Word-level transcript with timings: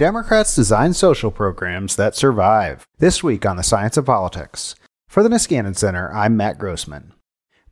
Democrats 0.00 0.56
design 0.56 0.94
social 0.94 1.30
programs 1.30 1.96
that 1.96 2.16
survive? 2.16 2.86
This 3.00 3.22
week 3.22 3.44
on 3.44 3.58
the 3.58 3.62
Science 3.62 3.98
of 3.98 4.06
Politics. 4.06 4.74
For 5.10 5.22
the 5.22 5.28
Niskanen 5.28 5.76
Center, 5.76 6.10
I'm 6.14 6.38
Matt 6.38 6.58
Grossmann. 6.58 7.12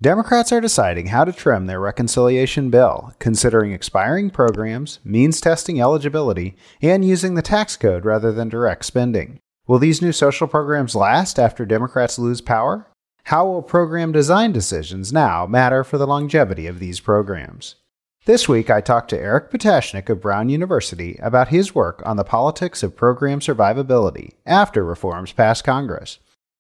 Democrats 0.03 0.53
are 0.53 0.61
deciding 0.61 1.07
how 1.07 1.25
to 1.25 1.33
trim 1.33 1.65
their 1.65 1.81
reconciliation 1.81 2.69
bill, 2.69 3.15
considering 3.19 3.73
expiring 3.73 4.29
programs, 4.29 4.99
means 5.05 5.41
testing 5.41 5.81
eligibility, 5.81 6.55
and 6.83 7.03
using 7.03 7.35
the 7.35 7.41
tax 7.41 7.79
code 7.79 8.05
rather 8.05 8.31
than 8.31 8.51
direct 8.51 8.85
spending. 8.85 9.39
Will 9.67 9.79
these 9.79 10.03
new 10.03 10.13
social 10.13 10.47
programs 10.47 10.95
last 10.95 11.39
after 11.39 11.65
Democrats 11.65 12.19
lose 12.19 12.43
power? 12.43 12.89
How 13.23 13.47
will 13.47 13.63
program 13.63 14.13
design 14.13 14.53
decisions 14.53 15.15
now 15.15 15.47
matter 15.47 15.83
for 15.83 15.97
the 15.97 16.07
longevity 16.07 16.67
of 16.67 16.79
these 16.79 17.01
programs? 17.01 17.77
This 18.29 18.47
week, 18.47 18.69
I 18.69 18.83
talked 18.83 19.09
to 19.09 19.19
Eric 19.19 19.51
Patashnik 19.51 20.11
of 20.11 20.21
Brown 20.21 20.51
University 20.51 21.19
about 21.23 21.49
his 21.49 21.75
work 21.75 22.03
on 22.05 22.19
the 22.19 22.25
politics 22.25 22.83
of 22.83 22.95
program 22.95 23.41
survivability 23.41 24.33
after 24.45 24.85
reforms 24.85 25.33
pass 25.33 25.63
Congress. 25.63 26.19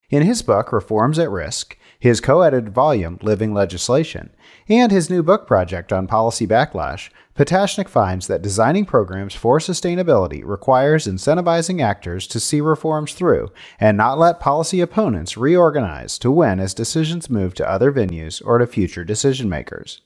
In 0.09 0.23
his 0.23 0.41
book, 0.41 0.73
Reforms 0.73 1.19
at 1.19 1.31
Risk, 1.31 1.77
his 1.98 2.23
co 2.23 2.41
edited 2.41 2.73
volume, 2.73 3.19
Living 3.20 3.53
Legislation, 3.53 4.31
and 4.67 4.91
his 4.91 5.11
new 5.11 5.23
book 5.23 5.47
project 5.47 5.92
on 5.92 6.07
policy 6.07 6.47
backlash, 6.47 7.11
Patashnik 7.37 7.91
finds 7.91 8.29
that 8.29 8.41
designing 8.41 8.87
programs 8.87 9.35
for 9.35 9.59
sustainability 9.59 10.42
requires 10.42 11.07
incentivizing 11.07 11.83
actors 11.83 12.27
to 12.29 12.41
see 12.41 12.62
reforms 12.62 13.12
through 13.12 13.53
and 13.79 13.98
not 13.98 14.19
let 14.19 14.41
policy 14.41 14.81
opponents 14.81 15.37
reorganize 15.37 16.19
to 16.20 16.31
win 16.31 16.61
as 16.61 16.73
decisions 16.73 17.29
move 17.29 17.53
to 17.53 17.70
other 17.70 17.92
venues 17.92 18.41
or 18.42 18.57
to 18.57 18.67
future 18.67 19.05
decision 19.05 19.51
makers. 19.51 20.01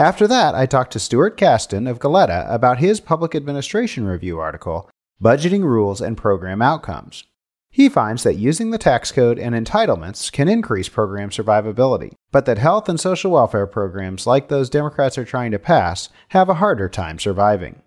After 0.00 0.26
that, 0.28 0.54
I 0.54 0.64
talked 0.64 0.94
to 0.94 0.98
Stuart 0.98 1.36
Kasdin 1.36 1.86
of 1.86 1.98
Goleta 1.98 2.50
about 2.50 2.78
his 2.78 3.00
Public 3.00 3.34
Administration 3.34 4.06
Review 4.06 4.38
article, 4.38 4.88
Budgeting 5.22 5.62
Rules 5.62 6.00
and 6.00 6.16
Program 6.16 6.62
Outcomes. 6.62 7.24
He 7.70 7.90
finds 7.90 8.22
that 8.22 8.38
using 8.38 8.70
the 8.70 8.78
tax 8.78 9.12
code 9.12 9.38
and 9.38 9.54
entitlements 9.54 10.32
can 10.32 10.48
increase 10.48 10.88
program 10.88 11.28
survivability, 11.28 12.14
but 12.32 12.46
that 12.46 12.56
health 12.56 12.88
and 12.88 12.98
social 12.98 13.32
welfare 13.32 13.66
programs 13.66 14.26
like 14.26 14.48
those 14.48 14.70
Democrats 14.70 15.18
are 15.18 15.24
trying 15.26 15.50
to 15.50 15.58
pass 15.58 16.08
have 16.28 16.48
a 16.48 16.54
harder 16.54 16.88
time 16.88 17.18
surviving. 17.18 17.82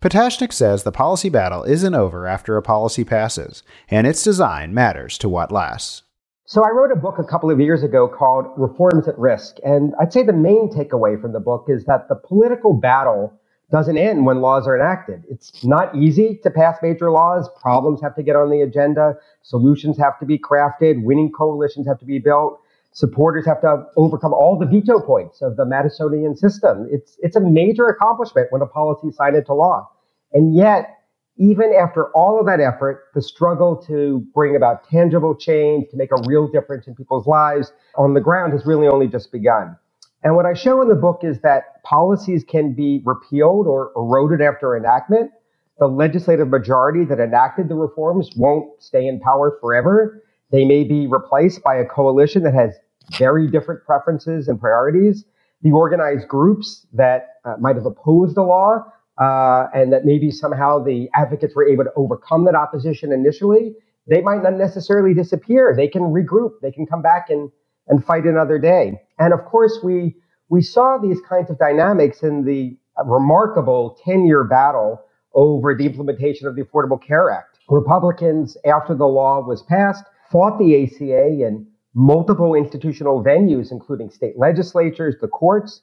Patashnik 0.00 0.54
says 0.54 0.82
the 0.82 0.90
policy 0.90 1.28
battle 1.28 1.64
isn't 1.64 1.94
over 1.94 2.26
after 2.26 2.56
a 2.56 2.62
policy 2.62 3.04
passes, 3.04 3.62
and 3.90 4.06
its 4.06 4.24
design 4.24 4.72
matters 4.72 5.18
to 5.18 5.28
what 5.28 5.52
lasts. 5.52 6.04
So 6.50 6.64
I 6.64 6.70
wrote 6.70 6.90
a 6.90 6.96
book 6.96 7.20
a 7.20 7.22
couple 7.22 7.48
of 7.48 7.60
years 7.60 7.84
ago 7.84 8.08
called 8.08 8.46
Reforms 8.56 9.06
at 9.06 9.16
Risk. 9.16 9.58
And 9.64 9.94
I'd 10.00 10.12
say 10.12 10.24
the 10.24 10.32
main 10.32 10.68
takeaway 10.68 11.20
from 11.22 11.30
the 11.30 11.38
book 11.38 11.66
is 11.68 11.84
that 11.84 12.08
the 12.08 12.16
political 12.16 12.72
battle 12.72 13.32
doesn't 13.70 13.96
end 13.96 14.26
when 14.26 14.40
laws 14.40 14.66
are 14.66 14.74
enacted. 14.74 15.22
It's 15.30 15.64
not 15.64 15.94
easy 15.94 16.40
to 16.42 16.50
pass 16.50 16.76
major 16.82 17.12
laws. 17.12 17.48
Problems 17.62 18.02
have 18.02 18.16
to 18.16 18.24
get 18.24 18.34
on 18.34 18.50
the 18.50 18.62
agenda. 18.62 19.14
Solutions 19.42 19.96
have 19.98 20.18
to 20.18 20.26
be 20.26 20.40
crafted. 20.40 21.04
Winning 21.04 21.30
coalitions 21.30 21.86
have 21.86 22.00
to 22.00 22.04
be 22.04 22.18
built. 22.18 22.60
Supporters 22.90 23.46
have 23.46 23.60
to 23.60 23.84
overcome 23.96 24.34
all 24.34 24.58
the 24.58 24.66
veto 24.66 24.98
points 24.98 25.42
of 25.42 25.56
the 25.56 25.64
Madisonian 25.64 26.36
system. 26.36 26.88
It's, 26.90 27.16
it's 27.20 27.36
a 27.36 27.40
major 27.40 27.86
accomplishment 27.86 28.48
when 28.50 28.60
a 28.60 28.66
policy 28.66 29.06
is 29.06 29.14
signed 29.14 29.36
into 29.36 29.54
law. 29.54 29.88
And 30.32 30.52
yet 30.56 30.99
even 31.40 31.72
after 31.72 32.08
all 32.12 32.38
of 32.38 32.44
that 32.44 32.60
effort, 32.60 33.06
the 33.14 33.22
struggle 33.22 33.74
to 33.86 34.22
bring 34.34 34.56
about 34.56 34.86
tangible 34.86 35.34
change, 35.34 35.88
to 35.90 35.96
make 35.96 36.10
a 36.12 36.22
real 36.26 36.46
difference 36.46 36.86
in 36.86 36.94
people's 36.94 37.26
lives 37.26 37.72
on 37.96 38.12
the 38.12 38.20
ground 38.20 38.52
has 38.52 38.66
really 38.66 38.86
only 38.86 39.08
just 39.08 39.32
begun. 39.32 39.74
And 40.22 40.36
what 40.36 40.44
I 40.44 40.52
show 40.52 40.82
in 40.82 40.88
the 40.88 40.94
book 40.94 41.20
is 41.22 41.40
that 41.40 41.82
policies 41.82 42.44
can 42.44 42.74
be 42.74 43.02
repealed 43.06 43.66
or 43.66 43.90
eroded 43.96 44.42
after 44.42 44.76
enactment. 44.76 45.30
The 45.78 45.86
legislative 45.86 46.48
majority 46.48 47.06
that 47.06 47.18
enacted 47.18 47.70
the 47.70 47.74
reforms 47.74 48.28
won't 48.36 48.70
stay 48.82 49.06
in 49.06 49.18
power 49.18 49.56
forever. 49.62 50.22
They 50.52 50.66
may 50.66 50.84
be 50.84 51.06
replaced 51.06 51.62
by 51.62 51.76
a 51.76 51.86
coalition 51.86 52.42
that 52.42 52.52
has 52.52 52.74
very 53.16 53.50
different 53.50 53.82
preferences 53.86 54.48
and 54.48 54.60
priorities. 54.60 55.24
The 55.62 55.72
organized 55.72 56.28
groups 56.28 56.86
that 56.92 57.36
uh, 57.46 57.54
might 57.58 57.76
have 57.76 57.86
opposed 57.86 58.34
the 58.34 58.42
law 58.42 58.84
uh, 59.18 59.66
and 59.74 59.92
that 59.92 60.04
maybe 60.04 60.30
somehow 60.30 60.82
the 60.82 61.08
advocates 61.14 61.54
were 61.54 61.66
able 61.66 61.84
to 61.84 61.92
overcome 61.96 62.44
that 62.44 62.54
opposition 62.54 63.12
initially, 63.12 63.74
they 64.08 64.20
might 64.20 64.42
not 64.42 64.54
necessarily 64.54 65.14
disappear. 65.14 65.74
They 65.76 65.88
can 65.88 66.02
regroup. 66.02 66.52
They 66.62 66.72
can 66.72 66.86
come 66.86 67.02
back 67.02 67.30
and, 67.30 67.50
and 67.88 68.04
fight 68.04 68.24
another 68.24 68.58
day. 68.58 69.00
And 69.18 69.32
of 69.32 69.44
course, 69.44 69.78
we, 69.82 70.16
we 70.48 70.62
saw 70.62 70.98
these 70.98 71.20
kinds 71.28 71.50
of 71.50 71.58
dynamics 71.58 72.22
in 72.22 72.44
the 72.44 72.76
remarkable 73.04 73.98
10 74.04 74.26
year 74.26 74.44
battle 74.44 75.00
over 75.34 75.74
the 75.74 75.86
implementation 75.86 76.46
of 76.46 76.56
the 76.56 76.62
Affordable 76.62 77.00
Care 77.00 77.30
Act. 77.30 77.58
Republicans, 77.68 78.56
after 78.64 78.94
the 78.94 79.06
law 79.06 79.40
was 79.40 79.62
passed, 79.62 80.04
fought 80.30 80.58
the 80.58 80.84
ACA 80.84 81.46
in 81.46 81.66
multiple 81.94 82.54
institutional 82.54 83.22
venues, 83.22 83.70
including 83.70 84.10
state 84.10 84.38
legislatures, 84.38 85.16
the 85.20 85.28
courts. 85.28 85.82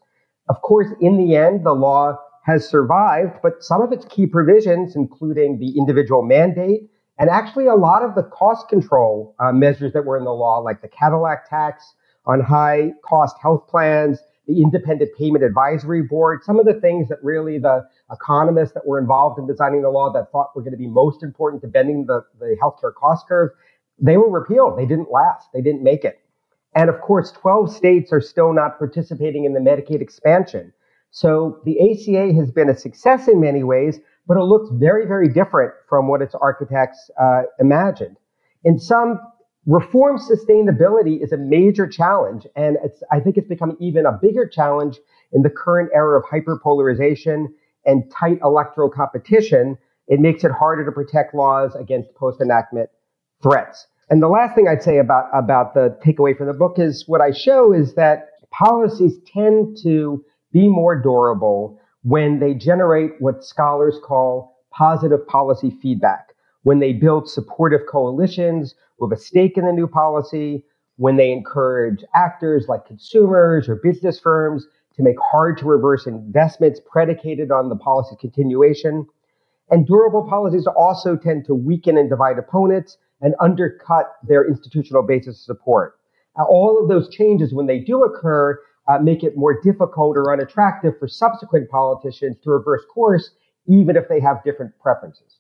Of 0.49 0.61
course, 0.61 0.88
in 1.01 1.17
the 1.17 1.35
end, 1.35 1.65
the 1.65 1.73
law 1.73 2.17
has 2.47 2.68
survived, 2.68 3.38
but 3.44 3.62
some 3.62 3.81
of 3.81 3.91
its 3.91 4.06
key 4.06 4.25
provisions, 4.25 4.96
including 4.96 5.59
the 5.59 5.78
individual 5.78 6.24
mandate 6.24 6.90
and 7.19 7.30
actually 7.30 7.66
a 7.66 7.75
lot 7.75 8.03
of 8.03 8.16
the 8.16 8.24
cost 8.24 8.69
control 8.69 9.35
uh, 9.40 9.52
measures 9.52 9.91
that 9.94 10.06
were 10.06 10.18
in 10.18 10.24
the 10.24 10.31
law, 10.31 10.59
like 10.59 10.81
the 10.81 10.88
Cadillac 10.88 11.50
tax 11.50 11.94
on 12.25 12.40
high 12.40 12.91
cost 13.03 13.36
health 13.41 13.68
plans, 13.68 14.19
the 14.47 14.62
independent 14.62 15.09
payment 15.18 15.44
advisory 15.44 16.03
board, 16.03 16.44
some 16.44 16.59
of 16.59 16.66
the 16.66 16.75
things 16.75 17.09
that 17.09 17.18
really 17.24 17.57
the 17.57 17.86
economists 18.12 18.74
that 18.74 18.86
were 18.86 19.00
involved 19.00 19.40
in 19.40 19.47
designing 19.47 19.81
the 19.81 19.90
law 19.90 20.12
that 20.13 20.31
thought 20.31 20.56
were 20.56 20.62
going 20.62 20.72
to 20.72 20.78
be 20.78 20.88
most 20.88 21.24
important 21.24 21.62
to 21.62 21.68
bending 21.68 22.06
the, 22.06 22.24
the 22.40 22.56
healthcare 22.62 22.94
cost 22.94 23.28
curve, 23.28 23.50
they 24.00 24.16
were 24.16 24.30
repealed. 24.30 24.78
They 24.78 24.86
didn't 24.86 25.12
last. 25.12 25.50
They 25.53 25.62
didn't 25.62 25.84
make 25.84 26.06
it. 26.06 26.19
And 26.75 26.90
of 26.90 27.02
course, 27.02 27.31
12 27.31 27.75
states 27.75 28.13
are 28.13 28.22
still 28.22 28.53
not 28.53 28.78
participating 28.78 29.46
in 29.46 29.53
the 29.53 29.59
Medicaid 29.59 30.02
expansion. 30.02 30.72
So 31.12 31.62
the 31.66 31.79
ACA 31.79 32.34
has 32.35 32.51
been 32.51 32.69
a 32.69 32.78
success 32.78 33.28
in 33.28 33.40
many 33.40 33.63
ways, 33.63 34.00
but 34.28 34.38
it 34.38 34.44
looks 34.44 34.69
very, 34.73 35.06
very 35.06 35.29
different 35.29 35.73
from 35.90 36.07
what 36.07 36.22
its 36.22 36.35
architects 36.35 37.09
uh, 37.19 37.44
imagined. 37.59 38.18
In 38.63 38.78
some, 38.78 39.19
reform 39.66 40.18
sustainability 40.18 41.22
is 41.22 41.31
a 41.31 41.38
major 41.38 41.88
challenge, 41.88 42.47
and 42.56 42.78
I 43.12 43.19
think 43.19 43.38
it's 43.38 43.47
become 43.47 43.78
even 43.79 44.06
a 44.06 44.12
bigger 44.12 44.47
challenge 44.47 45.00
in 45.31 45.41
the 45.41 45.50
current 45.50 45.90
era 45.94 46.19
of 46.19 46.25
hyperpolarization 46.25 47.47
and 47.85 48.12
tight 48.12 48.39
electoral 48.44 48.89
competition. 48.89 49.78
It 50.07 50.19
makes 50.19 50.44
it 50.44 50.51
harder 50.51 50.85
to 50.85 50.91
protect 50.91 51.34
laws 51.34 51.75
against 51.75 52.13
post-enactment 52.16 52.89
threats. 53.41 53.88
And 54.09 54.22
the 54.22 54.29
last 54.29 54.56
thing 54.56 54.68
I'd 54.69 54.84
say 54.84 55.00
about, 55.00 55.29
about 55.34 55.74
the 55.74 55.97
takeaway 56.06 56.38
from 56.38 56.47
the 56.47 56.53
book 56.53 56.79
is 56.79 57.03
what 57.07 57.19
I 57.19 57.31
show 57.31 57.74
is 57.74 57.94
that 57.95 58.29
policies 58.51 59.18
tend 59.34 59.78
to 59.84 60.24
be 60.52 60.68
more 60.68 60.96
durable 60.96 61.80
when 62.03 62.40
they 62.40 62.53
generate 62.53 63.12
what 63.19 63.44
scholars 63.44 64.00
call 64.03 64.57
positive 64.71 65.25
policy 65.27 65.71
feedback, 65.81 66.33
when 66.63 66.80
they 66.80 66.94
build 66.94 67.30
supportive 67.30 67.81
coalitions 67.89 68.75
with 69.00 69.12
a 69.12 69.18
stake 69.18 69.57
in 69.57 69.66
the 69.66 69.71
new 69.71 69.88
policy, 69.88 70.63
when 70.98 71.18
they 71.18 71.31
encourage 71.31 72.04
actors 72.16 72.66
like 72.68 72.86
consumers 72.86 73.69
or 73.69 73.75
business 73.75 74.19
firms 74.19 74.66
to 74.95 75.04
make 75.04 75.16
hard 75.31 75.57
to 75.57 75.66
reverse 75.66 76.07
investments 76.07 76.80
predicated 76.92 77.51
on 77.51 77.69
the 77.69 77.75
policy 77.75 78.16
continuation. 78.19 79.06
And 79.69 79.86
durable 79.86 80.27
policies 80.27 80.68
also 80.68 81.16
tend 81.16 81.45
to 81.45 81.54
weaken 81.54 81.98
and 81.98 82.10
divide 82.10 82.39
opponents 82.39 82.98
and 83.21 83.36
undercut 83.39 84.13
their 84.27 84.48
institutional 84.48 85.04
basis 85.04 85.39
of 85.39 85.57
support. 85.57 86.00
Now, 86.38 86.45
all 86.50 86.81
of 86.81 86.88
those 86.88 87.10
changes, 87.10 87.54
when 87.54 87.68
they 87.68 87.80
do 87.80 88.04
occur, 88.04 88.60
uh, 88.88 89.00
make 89.00 89.24
it 89.24 89.38
more 89.38 89.60
difficult 89.62 90.18
or 90.18 90.31
unattractive 90.31 90.94
for 91.00 91.07
subsequent 91.07 91.69
politicians 91.69 92.38
to 92.44 92.51
reverse 92.51 92.84
course, 92.94 93.31
even 93.68 93.95
if 93.95 94.07
they 94.07 94.19
have 94.19 94.44
different 94.44 94.72
preferences. 94.80 95.39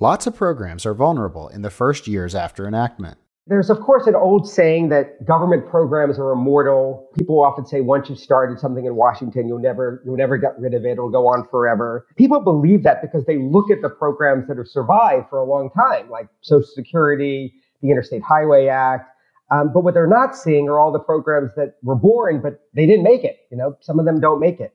Lots 0.00 0.26
of 0.26 0.36
programs 0.36 0.86
are 0.86 0.94
vulnerable 0.94 1.48
in 1.48 1.62
the 1.62 1.70
first 1.70 2.06
years 2.06 2.34
after 2.34 2.66
enactment. 2.66 3.18
There's, 3.48 3.70
of 3.70 3.80
course, 3.80 4.06
an 4.06 4.14
old 4.14 4.46
saying 4.46 4.90
that 4.90 5.24
government 5.24 5.66
programs 5.66 6.18
are 6.18 6.32
immortal. 6.32 7.08
People 7.16 7.42
often 7.42 7.64
say 7.64 7.80
once 7.80 8.10
you've 8.10 8.18
started 8.18 8.60
something 8.60 8.84
in 8.84 8.94
Washington, 8.94 9.48
you'll 9.48 9.58
never, 9.58 10.02
you'll 10.04 10.18
never 10.18 10.36
get 10.36 10.58
rid 10.58 10.74
of 10.74 10.84
it. 10.84 10.90
It'll 10.90 11.08
go 11.08 11.26
on 11.26 11.48
forever. 11.48 12.06
People 12.16 12.40
believe 12.40 12.82
that 12.82 13.00
because 13.00 13.24
they 13.24 13.38
look 13.38 13.70
at 13.70 13.80
the 13.80 13.88
programs 13.88 14.48
that 14.48 14.58
have 14.58 14.68
survived 14.68 15.30
for 15.30 15.38
a 15.38 15.44
long 15.44 15.70
time, 15.70 16.10
like 16.10 16.28
Social 16.42 16.68
Security, 16.74 17.54
the 17.80 17.90
Interstate 17.90 18.22
Highway 18.22 18.66
Act. 18.66 19.10
Um, 19.50 19.72
but 19.72 19.82
what 19.82 19.94
they're 19.94 20.06
not 20.06 20.36
seeing 20.36 20.68
are 20.68 20.78
all 20.78 20.92
the 20.92 20.98
programs 20.98 21.54
that 21.56 21.76
were 21.82 21.94
born, 21.94 22.40
but 22.42 22.60
they 22.74 22.86
didn't 22.86 23.04
make 23.04 23.24
it. 23.24 23.46
You 23.50 23.56
know, 23.56 23.76
some 23.80 23.98
of 23.98 24.04
them 24.04 24.20
don't 24.20 24.40
make 24.40 24.60
it. 24.60 24.74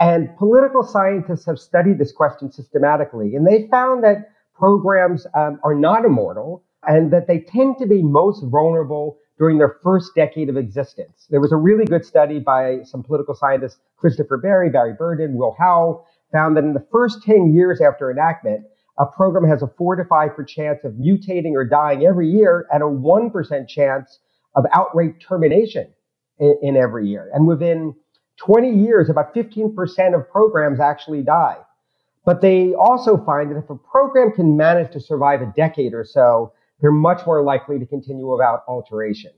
And 0.00 0.36
political 0.36 0.82
scientists 0.82 1.46
have 1.46 1.58
studied 1.58 1.98
this 1.98 2.12
question 2.12 2.52
systematically, 2.52 3.34
and 3.34 3.46
they 3.46 3.68
found 3.68 4.04
that 4.04 4.30
programs 4.54 5.26
um, 5.34 5.60
are 5.64 5.74
not 5.74 6.04
immortal 6.04 6.62
and 6.86 7.12
that 7.12 7.26
they 7.26 7.40
tend 7.40 7.76
to 7.78 7.86
be 7.86 8.02
most 8.02 8.44
vulnerable 8.44 9.18
during 9.38 9.58
their 9.58 9.76
first 9.82 10.12
decade 10.14 10.48
of 10.48 10.56
existence. 10.56 11.26
There 11.30 11.40
was 11.40 11.52
a 11.52 11.56
really 11.56 11.84
good 11.84 12.04
study 12.04 12.38
by 12.38 12.80
some 12.84 13.02
political 13.02 13.34
scientists, 13.34 13.78
Christopher 13.96 14.38
Berry, 14.38 14.70
Barry 14.70 14.94
Burden, 14.94 15.34
Will 15.36 15.54
Howell, 15.58 16.06
found 16.32 16.56
that 16.56 16.64
in 16.64 16.72
the 16.72 16.86
first 16.92 17.22
10 17.22 17.52
years 17.54 17.80
after 17.80 18.10
enactment, 18.10 18.64
a 18.98 19.06
program 19.06 19.48
has 19.48 19.62
a 19.62 19.66
4 19.66 19.96
to 19.96 20.04
5% 20.04 20.48
chance 20.48 20.84
of 20.84 20.92
mutating 20.92 21.52
or 21.52 21.64
dying 21.64 22.04
every 22.04 22.28
year 22.28 22.66
and 22.70 22.82
a 22.82 22.86
1% 22.86 23.68
chance 23.68 24.18
of 24.54 24.64
outright 24.72 25.20
termination 25.20 25.88
in, 26.38 26.58
in 26.62 26.76
every 26.76 27.06
year. 27.08 27.30
And 27.34 27.46
within 27.46 27.94
20 28.38 28.70
years, 28.70 29.08
about 29.08 29.34
15% 29.34 30.14
of 30.14 30.28
programs 30.30 30.80
actually 30.80 31.22
die. 31.22 31.58
But 32.24 32.40
they 32.40 32.74
also 32.74 33.16
find 33.24 33.50
that 33.50 33.58
if 33.58 33.70
a 33.70 33.76
program 33.76 34.32
can 34.32 34.56
manage 34.56 34.92
to 34.92 35.00
survive 35.00 35.42
a 35.42 35.52
decade 35.56 35.94
or 35.94 36.04
so, 36.04 36.52
they're 36.80 36.90
much 36.90 37.24
more 37.26 37.42
likely 37.42 37.78
to 37.78 37.86
continue 37.86 38.30
without 38.30 38.64
alteration. 38.66 39.30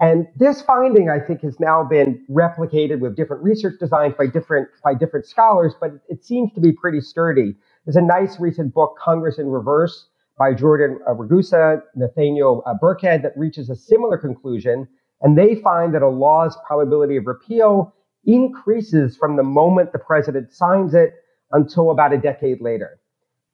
And 0.00 0.26
this 0.36 0.60
finding, 0.60 1.08
I 1.08 1.20
think, 1.20 1.40
has 1.42 1.58
now 1.60 1.84
been 1.84 2.24
replicated 2.28 2.98
with 3.00 3.16
different 3.16 3.42
research 3.42 3.78
designs 3.78 4.14
by 4.18 4.26
different, 4.26 4.68
by 4.82 4.94
different 4.94 5.26
scholars, 5.26 5.74
but 5.80 5.92
it 6.08 6.24
seems 6.24 6.52
to 6.54 6.60
be 6.60 6.72
pretty 6.72 7.00
sturdy. 7.00 7.54
There's 7.84 7.96
a 7.96 8.02
nice 8.02 8.40
recent 8.40 8.72
book, 8.72 8.96
Congress 8.98 9.38
in 9.38 9.48
Reverse, 9.48 10.08
by 10.38 10.54
Jordan 10.54 10.98
Ragusa, 11.06 11.82
Nathaniel 11.94 12.62
uh, 12.66 12.74
Birkhead, 12.80 13.22
that 13.22 13.36
reaches 13.36 13.70
a 13.70 13.76
similar 13.76 14.16
conclusion. 14.16 14.88
And 15.20 15.38
they 15.38 15.56
find 15.56 15.94
that 15.94 16.02
a 16.02 16.08
law's 16.08 16.56
probability 16.66 17.16
of 17.16 17.26
repeal 17.26 17.94
increases 18.24 19.16
from 19.16 19.36
the 19.36 19.42
moment 19.42 19.92
the 19.92 19.98
president 19.98 20.52
signs 20.52 20.94
it 20.94 21.14
until 21.52 21.90
about 21.90 22.12
a 22.12 22.18
decade 22.18 22.60
later. 22.60 22.98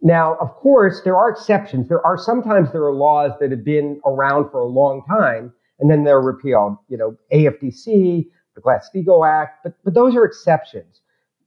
Now, 0.00 0.36
of 0.40 0.54
course, 0.54 1.02
there 1.02 1.16
are 1.16 1.28
exceptions. 1.28 1.88
There 1.88 2.04
are 2.06 2.16
sometimes 2.16 2.72
there 2.72 2.84
are 2.84 2.94
laws 2.94 3.32
that 3.40 3.50
have 3.50 3.64
been 3.64 4.00
around 4.06 4.50
for 4.50 4.60
a 4.60 4.66
long 4.66 5.04
time 5.08 5.52
and 5.80 5.90
then 5.90 6.04
they're 6.04 6.20
repealed. 6.20 6.76
You 6.88 6.96
know, 6.96 7.16
AFDC, 7.32 8.26
the 8.54 8.60
Glass-Steagall 8.62 9.28
Act, 9.28 9.58
but, 9.64 9.74
but 9.84 9.94
those 9.94 10.14
are 10.16 10.24
exceptions. 10.24 11.00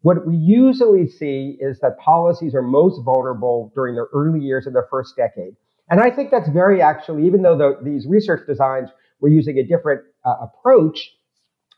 What 0.03 0.27
we 0.27 0.35
usually 0.35 1.07
see 1.07 1.57
is 1.61 1.79
that 1.79 1.97
policies 1.97 2.53
are 2.53 2.61
most 2.61 3.01
vulnerable 3.03 3.71
during 3.73 3.95
their 3.95 4.07
early 4.13 4.41
years 4.41 4.67
of 4.67 4.73
their 4.73 4.85
first 4.91 5.15
decade. 5.15 5.55
And 5.89 6.01
I 6.01 6.11
think 6.11 6.29
that's 6.29 6.49
very 6.49 6.81
actually, 6.81 7.25
even 7.25 7.41
though 7.41 7.57
the, 7.57 7.77
these 7.81 8.05
research 8.05 8.45
designs 8.45 8.89
were 9.21 9.29
using 9.29 9.57
a 9.57 9.63
different 9.63 10.01
uh, 10.25 10.35
approach, 10.41 11.09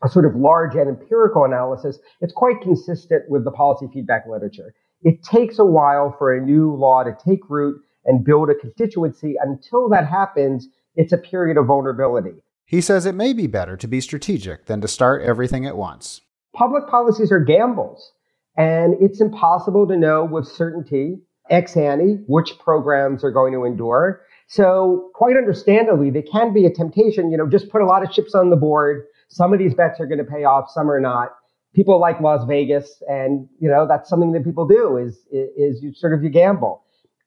a 0.03 0.09
sort 0.09 0.25
of 0.25 0.35
large 0.35 0.75
and 0.75 0.89
empirical 0.89 1.45
analysis, 1.45 1.99
it's 2.19 2.33
quite 2.33 2.61
consistent 2.61 3.29
with 3.29 3.45
the 3.45 3.51
policy 3.51 3.87
feedback 3.93 4.23
literature. 4.27 4.73
It 5.03 5.21
takes 5.23 5.59
a 5.59 5.65
while 5.65 6.15
for 6.17 6.35
a 6.35 6.41
new 6.41 6.73
law 6.73 7.03
to 7.03 7.15
take 7.23 7.47
root 7.47 7.79
and 8.05 8.25
build 8.25 8.49
a 8.49 8.55
constituency. 8.55 9.35
Until 9.39 9.87
that 9.89 10.07
happens, 10.07 10.67
it's 10.95 11.13
a 11.13 11.17
period 11.17 11.57
of 11.57 11.67
vulnerability. 11.67 12.41
He 12.65 12.81
says 12.81 13.05
it 13.05 13.13
may 13.13 13.33
be 13.33 13.45
better 13.45 13.77
to 13.77 13.87
be 13.87 14.01
strategic 14.01 14.65
than 14.65 14.81
to 14.81 14.87
start 14.87 15.21
everything 15.21 15.67
at 15.67 15.77
once. 15.77 16.21
Public 16.55 16.87
policies 16.87 17.31
are 17.31 17.39
gambles, 17.39 18.13
and 18.57 18.95
it's 19.01 19.21
impossible 19.21 19.87
to 19.87 19.97
know 19.97 20.25
with 20.25 20.47
certainty 20.47 21.19
ex 21.49 21.77
ante 21.77 22.23
which 22.27 22.57
programs 22.59 23.23
are 23.23 23.31
going 23.31 23.53
to 23.53 23.65
endure. 23.65 24.21
So, 24.47 25.09
quite 25.15 25.37
understandably, 25.37 26.11
there 26.11 26.23
can 26.23 26.53
be 26.53 26.65
a 26.65 26.69
temptation, 26.69 27.31
you 27.31 27.37
know, 27.37 27.47
just 27.47 27.69
put 27.69 27.81
a 27.81 27.85
lot 27.85 28.03
of 28.03 28.11
chips 28.11 28.35
on 28.35 28.51
the 28.51 28.55
board. 28.55 29.05
Some 29.27 29.53
of 29.53 29.59
these 29.59 29.73
bets 29.73 29.99
are 29.99 30.05
going 30.05 30.19
to 30.19 30.23
pay 30.23 30.43
off, 30.43 30.69
some 30.69 30.89
are 30.89 30.99
not 30.99 31.31
people 31.75 31.99
like 31.99 32.21
Las 32.21 32.45
Vegas, 32.47 33.03
and 33.07 33.47
you 33.59 33.69
know 33.69 33.85
that's 33.87 34.09
something 34.09 34.31
that 34.31 34.43
people 34.43 34.65
do 34.65 34.97
is 34.97 35.27
is 35.31 35.83
you 35.83 35.93
sort 35.93 36.13
of 36.13 36.23
you 36.23 36.29
gamble. 36.29 36.83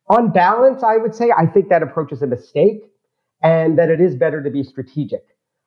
On 0.09 0.33
balance, 0.33 0.83
I 0.83 0.97
would 0.97 1.15
say 1.15 1.31
I 1.37 1.47
think 1.47 1.69
that 1.69 1.83
approach 1.83 2.13
is 2.13 2.23
a 2.23 2.27
mistake, 2.27 2.91
and 3.43 3.79
that 3.79 3.91
it 3.91 4.01
is 4.01 4.17
better 4.17 4.43
to 4.43 4.51
be 4.51 4.65
strategic. 4.65 5.25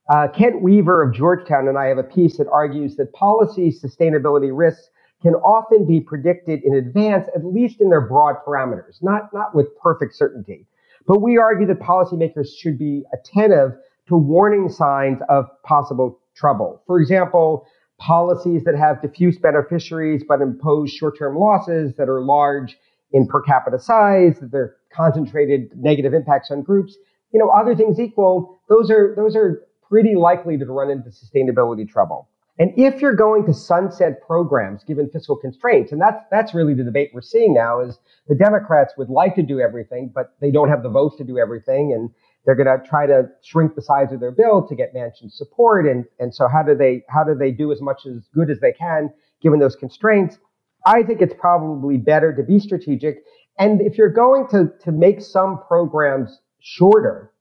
Uh, 0.10 0.28
Kent 0.28 0.62
Weaver 0.62 1.04
of 1.04 1.14
Georgetown 1.14 1.68
and 1.68 1.78
I 1.78 1.86
have 1.86 2.00
a 2.00 2.04
piece 2.04 2.38
that 2.38 2.48
argues 2.52 2.98
that 2.98 3.14
policy 3.14 3.72
sustainability 3.72 4.50
risks 4.52 4.90
can 5.22 5.36
often 5.36 5.86
be 5.86 6.00
predicted 6.02 6.64
in 6.64 6.74
advance, 6.74 7.28
at 7.36 7.46
least 7.46 7.80
in 7.80 7.90
their 7.90 8.02
broad 8.02 8.36
parameters, 8.46 9.02
not 9.02 9.34
not 9.34 9.54
with 9.54 9.68
perfect 9.78 10.16
certainty. 10.16 10.68
But 11.08 11.22
we 11.22 11.38
argue 11.38 11.68
that 11.68 11.80
policymakers 11.80 12.48
should 12.58 12.78
be 12.78 13.04
attentive 13.14 13.74
to 14.08 14.16
warning 14.16 14.70
signs 14.70 15.20
of 15.30 15.46
possible 15.64 16.20
trouble. 16.36 16.82
For 16.88 17.00
example, 17.00 17.66
policies 18.00 18.64
that 18.64 18.76
have 18.76 19.02
diffuse 19.02 19.38
beneficiaries 19.38 20.24
but 20.28 20.42
impose 20.42 20.92
short-term 20.92 21.38
losses 21.38 21.94
that 21.98 22.10
are 22.10 22.22
large 22.22 22.78
in 23.12 23.28
per 23.28 23.42
capita 23.42 23.78
size, 23.78 24.40
that 24.40 24.52
they're 24.52 24.76
concentrated 24.92 25.70
negative 25.76 26.14
impacts 26.14 26.50
on 26.50 26.64
groups. 26.64 26.98
You 27.32 27.40
know, 27.40 27.50
other 27.50 27.76
things 27.76 28.00
equal, 28.00 28.60
those 28.70 28.90
are 28.90 29.14
those 29.16 29.36
are 29.36 29.62
pretty 29.88 30.16
likely 30.16 30.58
to 30.58 30.66
run 30.66 30.90
into 30.90 31.10
sustainability 31.10 31.88
trouble. 31.88 32.28
And 32.62 32.72
if 32.78 33.02
you're 33.02 33.16
going 33.16 33.44
to 33.48 33.56
sunset 33.56 34.22
programs 34.22 34.84
given 34.84 35.10
fiscal 35.10 35.36
constraints, 35.36 35.92
and 35.92 36.00
that's 36.00 36.24
that's 36.30 36.54
really 36.54 36.76
the 36.76 36.84
debate 36.84 37.10
we're 37.12 37.22
seeing 37.22 37.56
now 37.56 37.82
is 37.82 37.98
the 38.28 38.36
Democrats 38.36 38.94
would 39.00 39.10
like 39.10 39.34
to 39.34 39.42
do 39.42 39.60
everything, 39.60 40.12
but 40.14 40.36
they 40.42 40.52
don't 40.52 40.70
have 40.70 40.84
the 40.84 40.90
votes 40.90 41.18
to 41.18 41.24
do 41.24 41.40
everything. 41.40 41.92
And 41.92 42.12
they're 42.46 42.54
going 42.54 42.68
to 42.68 42.88
try 42.88 43.08
to 43.08 43.24
shrink 43.42 43.74
the 43.74 43.82
size 43.82 44.12
of 44.12 44.20
their 44.20 44.30
bill 44.30 44.68
to 44.68 44.76
get 44.76 44.94
Manchin 44.94 45.32
support. 45.32 45.88
And, 45.88 46.06
and 46.20 46.36
so 46.36 46.48
how 46.48 46.62
do 46.62 46.76
they, 46.76 47.02
how 47.10 47.24
do 47.24 47.34
they 47.34 47.50
do 47.50 47.72
as 47.72 47.82
much 47.82 48.06
as 48.06 48.28
good 48.32 48.52
as 48.52 48.60
they 48.60 48.74
can 48.74 49.10
given 49.42 49.58
those 49.58 49.76
constraints? 49.76 50.38
I 50.86 51.02
think 51.02 51.20
it's 51.20 51.34
probably 51.40 51.98
better 51.98 52.32
to 52.36 52.44
be 52.44 52.60
strategic. 52.60 53.24
And 53.58 53.82
if 53.82 53.98
you're 53.98 54.14
going 54.14 54.48
to, 54.50 54.72
to 54.84 54.92
make 54.92 55.22
some 55.22 55.64
programs 55.68 56.42
shorter, 56.60 57.32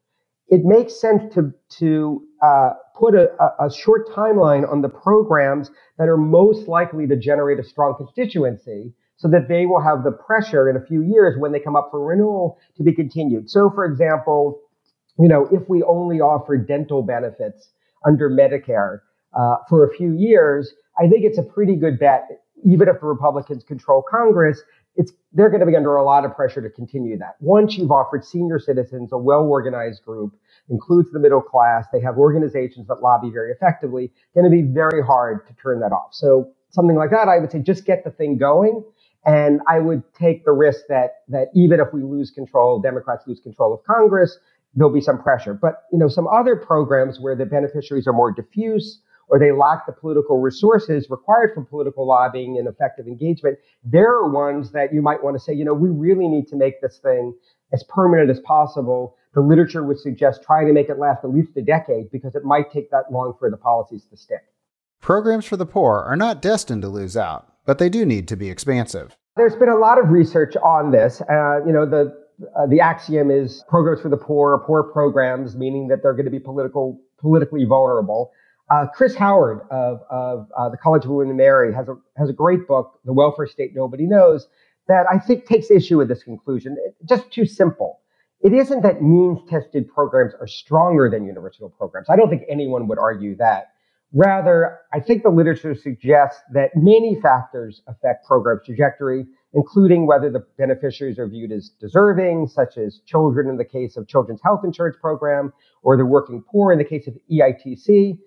it 0.49 0.63
makes 0.65 0.99
sense 0.99 1.35
to, 1.35 1.53
to 1.79 2.27
uh, 2.43 2.71
put 3.01 3.15
a, 3.15 3.29
a 3.59 3.71
short 3.73 4.09
timeline 4.11 4.71
on 4.71 4.83
the 4.83 4.89
programs 4.89 5.71
that 5.99 6.09
are 6.09 6.19
most 6.19 6.69
likely 6.69 7.07
to 7.07 7.17
generate 7.17 7.59
a 7.59 7.65
strong 7.65 7.95
constituency 7.97 8.93
so 9.17 9.29
that 9.29 9.49
they 9.49 9.67
will 9.67 9.83
have 9.83 10.05
the 10.05 10.13
pressure 10.13 10.69
in 10.69 10.77
a 10.77 10.87
few 10.87 11.03
years 11.03 11.35
when 11.39 11.53
they 11.53 11.61
come 11.61 11.77
up 11.77 11.89
for 11.91 12.05
renewal 12.05 12.59
to 12.77 12.83
be 12.83 12.93
continued. 12.93 13.51
So, 13.51 13.71
for 13.71 13.85
example, 13.85 14.61
you 15.19 15.29
know, 15.29 15.49
if 15.53 15.69
we 15.69 15.83
only 15.83 16.21
offer 16.21 16.57
dental 16.57 17.03
benefits 17.03 17.71
under 18.07 18.31
Medicare 18.31 19.01
uh, 19.39 19.57
for 19.69 19.85
a 19.85 19.95
few 19.95 20.15
years, 20.17 20.73
I 20.99 21.09
think 21.09 21.25
it's 21.25 21.39
a 21.39 21.43
pretty 21.43 21.77
good 21.77 21.99
bet. 21.99 22.29
Even 22.65 22.89
if 22.89 23.01
the 23.01 23.07
Republicans 23.07 23.65
control 23.65 24.03
Congress, 24.11 24.63
it's 25.01 25.13
they're 25.33 25.49
going 25.49 25.61
to 25.61 25.67
be 25.67 25.77
under 25.77 25.97
a 25.97 26.05
lot 26.05 26.25
of 26.25 26.35
pressure 26.35 26.61
to 26.61 26.71
continue 26.71 27.17
that. 27.19 27.37
Once 27.41 27.77
you've 27.77 27.91
offered 27.91 28.25
senior 28.25 28.59
citizens 28.59 29.13
a 29.13 29.19
well-organized 29.19 30.03
group, 30.05 30.35
includes 30.69 31.11
the 31.11 31.19
middle 31.19 31.41
class, 31.41 31.87
they 31.93 32.01
have 32.01 32.19
organizations 32.19 32.87
that 32.89 33.01
lobby 33.01 33.31
very 33.31 33.51
effectively, 33.51 34.13
going 34.35 34.45
to 34.45 34.51
be 34.51 34.63
very 34.63 35.03
hard 35.03 35.47
to 35.47 35.55
turn 35.55 35.81
that 35.81 35.93
off. 35.93 36.11
So 36.13 36.53
something 36.71 36.97
like 36.97 37.11
that, 37.11 37.29
I 37.29 37.39
would 37.39 37.51
say 37.51 37.61
just 37.61 37.87
get 37.87 38.05
the 38.05 38.11
thing 38.11 38.39
going. 38.39 38.85
And 39.25 39.61
I 39.69 39.81
would 39.81 40.03
take 40.15 40.45
the 40.45 40.53
risk 40.53 40.83
that 40.89 41.23
that 41.29 41.49
even 41.55 41.79
if 41.79 41.89
we 41.93 42.03
lose 42.03 42.31
control, 42.31 42.81
Democrats 42.81 43.25
lose 43.27 43.41
control 43.41 43.75
of 43.75 43.85
Congress, 43.85 44.39
there'll 44.75 44.93
be 44.93 45.01
some 45.01 45.23
pressure. 45.23 45.55
But, 45.55 45.83
you 45.93 45.99
know, 45.99 46.09
some 46.09 46.27
other 46.27 46.57
programs 46.57 47.21
where 47.21 47.37
the 47.37 47.45
beneficiaries 47.45 48.07
are 48.07 48.13
more 48.13 48.33
diffuse 48.33 49.01
or 49.31 49.39
they 49.39 49.53
lack 49.53 49.87
the 49.87 49.93
political 49.93 50.41
resources 50.41 51.09
required 51.09 51.53
for 51.55 51.65
political 51.65 52.07
lobbying 52.07 52.59
and 52.59 52.67
effective 52.67 53.07
engagement, 53.07 53.57
there 53.85 54.09
are 54.09 54.29
ones 54.29 54.73
that 54.73 54.93
you 54.93 55.01
might 55.01 55.23
want 55.23 55.37
to 55.37 55.41
say, 55.41 55.53
you 55.53 55.65
know, 55.65 55.73
we 55.73 55.89
really 55.89 56.29
need 56.29 56.49
to 56.49 56.57
make 56.57 56.81
this 56.83 56.99
thing 56.99 57.33
as 57.73 57.85
permanent 57.85 58.29
as 58.29 58.41
possible. 58.41 59.17
The 59.35 59.41
literature 59.41 59.85
would 59.85 59.99
suggest 59.99 60.43
trying 60.43 60.67
to 60.67 60.73
make 60.73 60.89
it 60.89 60.99
last 60.99 61.25
at 61.25 61.31
least 61.31 61.57
a 61.57 61.63
decade 61.63 62.11
because 62.11 62.35
it 62.35 62.45
might 62.45 62.73
take 62.73 62.91
that 62.91 63.13
long 63.13 63.35
for 63.39 63.49
the 63.49 63.57
policies 63.57 64.05
to 64.11 64.17
stick. 64.17 64.43
Programs 65.01 65.47
for 65.47 65.57
the 65.57 65.65
poor 65.65 65.99
are 65.99 66.17
not 66.17 66.43
destined 66.43 66.83
to 66.83 66.89
lose 66.89 67.17
out, 67.17 67.55
but 67.65 67.79
they 67.79 67.89
do 67.89 68.05
need 68.05 68.27
to 68.29 68.37
be 68.37 68.51
expansive. 68.51 69.17
There's 69.37 69.55
been 69.55 69.69
a 69.69 69.77
lot 69.77 69.99
of 69.99 70.11
research 70.11 70.57
on 70.57 70.91
this. 70.91 71.23
Uh, 71.23 71.65
you 71.65 71.73
know, 71.73 71.87
the 71.87 72.21
uh, 72.57 72.67
the 72.67 72.81
axiom 72.81 73.31
is 73.31 73.65
programs 73.69 74.01
for 74.01 74.09
the 74.09 74.17
poor 74.17 74.55
are 74.55 74.59
poor 74.59 74.83
programs, 74.83 75.57
meaning 75.57 75.89
that 75.89 76.03
they're 76.03 76.15
going 76.15 76.25
to 76.25 76.31
be 76.31 76.41
political, 76.41 77.01
politically 77.19 77.65
vulnerable. 77.65 78.33
Uh, 78.71 78.87
Chris 78.95 79.17
Howard 79.17 79.63
of, 79.71 80.01
of 80.11 80.49
uh, 80.57 80.69
the 80.69 80.77
College 80.77 81.05
of 81.05 81.11
William 81.11 81.31
and 81.31 81.39
Mary 81.39 81.75
has 81.75 81.89
a, 81.89 81.97
has 82.17 82.29
a 82.29 82.33
great 82.33 82.69
book, 82.69 83.01
The 83.05 83.13
Welfare 83.13 83.47
State 83.47 83.73
Nobody 83.75 84.07
Knows, 84.07 84.47
that 84.87 85.07
I 85.13 85.19
think 85.19 85.45
takes 85.47 85.71
issue 85.71 85.99
with 85.99 86.09
this 86.09 86.23
conclusion. 86.23 86.77
It's 86.87 87.09
just 87.09 87.33
too 87.33 87.47
simple. 87.47 88.01
it 88.43 88.53
isn't 88.53 88.83
that 88.83 89.03
means 89.03 89.39
tested 89.49 89.89
programs 89.93 90.35
are 90.41 90.47
stronger 90.47 91.11
than 91.11 91.27
universal 91.27 91.69
programs. 91.69 92.09
I 92.09 92.17
don't 92.17 92.31
think 92.31 92.43
anyone 92.49 92.87
would 92.89 92.99
argue 92.99 93.37
that. 93.37 93.73
Rather, 94.13 94.79
I 94.93 94.99
think 94.99 95.23
the 95.23 95.31
literature 95.31 95.75
suggests 95.75 96.41
that 96.53 96.71
many 96.75 97.21
factors 97.21 97.83
affect 97.87 98.27
program 98.27 98.59
trajectory, 98.65 99.25
including 99.53 100.07
whether 100.07 100.31
the 100.31 100.45
beneficiaries 100.59 101.19
are 101.19 101.29
viewed 101.29 101.53
as 101.53 101.71
deserving, 101.81 102.49
such 102.49 102.77
as 102.77 103.01
children 103.07 103.49
in 103.49 103.57
the 103.57 103.65
case 103.65 103.97
of 103.97 104.09
Children's 104.09 104.41
Health 104.43 104.63
Insurance 104.65 104.97
Program, 105.01 105.53
or 105.83 105.97
the 105.97 106.05
working 106.05 106.43
poor 106.51 106.73
in 106.73 106.79
the 106.79 106.85
case 106.85 107.07
of 107.07 107.15
EITC. 107.31 108.19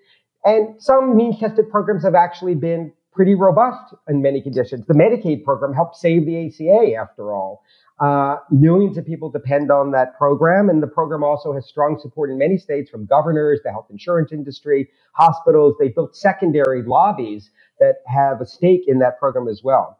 And 0.44 0.80
some 0.82 1.16
means 1.16 1.38
tested 1.38 1.70
programs 1.70 2.04
have 2.04 2.14
actually 2.14 2.54
been 2.54 2.92
pretty 3.12 3.34
robust 3.34 3.94
in 4.08 4.20
many 4.20 4.42
conditions. 4.42 4.86
The 4.86 4.94
Medicaid 4.94 5.44
program 5.44 5.72
helped 5.72 5.96
save 5.96 6.26
the 6.26 6.46
ACA, 6.46 6.94
after 6.94 7.32
all. 7.32 7.62
Uh, 8.00 8.36
millions 8.50 8.98
of 8.98 9.06
people 9.06 9.30
depend 9.30 9.70
on 9.70 9.92
that 9.92 10.18
program, 10.18 10.68
and 10.68 10.82
the 10.82 10.86
program 10.86 11.22
also 11.22 11.52
has 11.52 11.64
strong 11.66 11.96
support 12.00 12.28
in 12.28 12.36
many 12.36 12.58
states 12.58 12.90
from 12.90 13.06
governors, 13.06 13.60
the 13.64 13.70
health 13.70 13.86
insurance 13.88 14.32
industry, 14.32 14.90
hospitals. 15.12 15.76
They 15.78 15.88
built 15.88 16.16
secondary 16.16 16.82
lobbies 16.82 17.50
that 17.78 17.98
have 18.06 18.40
a 18.40 18.46
stake 18.46 18.82
in 18.88 18.98
that 18.98 19.18
program 19.18 19.46
as 19.46 19.62
well. 19.62 19.98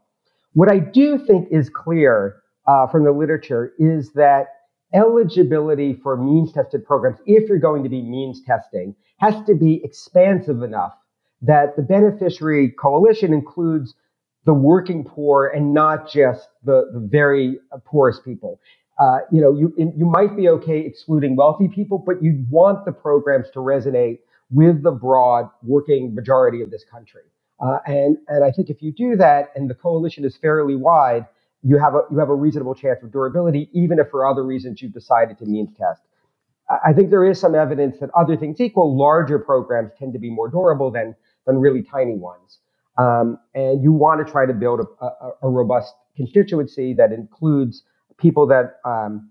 What 0.55 0.71
I 0.71 0.79
do 0.81 1.19
think 1.19 1.49
is 1.53 1.71
clear 1.71 2.43
uh, 2.67 2.89
from 2.89 3.05
the 3.05 3.13
literature 3.13 3.73
is 3.79 4.13
that 4.15 4.49
eligibility 4.93 5.95
for 6.03 6.17
means 6.17 6.53
tested 6.53 6.85
programs, 6.85 7.19
if 7.27 7.49
you're 7.49 7.59
going 7.59 7.83
to 7.83 7.89
be 7.89 8.03
means 8.03 8.43
testing, 8.45 8.95
has 9.19 9.35
to 9.47 9.55
be 9.55 9.81
expansive 9.85 10.63
enough 10.63 10.95
that 11.43 11.77
the 11.77 11.83
beneficiary 11.83 12.71
coalition 12.71 13.33
includes 13.33 13.95
the 14.45 14.55
working 14.55 15.05
poor 15.05 15.47
and 15.49 15.73
not 15.73 16.11
just 16.11 16.49
the, 16.65 16.91
the 16.93 17.01
very 17.01 17.59
poorest 17.85 18.25
people. 18.25 18.61
Uh, 19.01 19.19
you 19.33 19.41
know, 19.41 19.53
you 19.57 19.75
you 19.77 20.07
might 20.07 20.37
be 20.37 20.49
okay 20.49 20.81
excluding 20.81 21.37
wealthy 21.37 21.69
people, 21.69 21.99
but 21.99 22.23
you 22.23 22.45
want 22.51 22.85
the 22.85 22.93
programs 22.93 23.51
to 23.53 23.59
resonate 23.59 24.19
with 24.51 24.83
the 24.83 24.91
broad 24.93 25.49
working 25.63 26.15
majority 26.15 26.63
of 26.63 26.71
this 26.71 26.85
country. 26.91 27.23
Uh, 27.61 27.79
and 27.87 28.17
and 28.29 28.45
I 28.45 28.51
think 28.53 28.71
if 28.71 28.83
you 28.83 28.93
do 28.93 29.17
that, 29.17 29.51
and 29.57 29.69
the 29.69 29.75
coalition 29.75 30.25
is 30.25 30.37
fairly 30.37 30.77
wide, 30.77 31.27
you 31.65 31.79
have 31.79 31.95
a 31.95 32.03
you 32.11 32.19
have 32.19 32.29
a 32.29 32.35
reasonable 32.35 32.75
chance 32.75 33.03
of 33.03 33.11
durability, 33.11 33.71
even 33.73 33.99
if 33.99 34.11
for 34.11 34.27
other 34.27 34.45
reasons 34.45 34.83
you've 34.83 34.93
decided 34.93 35.39
to 35.39 35.47
means 35.47 35.71
test. 35.77 36.03
I 36.85 36.93
think 36.93 37.11
there 37.11 37.25
is 37.25 37.39
some 37.39 37.55
evidence 37.55 37.99
that 38.01 38.11
other 38.15 38.37
things 38.37 38.61
equal, 38.61 38.97
larger 38.97 39.39
programs 39.39 39.91
tend 39.99 40.13
to 40.15 40.19
be 40.19 40.31
more 40.31 40.49
durable 40.49 40.91
than 40.91 41.15
than 41.47 41.59
really 41.59 41.83
tiny 41.83 42.17
ones. 42.17 42.59
Um, 42.97 43.39
and 43.55 43.83
you 43.83 43.93
want 43.93 44.25
to 44.25 44.31
try 44.31 44.47
to 44.47 44.53
build 44.53 44.81
a, 44.81 45.05
a, 45.05 45.31
a 45.43 45.49
robust 45.49 45.95
constituency 46.17 46.95
that 46.95 47.13
includes 47.13 47.83
people 48.19 48.47
that 48.49 48.77
um, 48.85 49.31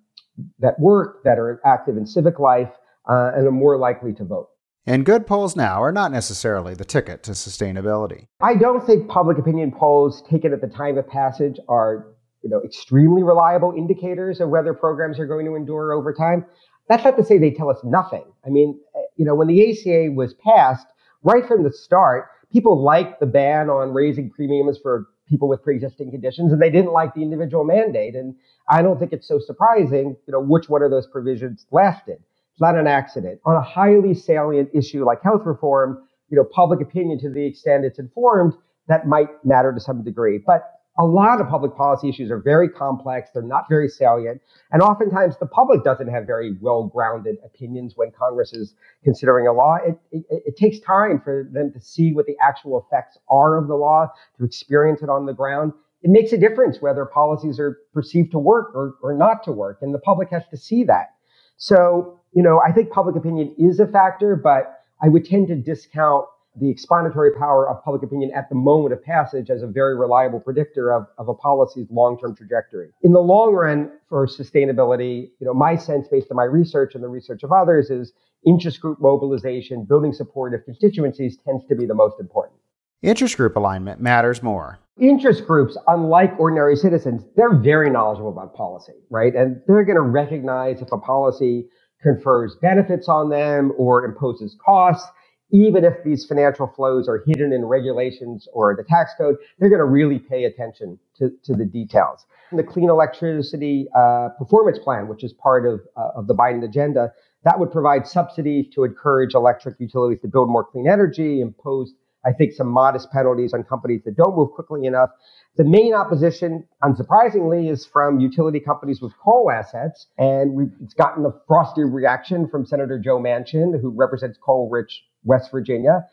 that 0.59 0.79
work, 0.79 1.23
that 1.23 1.37
are 1.37 1.61
active 1.65 1.97
in 1.97 2.05
civic 2.05 2.39
life, 2.39 2.71
uh, 3.09 3.31
and 3.35 3.47
are 3.47 3.51
more 3.51 3.77
likely 3.77 4.13
to 4.13 4.23
vote. 4.23 4.49
And 4.85 5.05
good 5.05 5.25
polls 5.25 5.55
now 5.55 5.81
are 5.81 5.93
not 5.93 6.11
necessarily 6.11 6.73
the 6.73 6.83
ticket 6.83 7.23
to 7.23 7.31
sustainability. 7.31 8.27
I 8.41 8.55
don't 8.55 8.85
think 8.85 9.07
public 9.07 9.37
opinion 9.37 9.71
polls 9.71 10.21
taken 10.29 10.51
at 10.51 10.59
the 10.59 10.67
time 10.67 10.97
of 10.97 11.07
passage 11.07 11.57
are 11.69 12.07
you 12.43 12.49
know, 12.49 12.61
extremely 12.63 13.23
reliable 13.23 13.73
indicators 13.75 14.39
of 14.39 14.49
whether 14.49 14.73
programs 14.73 15.19
are 15.19 15.25
going 15.25 15.45
to 15.45 15.55
endure 15.55 15.93
over 15.93 16.13
time. 16.13 16.45
That's 16.89 17.03
not 17.03 17.17
to 17.17 17.23
say 17.23 17.37
they 17.37 17.51
tell 17.51 17.69
us 17.69 17.79
nothing. 17.83 18.25
I 18.45 18.49
mean, 18.49 18.79
you 19.15 19.25
know, 19.25 19.33
when 19.33 19.47
the 19.47 19.71
ACA 19.71 20.11
was 20.11 20.33
passed, 20.33 20.85
right 21.23 21.45
from 21.47 21.63
the 21.63 21.71
start, 21.71 22.27
people 22.51 22.83
liked 22.83 23.19
the 23.19 23.25
ban 23.25 23.69
on 23.69 23.93
raising 23.93 24.29
premiums 24.29 24.77
for 24.81 25.07
people 25.29 25.47
with 25.47 25.63
pre-existing 25.63 26.11
conditions 26.11 26.51
and 26.51 26.61
they 26.61 26.69
didn't 26.69 26.91
like 26.91 27.13
the 27.13 27.21
individual 27.21 27.63
mandate. 27.63 28.13
And 28.15 28.35
I 28.69 28.81
don't 28.81 28.99
think 28.99 29.13
it's 29.13 29.27
so 29.27 29.39
surprising, 29.39 30.17
you 30.27 30.31
know, 30.33 30.41
which 30.41 30.67
one 30.67 30.83
of 30.83 30.91
those 30.91 31.07
provisions 31.07 31.65
lasted. 31.71 32.17
It's 32.51 32.61
not 32.61 32.77
an 32.77 32.87
accident. 32.87 33.39
On 33.45 33.55
a 33.55 33.61
highly 33.61 34.13
salient 34.13 34.69
issue 34.73 35.05
like 35.05 35.23
health 35.23 35.43
reform, 35.45 36.03
you 36.29 36.37
know, 36.37 36.43
public 36.43 36.81
opinion 36.81 37.19
to 37.19 37.29
the 37.29 37.45
extent 37.45 37.85
it's 37.85 37.99
informed, 37.99 38.53
that 38.89 39.07
might 39.07 39.29
matter 39.45 39.73
to 39.73 39.79
some 39.79 40.03
degree. 40.03 40.39
But 40.45 40.63
a 40.99 41.05
lot 41.05 41.41
of 41.41 41.49
public 41.49 41.75
policy 41.75 42.07
issues 42.09 42.29
are 42.29 42.39
very 42.39 42.69
complex. 42.69 43.29
They're 43.33 43.41
not 43.41 43.67
very 43.67 43.89
salient. 43.89 44.41
And 44.71 44.81
oftentimes 44.81 45.35
the 45.39 45.47
public 45.47 45.83
doesn't 45.83 46.07
have 46.07 46.27
very 46.27 46.55
well 46.61 46.83
grounded 46.83 47.37
opinions 47.43 47.93
when 47.95 48.11
Congress 48.11 48.53
is 48.53 48.75
considering 49.03 49.47
a 49.47 49.53
law. 49.53 49.77
It, 49.83 49.97
it, 50.11 50.25
it, 50.29 50.57
takes 50.57 50.79
time 50.79 51.19
for 51.23 51.49
them 51.51 51.71
to 51.73 51.79
see 51.79 52.13
what 52.13 52.27
the 52.27 52.35
actual 52.41 52.85
effects 52.85 53.17
are 53.27 53.57
of 53.57 53.67
the 53.67 53.75
law, 53.75 54.07
to 54.37 54.45
experience 54.45 55.01
it 55.01 55.09
on 55.09 55.25
the 55.25 55.33
ground. 55.33 55.73
It 56.03 56.11
makes 56.11 56.31
a 56.31 56.37
difference 56.37 56.77
whether 56.79 57.05
policies 57.05 57.59
are 57.59 57.79
perceived 57.93 58.31
to 58.33 58.39
work 58.39 58.75
or, 58.75 58.95
or 59.01 59.15
not 59.15 59.43
to 59.45 59.51
work. 59.51 59.79
And 59.81 59.93
the 59.93 59.99
public 59.99 60.29
has 60.29 60.43
to 60.51 60.57
see 60.57 60.83
that. 60.83 61.15
So, 61.57 62.19
you 62.33 62.43
know, 62.43 62.61
I 62.65 62.71
think 62.71 62.91
public 62.91 63.15
opinion 63.15 63.55
is 63.57 63.79
a 63.79 63.87
factor, 63.87 64.35
but 64.35 64.81
I 65.01 65.09
would 65.09 65.25
tend 65.25 65.47
to 65.47 65.55
discount 65.55 66.25
the 66.59 66.69
explanatory 66.69 67.31
power 67.31 67.69
of 67.69 67.83
public 67.83 68.03
opinion 68.03 68.31
at 68.35 68.47
the 68.49 68.55
moment 68.55 68.93
of 68.93 69.03
passage 69.03 69.49
as 69.49 69.63
a 69.63 69.67
very 69.67 69.97
reliable 69.97 70.39
predictor 70.39 70.93
of, 70.93 71.07
of 71.17 71.27
a 71.27 71.33
policy's 71.33 71.87
long-term 71.89 72.35
trajectory. 72.35 72.89
In 73.01 73.11
the 73.11 73.19
long 73.19 73.53
run, 73.53 73.91
for 74.07 74.27
sustainability, 74.27 75.31
you 75.39 75.47
know, 75.47 75.53
my 75.53 75.75
sense 75.75 76.07
based 76.07 76.27
on 76.29 76.37
my 76.37 76.43
research 76.43 76.93
and 76.93 77.03
the 77.03 77.07
research 77.07 77.41
of 77.43 77.51
others 77.51 77.89
is 77.89 78.13
interest 78.45 78.79
group 78.79 79.01
mobilization, 79.01 79.85
building 79.85 80.13
support 80.13 80.53
of 80.53 80.63
constituencies 80.65 81.37
tends 81.43 81.65
to 81.67 81.75
be 81.75 81.85
the 81.85 81.95
most 81.95 82.19
important. 82.19 82.59
Interest 83.01 83.35
group 83.35 83.55
alignment 83.55 83.99
matters 83.99 84.43
more. 84.43 84.79
Interest 84.99 85.45
groups, 85.47 85.75
unlike 85.87 86.39
ordinary 86.39 86.75
citizens, 86.75 87.23
they're 87.35 87.55
very 87.55 87.89
knowledgeable 87.89 88.29
about 88.29 88.53
policy, 88.53 88.93
right? 89.09 89.33
And 89.35 89.59
they're 89.67 89.83
going 89.83 89.95
to 89.95 90.01
recognize 90.01 90.81
if 90.81 90.91
a 90.91 90.97
policy 90.99 91.65
confers 92.01 92.55
benefits 92.61 93.09
on 93.09 93.29
them 93.29 93.73
or 93.77 94.05
imposes 94.05 94.55
costs 94.63 95.09
even 95.53 95.85
if 95.85 95.93
these 96.03 96.25
financial 96.25 96.67
flows 96.75 97.07
are 97.07 97.23
hidden 97.27 97.53
in 97.53 97.63
regulations 97.63 98.47
or 98.53 98.75
the 98.75 98.83
tax 98.83 99.11
code, 99.17 99.35
they're 99.59 99.69
going 99.69 99.79
to 99.79 99.85
really 99.85 100.17
pay 100.17 100.45
attention 100.45 100.97
to, 101.15 101.29
to 101.43 101.53
the 101.53 101.63
details. 101.63 102.25
And 102.49 102.59
the 102.59 102.63
Clean 102.63 102.89
Electricity 102.89 103.85
uh, 103.95 104.29
Performance 104.37 104.79
Plan, 104.79 105.07
which 105.07 105.23
is 105.23 105.31
part 105.31 105.67
of, 105.67 105.81
uh, 105.95 106.09
of 106.15 106.27
the 106.27 106.33
Biden 106.33 106.65
agenda, 106.65 107.13
that 107.43 107.59
would 107.59 107.71
provide 107.71 108.07
subsidies 108.07 108.65
to 108.73 108.83
encourage 108.83 109.35
electric 109.35 109.79
utilities 109.79 110.21
to 110.21 110.27
build 110.27 110.49
more 110.49 110.63
clean 110.63 110.89
energy, 110.89 111.39
impose, 111.39 111.93
I 112.25 112.31
think, 112.31 112.53
some 112.53 112.67
modest 112.67 113.11
penalties 113.11 113.53
on 113.53 113.63
companies 113.63 114.01
that 114.05 114.17
don't 114.17 114.35
move 114.35 114.51
quickly 114.53 114.85
enough. 114.87 115.09
The 115.55 115.65
main 115.65 115.93
opposition, 115.93 116.65
unsurprisingly, 116.83 117.69
is 117.69 117.85
from 117.85 118.19
utility 118.19 118.59
companies 118.59 119.01
with 119.01 119.11
coal 119.23 119.51
assets. 119.51 120.07
And 120.17 120.71
it's 120.81 120.95
gotten 120.95 121.25
a 121.25 121.31
frosty 121.47 121.83
reaction 121.83 122.47
from 122.47 122.65
Senator 122.65 122.97
Joe 122.97 123.19
Manchin, 123.19 123.79
who 123.79 123.93
represents 123.95 124.39
coal 124.43 124.67
rich 124.71 125.03
West 125.23 125.51
Virginia. 125.51 126.07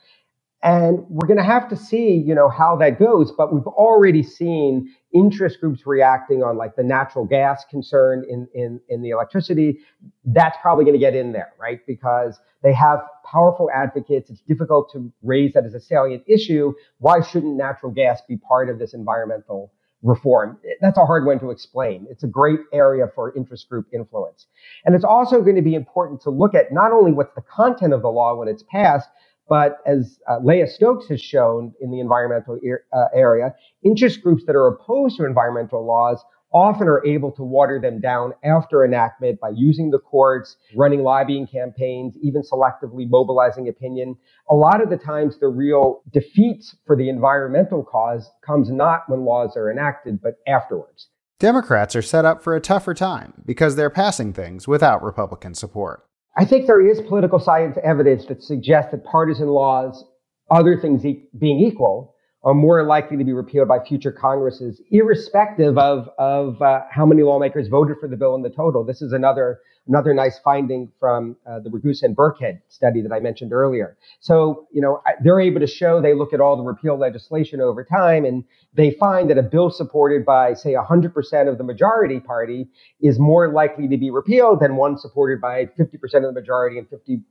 And 0.62 1.06
we're 1.08 1.26
going 1.26 1.38
to 1.38 1.44
have 1.44 1.70
to 1.70 1.76
see, 1.76 2.12
you 2.12 2.34
know, 2.34 2.50
how 2.50 2.76
that 2.76 2.98
goes. 2.98 3.32
But 3.32 3.52
we've 3.52 3.66
already 3.66 4.22
seen 4.22 4.94
interest 5.14 5.58
groups 5.58 5.86
reacting 5.86 6.42
on 6.42 6.58
like 6.58 6.76
the 6.76 6.82
natural 6.82 7.24
gas 7.24 7.64
concern 7.70 8.24
in, 8.28 8.46
in, 8.54 8.80
in 8.88 9.00
the 9.00 9.08
electricity. 9.10 9.78
That's 10.26 10.58
probably 10.60 10.84
going 10.84 10.96
to 10.96 11.00
get 11.00 11.16
in 11.16 11.32
there, 11.32 11.52
right? 11.58 11.80
Because 11.86 12.38
they 12.62 12.74
have 12.74 13.00
powerful 13.24 13.70
advocates. 13.74 14.28
It's 14.28 14.42
difficult 14.42 14.92
to 14.92 15.10
raise 15.22 15.54
that 15.54 15.64
as 15.64 15.72
a 15.72 15.80
salient 15.80 16.24
issue. 16.26 16.74
Why 16.98 17.22
shouldn't 17.22 17.56
natural 17.56 17.90
gas 17.90 18.20
be 18.28 18.36
part 18.36 18.68
of 18.68 18.78
this 18.78 18.92
environmental 18.92 19.72
reform? 20.02 20.58
That's 20.80 20.98
a 20.98 21.04
hard 21.04 21.26
one 21.26 21.38
to 21.40 21.50
explain. 21.50 22.06
It's 22.10 22.22
a 22.24 22.28
great 22.28 22.60
area 22.72 23.06
for 23.14 23.36
interest 23.36 23.68
group 23.68 23.86
influence. 23.92 24.46
And 24.84 24.94
it's 24.94 25.04
also 25.04 25.40
going 25.42 25.56
to 25.56 25.62
be 25.62 25.74
important 25.74 26.20
to 26.22 26.30
look 26.30 26.54
at 26.54 26.72
not 26.72 26.92
only 26.92 27.12
what's 27.12 27.34
the 27.34 27.42
content 27.42 27.92
of 27.92 28.02
the 28.02 28.08
law 28.08 28.34
when 28.36 28.48
it's 28.48 28.64
passed, 28.70 29.08
but 29.48 29.78
as 29.84 30.20
uh, 30.28 30.38
Leah 30.42 30.68
Stokes 30.68 31.08
has 31.08 31.20
shown 31.20 31.74
in 31.80 31.90
the 31.90 32.00
environmental 32.00 32.58
er- 32.66 32.84
uh, 32.92 33.06
area, 33.12 33.52
interest 33.84 34.22
groups 34.22 34.44
that 34.46 34.54
are 34.54 34.68
opposed 34.68 35.16
to 35.16 35.26
environmental 35.26 35.84
laws 35.84 36.24
often 36.52 36.88
are 36.88 37.04
able 37.06 37.30
to 37.32 37.42
water 37.42 37.80
them 37.80 38.00
down 38.00 38.32
after 38.44 38.84
enactment 38.84 39.38
by 39.40 39.50
using 39.54 39.90
the 39.90 39.98
courts, 39.98 40.56
running 40.74 41.02
lobbying 41.02 41.46
campaigns, 41.46 42.16
even 42.22 42.42
selectively 42.42 43.08
mobilizing 43.08 43.68
opinion. 43.68 44.16
A 44.50 44.54
lot 44.54 44.82
of 44.82 44.90
the 44.90 44.96
times 44.96 45.38
the 45.38 45.48
real 45.48 46.02
defeats 46.12 46.76
for 46.86 46.96
the 46.96 47.08
environmental 47.08 47.84
cause 47.84 48.30
comes 48.44 48.70
not 48.70 49.02
when 49.08 49.24
laws 49.24 49.56
are 49.56 49.70
enacted, 49.70 50.20
but 50.20 50.34
afterwards. 50.46 51.08
Democrats 51.38 51.96
are 51.96 52.02
set 52.02 52.24
up 52.24 52.42
for 52.42 52.54
a 52.54 52.60
tougher 52.60 52.92
time 52.92 53.42
because 53.46 53.76
they're 53.76 53.88
passing 53.88 54.32
things 54.32 54.68
without 54.68 55.02
Republican 55.02 55.54
support. 55.54 56.04
I 56.36 56.44
think 56.44 56.66
there 56.66 56.86
is 56.86 57.00
political 57.00 57.38
science 57.38 57.78
evidence 57.82 58.26
that 58.26 58.42
suggests 58.42 58.92
that 58.92 59.04
partisan 59.04 59.48
laws, 59.48 60.04
other 60.50 60.78
things 60.78 61.04
e- 61.04 61.28
being 61.38 61.58
equal, 61.58 62.14
are 62.42 62.54
more 62.54 62.82
likely 62.84 63.18
to 63.18 63.24
be 63.24 63.32
repealed 63.32 63.68
by 63.68 63.78
future 63.84 64.10
Congresses, 64.10 64.80
irrespective 64.90 65.76
of, 65.76 66.08
of 66.18 66.60
uh, 66.62 66.80
how 66.90 67.04
many 67.04 67.22
lawmakers 67.22 67.68
voted 67.68 67.98
for 68.00 68.08
the 68.08 68.16
bill 68.16 68.34
in 68.34 68.42
the 68.42 68.48
total. 68.48 68.82
This 68.82 69.02
is 69.02 69.12
another, 69.12 69.60
another 69.86 70.14
nice 70.14 70.38
finding 70.38 70.90
from 70.98 71.36
uh, 71.46 71.60
the 71.60 71.68
Ragusa 71.68 72.04
and 72.04 72.16
Birkhead 72.16 72.62
study 72.68 73.02
that 73.02 73.12
I 73.12 73.20
mentioned 73.20 73.52
earlier. 73.52 73.98
So, 74.20 74.68
you 74.72 74.80
know, 74.80 75.02
they're 75.22 75.40
able 75.40 75.60
to 75.60 75.66
show 75.66 76.00
they 76.00 76.14
look 76.14 76.32
at 76.32 76.40
all 76.40 76.56
the 76.56 76.62
repeal 76.62 76.98
legislation 76.98 77.60
over 77.60 77.84
time 77.84 78.24
and 78.24 78.42
they 78.72 78.92
find 78.92 79.28
that 79.28 79.36
a 79.36 79.42
bill 79.42 79.68
supported 79.68 80.24
by, 80.24 80.54
say, 80.54 80.72
100% 80.72 81.48
of 81.48 81.58
the 81.58 81.64
majority 81.64 82.20
party 82.20 82.68
is 83.02 83.18
more 83.18 83.52
likely 83.52 83.86
to 83.88 83.98
be 83.98 84.10
repealed 84.10 84.60
than 84.60 84.76
one 84.76 84.96
supported 84.96 85.42
by 85.42 85.66
50% 85.78 85.92
of 86.02 86.22
the 86.22 86.32
majority 86.32 86.78
and 86.78 86.88
50% 86.88 87.22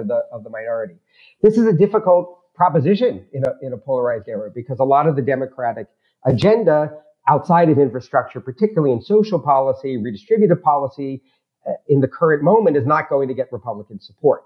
of 0.00 0.08
the, 0.08 0.22
of 0.32 0.42
the 0.42 0.48
minority. 0.48 0.94
This 1.42 1.58
is 1.58 1.66
a 1.66 1.72
difficult 1.72 2.38
proposition 2.54 3.26
in 3.32 3.44
a, 3.44 3.66
in 3.66 3.72
a 3.72 3.76
polarized 3.76 4.28
era 4.28 4.50
because 4.54 4.78
a 4.78 4.84
lot 4.84 5.06
of 5.06 5.16
the 5.16 5.22
Democratic 5.22 5.86
agenda 6.24 6.90
outside 7.28 7.70
of 7.70 7.78
infrastructure, 7.78 8.40
particularly 8.40 8.92
in 8.92 9.00
social 9.00 9.40
policy, 9.40 9.96
redistributive 9.96 10.62
policy, 10.62 11.22
uh, 11.66 11.72
in 11.88 12.00
the 12.00 12.08
current 12.08 12.42
moment 12.42 12.76
is 12.76 12.86
not 12.86 13.08
going 13.08 13.28
to 13.28 13.34
get 13.34 13.50
Republican 13.50 13.98
support. 13.98 14.42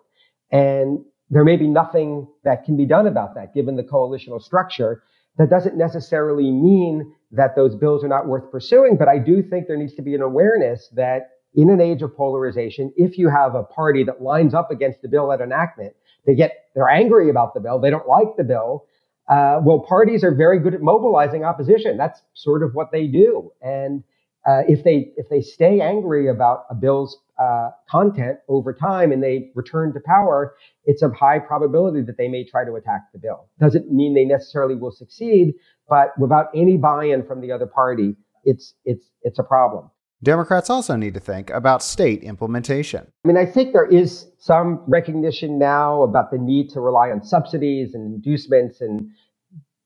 And 0.51 1.05
there 1.31 1.45
may 1.45 1.57
be 1.57 1.67
nothing 1.67 2.27
that 2.45 2.65
can 2.65 2.77
be 2.77 2.87
done 2.87 3.07
about 3.07 3.35
that 3.35 3.53
given 3.53 3.77
the 3.77 3.83
coalitional 3.83 4.41
structure. 4.41 5.03
That 5.37 5.51
doesn't 5.51 5.77
necessarily 5.77 6.51
mean 6.51 7.13
that 7.33 7.55
those 7.55 7.75
bills 7.75 8.03
are 8.03 8.09
not 8.09 8.27
worth 8.27 8.51
pursuing, 8.51 8.97
but 8.97 9.09
I 9.09 9.19
do 9.19 9.43
think 9.43 9.67
there 9.67 9.77
needs 9.77 9.95
to 9.95 10.03
be 10.03 10.15
an 10.15 10.23
awareness 10.23 10.89
that 10.95 11.31
in 11.55 11.71
an 11.71 11.81
age 11.81 12.03
of 12.03 12.17
polarization, 12.17 12.93
if 12.97 13.19
you 13.19 13.29
have 13.29 13.55
a 13.55 13.63
party 13.63 14.05
that 14.05 14.23
lines 14.23 14.55
up 14.55 14.71
against 14.71 15.03
the 15.03 15.09
bill 15.09 15.33
at 15.33 15.41
enactment, 15.41 15.95
they 16.27 16.35
get, 16.35 16.67
they're 16.75 16.89
angry 16.89 17.31
about 17.31 17.55
the 17.55 17.61
bill. 17.61 17.79
They 17.79 17.91
don't 17.91 18.09
like 18.09 18.37
the 18.37 18.45
bill. 18.45 18.87
Uh, 19.29 19.61
well, 19.63 19.81
parties 19.81 20.25
are 20.25 20.35
very 20.35 20.59
good 20.59 20.75
at 20.75 20.81
mobilizing 20.81 21.45
opposition. 21.45 21.97
That's 21.97 22.23
sort 22.35 22.63
of 22.63 22.75
what 22.75 22.93
they 22.93 23.07
do. 23.07 23.53
And 23.61 24.03
uh, 24.47 24.63
if 24.67 24.85
they 24.85 25.13
if 25.17 25.29
they 25.29 25.43
stay 25.43 25.81
angry 25.81 26.29
about 26.29 26.65
a 26.71 26.75
bill's 26.75 27.19
uh, 27.39 27.71
content 27.91 28.39
over 28.49 28.73
time 28.73 29.13
and 29.13 29.23
they 29.23 29.51
return 29.55 29.93
to 29.93 30.01
power, 30.01 30.55
it's 30.87 31.03
of 31.03 31.13
high 31.15 31.39
probability 31.39 32.03
that 32.03 32.17
they 32.17 32.29
may 32.29 32.45
try 32.45 32.65
to 32.65 32.75
attack 32.75 33.03
the 33.13 33.19
bill. 33.19 33.49
Doesn't 33.61 33.93
mean 33.93 34.15
they 34.15 34.25
necessarily 34.25 34.75
will 34.75 34.91
succeed, 34.91 35.53
but 35.89 36.19
without 36.19 36.47
any 36.55 36.79
buy-in 36.79 37.27
from 37.27 37.43
the 37.43 37.53
other 37.53 37.67
party, 37.67 38.17
it's 38.45 38.75
it's 38.87 39.07
it's 39.23 39.39
a 39.39 39.43
problem. 39.43 39.91
Democrats 40.23 40.69
also 40.69 40.97
need 40.97 41.15
to 41.15 41.21
think 41.21 41.49
about 41.51 41.83
state 41.83 42.23
implementation. 42.25 43.07
I 43.25 43.29
mean, 43.29 43.37
I 43.37 43.47
think 43.47 43.73
there 43.73 43.87
is 43.87 44.27
some 44.39 44.83
recognition 44.89 45.59
now 45.59 46.03
about 46.03 46.31
the 46.33 46.39
need 46.39 46.71
to 46.71 46.81
rely 46.81 47.11
on 47.11 47.23
subsidies 47.23 47.95
and 47.95 48.15
inducements 48.15 48.81
and 48.81 49.11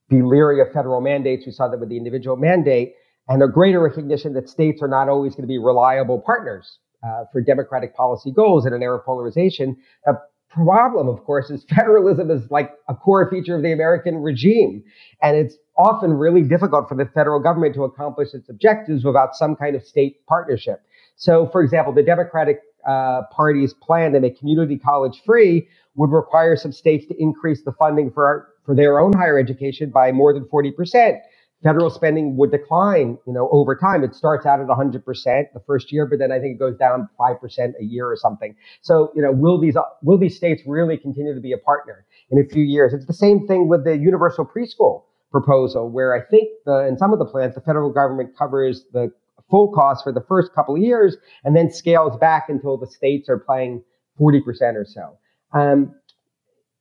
be 0.08 0.22
leery 0.22 0.60
of 0.60 0.72
federal 0.72 1.00
mandates. 1.00 1.44
We 1.44 1.52
saw 1.52 1.68
that 1.68 1.78
with 1.78 1.90
the 1.90 1.98
individual 1.98 2.36
mandate, 2.36 2.94
and 3.28 3.42
a 3.42 3.48
greater 3.48 3.80
recognition 3.80 4.32
that 4.34 4.48
states 4.48 4.82
are 4.82 4.88
not 4.88 5.08
always 5.08 5.34
going 5.34 5.42
to 5.42 5.48
be 5.48 5.58
reliable 5.58 6.20
partners 6.20 6.78
uh, 7.02 7.24
for 7.30 7.40
democratic 7.42 7.94
policy 7.94 8.32
goals 8.32 8.64
in 8.66 8.72
an 8.72 8.82
era 8.82 8.98
of 8.98 9.04
polarization. 9.04 9.76
A 10.06 10.14
problem, 10.54 11.08
of 11.08 11.24
course, 11.24 11.50
is 11.50 11.64
federalism 11.68 12.30
is 12.30 12.50
like 12.50 12.72
a 12.88 12.94
core 12.94 13.28
feature 13.30 13.56
of 13.56 13.62
the 13.62 13.72
American 13.72 14.16
regime, 14.16 14.82
and 15.22 15.36
it's 15.36 15.56
often 15.76 16.12
really 16.12 16.42
difficult 16.42 16.88
for 16.88 16.94
the 16.94 17.06
federal 17.06 17.40
government 17.40 17.74
to 17.74 17.84
accomplish 17.84 18.34
its 18.34 18.48
objectives 18.48 19.04
without 19.04 19.34
some 19.34 19.56
kind 19.56 19.74
of 19.74 19.82
state 19.82 20.24
partnership. 20.26 20.82
So, 21.16 21.46
for 21.46 21.62
example, 21.62 21.92
the 21.92 22.02
Democratic 22.02 22.60
uh, 22.86 23.22
Party's 23.30 23.74
plan 23.74 24.12
to 24.12 24.20
make 24.20 24.38
community 24.38 24.76
college 24.76 25.22
free 25.24 25.68
would 25.94 26.10
require 26.10 26.56
some 26.56 26.72
states 26.72 27.06
to 27.06 27.14
increase 27.20 27.62
the 27.62 27.72
funding 27.72 28.10
for 28.10 28.26
our, 28.26 28.48
for 28.64 28.74
their 28.74 28.98
own 28.98 29.12
higher 29.12 29.38
education 29.38 29.90
by 29.90 30.10
more 30.12 30.32
than 30.32 30.44
40%. 30.44 31.18
Federal 31.62 31.90
spending 31.90 32.36
would 32.36 32.50
decline, 32.50 33.18
you 33.26 33.32
know, 33.32 33.48
over 33.52 33.76
time. 33.76 34.02
It 34.02 34.14
starts 34.14 34.46
out 34.46 34.60
at 34.60 34.66
100% 34.66 35.04
the 35.04 35.60
first 35.66 35.92
year, 35.92 36.06
but 36.06 36.18
then 36.18 36.32
I 36.32 36.40
think 36.40 36.56
it 36.56 36.58
goes 36.58 36.76
down 36.76 37.08
5% 37.18 37.72
a 37.80 37.84
year 37.84 38.10
or 38.10 38.16
something. 38.16 38.56
So, 38.80 39.12
you 39.14 39.22
know, 39.22 39.30
will 39.30 39.60
these, 39.60 39.76
will 40.02 40.18
these 40.18 40.36
states 40.36 40.62
really 40.66 40.96
continue 40.96 41.34
to 41.34 41.40
be 41.40 41.52
a 41.52 41.58
partner 41.58 42.04
in 42.30 42.38
a 42.38 42.44
few 42.44 42.62
years? 42.62 42.92
It's 42.92 43.06
the 43.06 43.14
same 43.14 43.46
thing 43.46 43.68
with 43.68 43.84
the 43.84 43.96
universal 43.96 44.44
preschool 44.44 45.04
proposal, 45.30 45.88
where 45.88 46.14
I 46.14 46.24
think 46.24 46.48
the, 46.66 46.86
in 46.86 46.98
some 46.98 47.12
of 47.12 47.18
the 47.18 47.26
plans, 47.26 47.54
the 47.54 47.60
federal 47.60 47.92
government 47.92 48.36
covers 48.36 48.84
the 48.92 49.12
full 49.50 49.72
cost 49.72 50.02
for 50.02 50.12
the 50.12 50.24
first 50.28 50.54
couple 50.54 50.74
of 50.74 50.82
years 50.82 51.16
and 51.44 51.54
then 51.54 51.70
scales 51.70 52.16
back 52.18 52.46
until 52.48 52.76
the 52.76 52.86
states 52.86 53.28
are 53.28 53.38
playing 53.38 53.82
40% 54.20 54.40
or 54.74 54.84
so. 54.84 55.18
Um, 55.54 55.94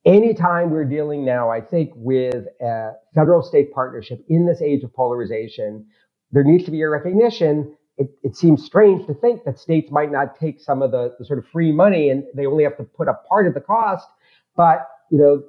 anytime 0.05 0.69
we're 0.69 0.85
dealing 0.85 1.25
now, 1.25 1.49
I 1.49 1.61
think, 1.61 1.91
with 1.95 2.45
a 2.61 2.91
federal 3.13 3.41
state 3.41 3.73
partnership 3.73 4.23
in 4.29 4.45
this 4.45 4.61
age 4.61 4.83
of 4.83 4.93
polarization, 4.93 5.85
there 6.31 6.43
needs 6.43 6.65
to 6.65 6.71
be 6.71 6.81
a 6.81 6.89
recognition. 6.89 7.75
It, 7.97 8.09
it, 8.23 8.35
seems 8.35 8.63
strange 8.63 9.05
to 9.07 9.13
think 9.13 9.43
that 9.43 9.59
states 9.59 9.91
might 9.91 10.11
not 10.11 10.39
take 10.39 10.59
some 10.59 10.81
of 10.81 10.91
the, 10.91 11.13
the 11.19 11.25
sort 11.25 11.39
of 11.39 11.45
free 11.51 11.71
money 11.71 12.09
and 12.09 12.23
they 12.33 12.45
only 12.45 12.63
have 12.63 12.77
to 12.77 12.83
put 12.83 13.07
up 13.07 13.27
part 13.27 13.47
of 13.47 13.53
the 13.53 13.59
cost. 13.59 14.07
But, 14.55 14.87
you 15.11 15.17
know, 15.19 15.43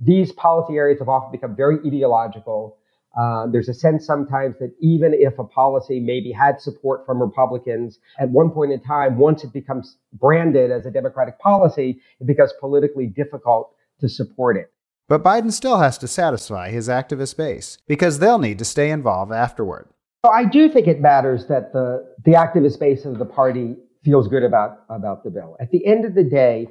these 0.00 0.32
policy 0.32 0.76
areas 0.76 1.00
have 1.00 1.08
often 1.08 1.32
become 1.32 1.54
very 1.56 1.78
ideological. 1.84 2.78
Uh, 3.18 3.46
there's 3.48 3.68
a 3.68 3.74
sense 3.74 4.06
sometimes 4.06 4.54
that 4.60 4.72
even 4.80 5.12
if 5.12 5.38
a 5.38 5.44
policy 5.44 5.98
maybe 5.98 6.30
had 6.30 6.60
support 6.60 7.04
from 7.04 7.20
Republicans 7.20 7.98
at 8.18 8.28
one 8.30 8.50
point 8.50 8.70
in 8.72 8.80
time, 8.80 9.18
once 9.18 9.42
it 9.42 9.52
becomes 9.52 9.96
branded 10.14 10.70
as 10.70 10.86
a 10.86 10.90
Democratic 10.90 11.38
policy, 11.40 12.00
it 12.20 12.26
becomes 12.26 12.52
politically 12.60 13.06
difficult 13.06 13.74
to 14.00 14.08
support 14.08 14.56
it. 14.56 14.72
But 15.08 15.22
Biden 15.22 15.52
still 15.52 15.78
has 15.78 15.96
to 15.98 16.08
satisfy 16.08 16.70
his 16.70 16.88
activist 16.88 17.36
base 17.36 17.78
because 17.86 18.18
they'll 18.18 18.38
need 18.38 18.58
to 18.58 18.64
stay 18.64 18.90
involved 18.90 19.32
afterward. 19.32 19.88
So 20.24 20.30
I 20.32 20.44
do 20.44 20.68
think 20.68 20.86
it 20.86 21.00
matters 21.00 21.46
that 21.46 21.72
the, 21.72 22.04
the 22.24 22.32
activist 22.32 22.78
base 22.78 23.04
of 23.04 23.18
the 23.18 23.24
party 23.24 23.76
feels 24.04 24.28
good 24.28 24.42
about, 24.42 24.84
about 24.90 25.24
the 25.24 25.30
bill. 25.30 25.56
At 25.60 25.70
the 25.70 25.86
end 25.86 26.04
of 26.04 26.14
the 26.14 26.24
day, 26.24 26.68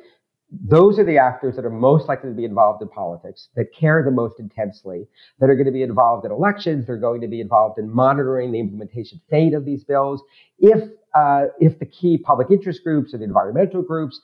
those 0.51 0.97
are 0.97 1.03
the 1.03 1.17
actors 1.17 1.55
that 1.55 1.65
are 1.65 1.69
most 1.69 2.07
likely 2.07 2.29
to 2.29 2.35
be 2.35 2.45
involved 2.45 2.81
in 2.81 2.87
politics, 2.87 3.49
that 3.55 3.65
care 3.77 4.01
the 4.03 4.11
most 4.11 4.39
intensely, 4.39 5.07
that 5.39 5.49
are 5.49 5.55
going 5.55 5.65
to 5.65 5.71
be 5.71 5.83
involved 5.83 6.25
in 6.25 6.31
elections. 6.31 6.85
They're 6.87 6.97
going 6.97 7.21
to 7.21 7.27
be 7.27 7.41
involved 7.41 7.79
in 7.79 7.89
monitoring 7.89 8.51
the 8.51 8.59
implementation 8.59 9.19
fate 9.29 9.53
of 9.53 9.65
these 9.65 9.83
bills. 9.83 10.21
If 10.59 10.89
uh, 11.15 11.45
if 11.59 11.79
the 11.79 11.85
key 11.85 12.17
public 12.17 12.51
interest 12.51 12.83
groups 12.83 13.13
or 13.13 13.17
the 13.17 13.23
environmental 13.23 13.81
groups 13.81 14.21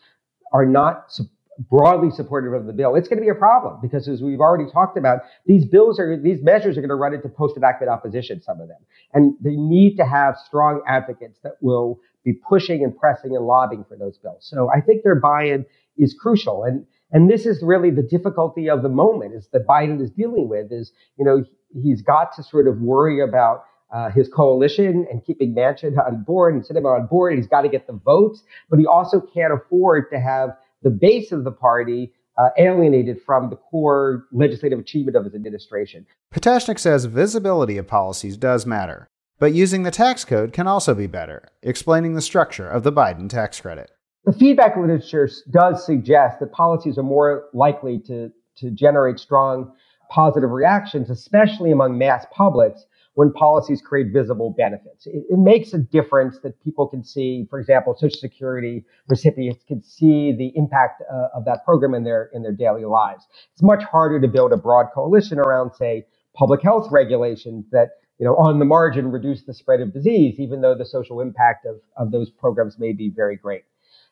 are 0.53 0.65
not 0.65 1.11
su- 1.11 1.25
broadly 1.69 2.09
supportive 2.11 2.53
of 2.53 2.65
the 2.65 2.73
bill, 2.73 2.95
it's 2.95 3.07
going 3.07 3.17
to 3.19 3.23
be 3.23 3.29
a 3.29 3.35
problem 3.35 3.79
because, 3.81 4.07
as 4.07 4.21
we've 4.21 4.39
already 4.39 4.69
talked 4.71 4.97
about, 4.97 5.19
these 5.45 5.65
bills 5.65 5.99
are 5.99 6.17
these 6.17 6.41
measures 6.41 6.77
are 6.77 6.81
going 6.81 6.89
to 6.89 6.95
run 6.95 7.13
into 7.13 7.29
post-enactment 7.29 7.91
opposition. 7.91 8.41
Some 8.41 8.59
of 8.59 8.67
them, 8.67 8.81
and 9.13 9.35
they 9.41 9.55
need 9.55 9.97
to 9.97 10.05
have 10.05 10.35
strong 10.45 10.81
advocates 10.87 11.39
that 11.43 11.53
will 11.61 11.99
be 12.23 12.33
pushing 12.33 12.83
and 12.83 12.97
pressing 12.97 13.35
and 13.35 13.45
lobbying 13.45 13.85
for 13.87 13.97
those 13.97 14.17
bills. 14.17 14.47
So 14.49 14.69
I 14.75 14.81
think 14.81 15.03
their 15.03 15.19
buy-in 15.19 15.65
is 15.97 16.15
crucial. 16.19 16.63
And, 16.63 16.85
and 17.11 17.29
this 17.29 17.45
is 17.45 17.61
really 17.61 17.91
the 17.91 18.01
difficulty 18.01 18.69
of 18.69 18.81
the 18.81 18.89
moment 18.89 19.35
is 19.35 19.47
that 19.53 19.67
Biden 19.67 20.01
is 20.01 20.09
dealing 20.09 20.47
with 20.49 20.71
is, 20.71 20.91
you 21.17 21.25
know, 21.25 21.43
he's 21.73 22.01
got 22.01 22.35
to 22.35 22.43
sort 22.43 22.67
of 22.67 22.79
worry 22.79 23.21
about 23.21 23.65
uh, 23.93 24.09
his 24.09 24.27
coalition 24.27 25.05
and 25.11 25.23
keeping 25.23 25.53
Manchin 25.53 25.97
on 26.03 26.23
board 26.23 26.55
and 26.55 26.63
Sinema 26.63 26.99
on 26.99 27.07
board. 27.07 27.35
He's 27.35 27.45
got 27.45 27.61
to 27.61 27.69
get 27.69 27.85
the 27.85 27.93
votes, 27.93 28.43
but 28.69 28.79
he 28.79 28.87
also 28.87 29.21
can't 29.21 29.53
afford 29.53 30.09
to 30.11 30.19
have 30.19 30.57
the 30.83 30.89
base 30.89 31.31
of 31.31 31.43
the 31.43 31.51
party 31.51 32.13
uh, 32.37 32.49
alienated 32.57 33.21
from 33.21 33.49
the 33.49 33.55
core 33.55 34.25
legislative 34.31 34.79
achievement 34.79 35.15
of 35.15 35.25
his 35.25 35.35
administration. 35.35 36.05
Patashnik 36.33 36.79
says 36.79 37.05
visibility 37.05 37.77
of 37.77 37.87
policies 37.87 38.37
does 38.37 38.65
matter, 38.65 39.07
but 39.39 39.53
using 39.53 39.83
the 39.83 39.91
tax 39.91 40.25
code 40.25 40.51
can 40.51 40.67
also 40.67 40.93
be 40.95 41.07
better, 41.07 41.47
explaining 41.61 42.15
the 42.15 42.21
structure 42.21 42.67
of 42.67 42.83
the 42.83 42.91
Biden 42.91 43.29
tax 43.29 43.59
credit. 43.61 43.91
The 44.25 44.33
feedback 44.33 44.77
literature 44.77 45.29
does 45.51 45.85
suggest 45.85 46.39
that 46.39 46.51
policies 46.51 46.97
are 46.97 47.03
more 47.03 47.49
likely 47.53 47.99
to, 48.07 48.31
to 48.57 48.71
generate 48.71 49.19
strong 49.19 49.73
positive 50.09 50.49
reactions, 50.49 51.09
especially 51.09 51.71
among 51.71 51.97
mass 51.97 52.25
publics 52.31 52.85
when 53.15 53.31
policies 53.33 53.81
create 53.81 54.07
visible 54.11 54.53
benefits. 54.57 55.05
It, 55.05 55.23
it, 55.29 55.39
makes 55.39 55.73
a 55.73 55.77
difference 55.77 56.39
that 56.43 56.61
people 56.63 56.87
can 56.87 57.03
see, 57.03 57.45
for 57.49 57.59
example, 57.59 57.95
Social 57.95 58.19
Security 58.19 58.83
recipients 59.07 59.63
can 59.67 59.83
see 59.83 60.33
the 60.35 60.51
impact 60.55 61.03
uh, 61.11 61.27
of 61.35 61.45
that 61.45 61.63
program 61.63 61.93
in 61.93 62.03
their 62.03 62.29
in 62.33 62.41
their 62.41 62.53
daily 62.53 62.85
lives. 62.85 63.25
It's 63.53 63.61
much 63.61 63.83
harder 63.83 64.19
to 64.19 64.27
build 64.27 64.51
a 64.51 64.57
broad 64.57 64.87
coalition 64.93 65.39
around, 65.39 65.73
say, 65.73 66.05
public 66.35 66.61
health 66.63 66.87
regulations 66.91 67.65
that 67.71 67.89
you 68.17 68.25
know 68.25 68.35
on 68.35 68.59
the 68.59 68.65
margin 68.65 69.11
reduce 69.11 69.43
the 69.43 69.53
spread 69.53 69.81
of 69.81 69.93
disease, 69.93 70.39
even 70.39 70.61
though 70.61 70.75
the 70.75 70.85
social 70.85 71.21
impact 71.21 71.65
of, 71.65 71.75
of 71.97 72.11
those 72.11 72.29
programs 72.31 72.79
may 72.79 72.93
be 72.93 73.11
very 73.15 73.37
great. 73.37 73.63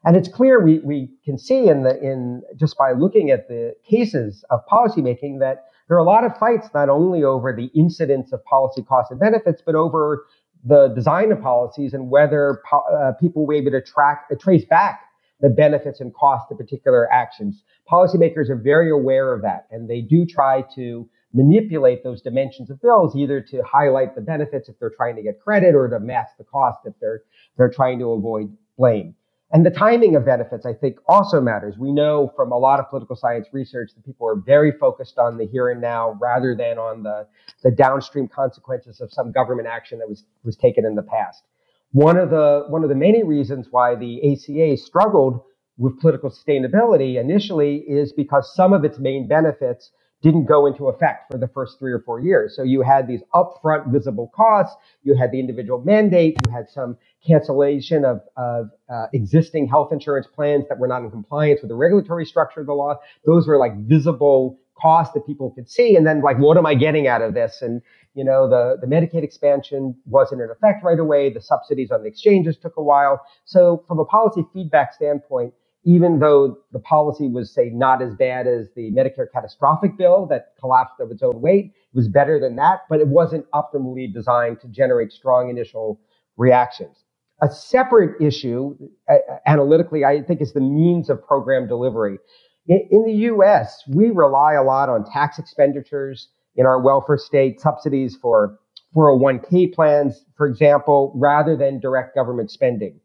And 0.03 0.15
it's 0.15 0.29
clear 0.29 0.63
we, 0.63 0.79
we 0.79 1.09
can 1.25 1.37
see 1.37 1.67
in 1.67 1.83
the 1.83 1.99
in 2.01 2.41
just 2.55 2.77
by 2.77 2.91
looking 2.91 3.31
at 3.31 3.47
the 3.47 3.75
cases 3.87 4.43
of 4.49 4.61
policymaking 4.71 5.39
that 5.39 5.65
there 5.91 5.97
are 5.97 5.99
a 5.99 6.05
lot 6.05 6.23
of 6.23 6.37
fights 6.37 6.69
not 6.73 6.87
only 6.87 7.21
over 7.21 7.51
the 7.53 7.65
incidence 7.77 8.31
of 8.31 8.41
policy 8.45 8.81
costs 8.81 9.11
and 9.11 9.19
benefits, 9.19 9.61
but 9.65 9.75
over 9.75 10.25
the 10.63 10.87
design 10.95 11.33
of 11.33 11.41
policies 11.41 11.93
and 11.93 12.09
whether 12.09 12.61
po- 12.69 12.85
uh, 12.95 13.11
people 13.19 13.45
will 13.45 13.49
be 13.49 13.57
able 13.57 13.71
to 13.71 13.81
track 13.81 14.23
uh, 14.31 14.35
trace 14.39 14.63
back 14.63 15.01
the 15.41 15.49
benefits 15.49 15.99
and 15.99 16.13
costs 16.13 16.49
of 16.49 16.57
particular 16.57 17.11
actions. 17.11 17.63
Policymakers 17.91 18.49
are 18.49 18.55
very 18.55 18.89
aware 18.89 19.33
of 19.33 19.41
that, 19.41 19.67
and 19.69 19.89
they 19.89 19.99
do 19.99 20.25
try 20.25 20.63
to 20.75 21.09
manipulate 21.33 22.05
those 22.05 22.21
dimensions 22.21 22.69
of 22.69 22.81
bills 22.81 23.13
either 23.13 23.41
to 23.41 23.61
highlight 23.63 24.15
the 24.15 24.21
benefits 24.21 24.69
if 24.69 24.79
they're 24.79 24.93
trying 24.95 25.17
to 25.17 25.21
get 25.21 25.41
credit 25.41 25.75
or 25.75 25.89
to 25.89 25.99
mask 25.99 26.37
the 26.37 26.45
cost 26.45 26.79
if 26.85 26.93
they're 27.01 27.23
they're 27.57 27.69
trying 27.69 27.99
to 27.99 28.13
avoid 28.13 28.55
blame. 28.77 29.13
And 29.53 29.65
the 29.65 29.71
timing 29.71 30.15
of 30.15 30.23
benefits, 30.23 30.65
I 30.65 30.73
think, 30.73 30.97
also 31.07 31.41
matters. 31.41 31.77
We 31.77 31.91
know 31.91 32.31
from 32.35 32.53
a 32.53 32.57
lot 32.57 32.79
of 32.79 32.89
political 32.89 33.17
science 33.17 33.47
research 33.51 33.91
that 33.95 34.05
people 34.05 34.27
are 34.27 34.35
very 34.35 34.71
focused 34.71 35.17
on 35.17 35.37
the 35.37 35.45
here 35.45 35.69
and 35.69 35.81
now 35.81 36.17
rather 36.21 36.55
than 36.55 36.77
on 36.77 37.03
the, 37.03 37.27
the 37.61 37.71
downstream 37.71 38.29
consequences 38.29 39.01
of 39.01 39.11
some 39.11 39.31
government 39.33 39.67
action 39.67 39.99
that 39.99 40.07
was, 40.07 40.23
was 40.45 40.55
taken 40.55 40.85
in 40.85 40.95
the 40.95 41.03
past. 41.03 41.43
One 41.91 42.17
of 42.17 42.29
the, 42.29 42.63
one 42.69 42.83
of 42.83 42.89
the 42.89 42.95
many 42.95 43.23
reasons 43.23 43.67
why 43.71 43.95
the 43.95 44.31
ACA 44.31 44.77
struggled 44.77 45.41
with 45.77 45.99
political 45.99 46.29
sustainability 46.29 47.19
initially 47.19 47.77
is 47.77 48.13
because 48.13 48.55
some 48.55 48.71
of 48.71 48.85
its 48.85 48.99
main 48.99 49.27
benefits 49.27 49.91
didn't 50.21 50.45
go 50.45 50.65
into 50.65 50.87
effect 50.87 51.31
for 51.31 51.37
the 51.37 51.47
first 51.47 51.79
three 51.79 51.91
or 51.91 51.99
four 51.99 52.19
years. 52.19 52.55
So 52.55 52.63
you 52.63 52.81
had 52.81 53.07
these 53.07 53.21
upfront 53.33 53.91
visible 53.91 54.31
costs, 54.35 54.75
you 55.03 55.15
had 55.15 55.31
the 55.31 55.39
individual 55.39 55.81
mandate, 55.83 56.37
you 56.45 56.51
had 56.51 56.69
some 56.69 56.97
cancellation 57.25 58.05
of, 58.05 58.21
of 58.37 58.69
uh, 58.91 59.07
existing 59.13 59.67
health 59.67 59.91
insurance 59.91 60.27
plans 60.27 60.65
that 60.69 60.77
were 60.79 60.87
not 60.87 61.03
in 61.03 61.11
compliance 61.11 61.61
with 61.61 61.69
the 61.69 61.75
regulatory 61.75 62.25
structure 62.25 62.61
of 62.61 62.67
the 62.67 62.73
law. 62.73 62.95
Those 63.25 63.47
were 63.47 63.57
like 63.57 63.75
visible 63.87 64.59
costs 64.79 65.13
that 65.13 65.25
people 65.25 65.51
could 65.51 65.69
see. 65.69 65.95
And 65.95 66.05
then 66.05 66.21
like, 66.21 66.37
what 66.37 66.57
am 66.57 66.65
I 66.65 66.73
getting 66.73 67.07
out 67.07 67.21
of 67.21 67.33
this? 67.33 67.61
And, 67.61 67.81
you 68.15 68.23
know, 68.23 68.49
the, 68.49 68.77
the 68.81 68.87
Medicaid 68.87 69.23
expansion 69.23 69.95
wasn't 70.05 70.41
in 70.41 70.49
effect 70.49 70.83
right 70.83 70.99
away. 70.99 71.31
The 71.31 71.41
subsidies 71.41 71.91
on 71.91 72.01
the 72.01 72.07
exchanges 72.07 72.57
took 72.57 72.77
a 72.77 72.83
while. 72.83 73.21
So 73.45 73.83
from 73.87 73.99
a 73.99 74.05
policy 74.05 74.43
feedback 74.53 74.93
standpoint, 74.93 75.53
even 75.85 76.19
though 76.19 76.57
the 76.73 76.79
policy 76.79 77.27
was, 77.27 77.53
say, 77.53 77.69
not 77.71 78.01
as 78.01 78.15
bad 78.15 78.47
as 78.47 78.67
the 78.75 78.91
Medicare 78.91 79.27
catastrophic 79.33 79.97
bill 79.97 80.27
that 80.27 80.53
collapsed 80.59 80.99
of 80.99 81.11
its 81.11 81.23
own 81.23 81.41
weight, 81.41 81.67
it 81.67 81.95
was 81.97 82.07
better 82.07 82.39
than 82.39 82.55
that, 82.57 82.81
but 82.89 82.99
it 83.01 83.07
wasn't 83.07 83.45
optimally 83.51 84.11
designed 84.13 84.59
to 84.61 84.67
generate 84.69 85.11
strong 85.11 85.49
initial 85.49 85.99
reactions. 86.37 87.05
A 87.41 87.49
separate 87.49 88.21
issue, 88.21 88.77
uh, 89.09 89.15
analytically, 89.47 90.05
I 90.05 90.21
think 90.23 90.41
is 90.41 90.53
the 90.53 90.61
means 90.61 91.09
of 91.09 91.25
program 91.25 91.67
delivery. 91.67 92.19
In, 92.67 92.87
in 92.91 93.05
the 93.05 93.13
US, 93.33 93.83
we 93.89 94.11
rely 94.11 94.53
a 94.53 94.63
lot 94.63 94.89
on 94.89 95.05
tax 95.11 95.39
expenditures 95.39 96.29
in 96.57 96.65
our 96.67 96.81
welfare 96.81 97.17
state, 97.17 97.59
subsidies 97.61 98.17
for 98.21 98.59
401k 98.95 99.73
plans, 99.73 100.25
for 100.37 100.47
example, 100.47 101.13
rather 101.15 101.57
than 101.57 101.79
direct 101.79 102.15
government 102.15 102.51
spending. 102.51 102.99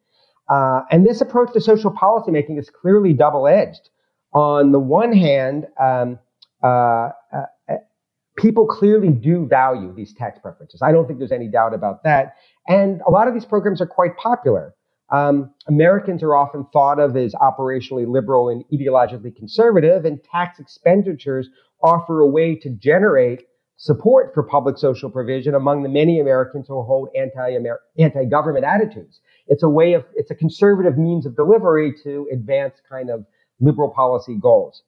Uh, 0.48 0.82
and 0.90 1.04
this 1.04 1.20
approach 1.20 1.52
to 1.52 1.60
social 1.60 1.90
policymaking 1.90 2.58
is 2.58 2.70
clearly 2.70 3.12
double 3.12 3.46
edged. 3.48 3.90
On 4.32 4.72
the 4.72 4.78
one 4.78 5.12
hand, 5.12 5.66
um, 5.80 6.18
uh, 6.62 7.10
uh, 7.32 7.46
people 8.36 8.66
clearly 8.66 9.08
do 9.08 9.46
value 9.46 9.92
these 9.94 10.14
tax 10.14 10.38
preferences. 10.38 10.82
I 10.82 10.92
don't 10.92 11.06
think 11.06 11.18
there's 11.18 11.32
any 11.32 11.48
doubt 11.48 11.74
about 11.74 12.04
that. 12.04 12.36
And 12.68 13.00
a 13.06 13.10
lot 13.10 13.28
of 13.28 13.34
these 13.34 13.44
programs 13.44 13.80
are 13.80 13.86
quite 13.86 14.16
popular. 14.16 14.74
Um, 15.10 15.54
Americans 15.68 16.22
are 16.22 16.34
often 16.34 16.66
thought 16.72 16.98
of 16.98 17.16
as 17.16 17.32
operationally 17.34 18.06
liberal 18.06 18.48
and 18.48 18.64
ideologically 18.72 19.34
conservative, 19.34 20.04
and 20.04 20.22
tax 20.24 20.58
expenditures 20.58 21.48
offer 21.82 22.20
a 22.20 22.26
way 22.26 22.56
to 22.56 22.70
generate 22.70 23.44
support 23.76 24.32
for 24.34 24.42
public 24.42 24.78
social 24.78 25.10
provision 25.10 25.54
among 25.54 25.82
the 25.82 25.88
many 25.88 26.20
Americans 26.20 26.66
who 26.68 26.82
hold 26.82 27.08
anti 27.16 27.58
anti-government 27.98 28.64
attitudes. 28.64 29.20
It's 29.48 29.62
a 29.62 29.68
way 29.68 29.92
of, 29.92 30.04
it's 30.14 30.30
a 30.30 30.34
conservative 30.34 30.98
means 30.98 31.26
of 31.26 31.36
delivery 31.36 31.94
to 32.02 32.28
advance 32.32 32.80
kind 32.88 33.10
of 33.10 33.24
liberal 33.60 33.90
policy 33.90 34.36
goals. 34.40 34.82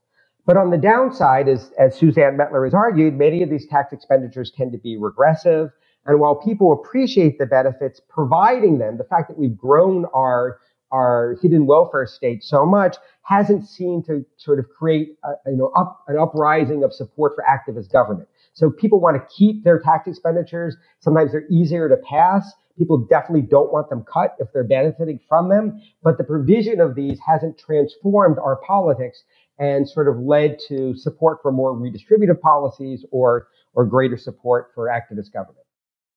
But 0.46 0.56
on 0.56 0.70
the 0.70 0.78
downside, 0.78 1.48
as, 1.48 1.70
as 1.78 1.96
Suzanne 1.96 2.38
Mettler 2.38 2.64
has 2.64 2.74
argued, 2.74 3.14
many 3.14 3.42
of 3.42 3.50
these 3.50 3.66
tax 3.66 3.92
expenditures 3.92 4.50
tend 4.50 4.72
to 4.72 4.78
be 4.78 4.96
regressive. 4.96 5.70
And 6.06 6.20
while 6.20 6.36
people 6.36 6.72
appreciate 6.72 7.38
the 7.38 7.44
benefits, 7.44 8.00
providing 8.08 8.78
them, 8.78 8.96
the 8.96 9.04
fact 9.04 9.28
that 9.28 9.38
we've 9.38 9.56
grown 9.56 10.06
our 10.14 10.58
our 10.90 11.36
hidden 11.42 11.66
welfare 11.66 12.06
state 12.06 12.42
so 12.42 12.64
much 12.64 12.96
hasn't 13.20 13.68
seemed 13.68 14.06
to 14.06 14.24
sort 14.38 14.58
of 14.58 14.64
create 14.70 15.18
a, 15.22 15.50
you 15.50 15.56
know 15.56 15.70
up, 15.76 16.02
an 16.08 16.18
uprising 16.18 16.82
of 16.82 16.94
support 16.94 17.34
for 17.34 17.44
activist 17.44 17.92
government. 17.92 18.26
So 18.58 18.70
people 18.70 18.98
want 19.00 19.16
to 19.16 19.22
keep 19.32 19.62
their 19.62 19.78
tax 19.78 20.08
expenditures. 20.08 20.76
Sometimes 20.98 21.30
they're 21.30 21.46
easier 21.48 21.88
to 21.88 21.96
pass. 21.96 22.52
People 22.76 22.98
definitely 22.98 23.42
don't 23.42 23.72
want 23.72 23.88
them 23.88 24.04
cut 24.12 24.34
if 24.40 24.48
they're 24.52 24.64
benefiting 24.64 25.20
from 25.28 25.48
them. 25.48 25.80
But 26.02 26.18
the 26.18 26.24
provision 26.24 26.80
of 26.80 26.96
these 26.96 27.20
hasn't 27.24 27.56
transformed 27.56 28.36
our 28.38 28.56
politics 28.66 29.22
and 29.60 29.88
sort 29.88 30.08
of 30.08 30.18
led 30.18 30.58
to 30.66 30.96
support 30.96 31.38
for 31.40 31.52
more 31.52 31.72
redistributive 31.72 32.40
policies 32.40 33.04
or, 33.12 33.46
or 33.74 33.86
greater 33.86 34.16
support 34.16 34.72
for 34.74 34.88
activist 34.88 35.32
government. 35.32 35.64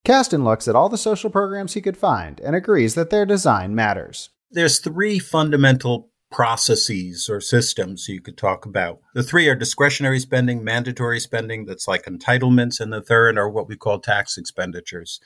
Kasdin 0.03 0.43
looks 0.43 0.67
at 0.67 0.75
all 0.75 0.89
the 0.89 0.97
social 0.97 1.29
programs 1.29 1.75
he 1.75 1.81
could 1.81 1.97
find 1.97 2.39
and 2.39 2.55
agrees 2.55 2.95
that 2.95 3.11
their 3.11 3.25
design 3.25 3.75
matters. 3.75 4.31
There's 4.49 4.79
three 4.79 5.19
fundamental 5.19 6.10
processes 6.31 7.29
or 7.29 7.41
systems 7.41 8.07
you 8.07 8.21
could 8.21 8.37
talk 8.37 8.65
about. 8.65 8.99
The 9.13 9.23
three 9.23 9.47
are 9.49 9.55
discretionary 9.55 10.19
spending, 10.19 10.63
mandatory 10.63 11.19
spending, 11.19 11.65
that's 11.65 11.87
like 11.87 12.05
entitlements, 12.05 12.79
and 12.79 12.91
the 12.91 13.01
third 13.01 13.37
are 13.37 13.49
what 13.49 13.67
we 13.67 13.75
call 13.75 13.99
tax 13.99 14.37
expenditures. 14.37 15.19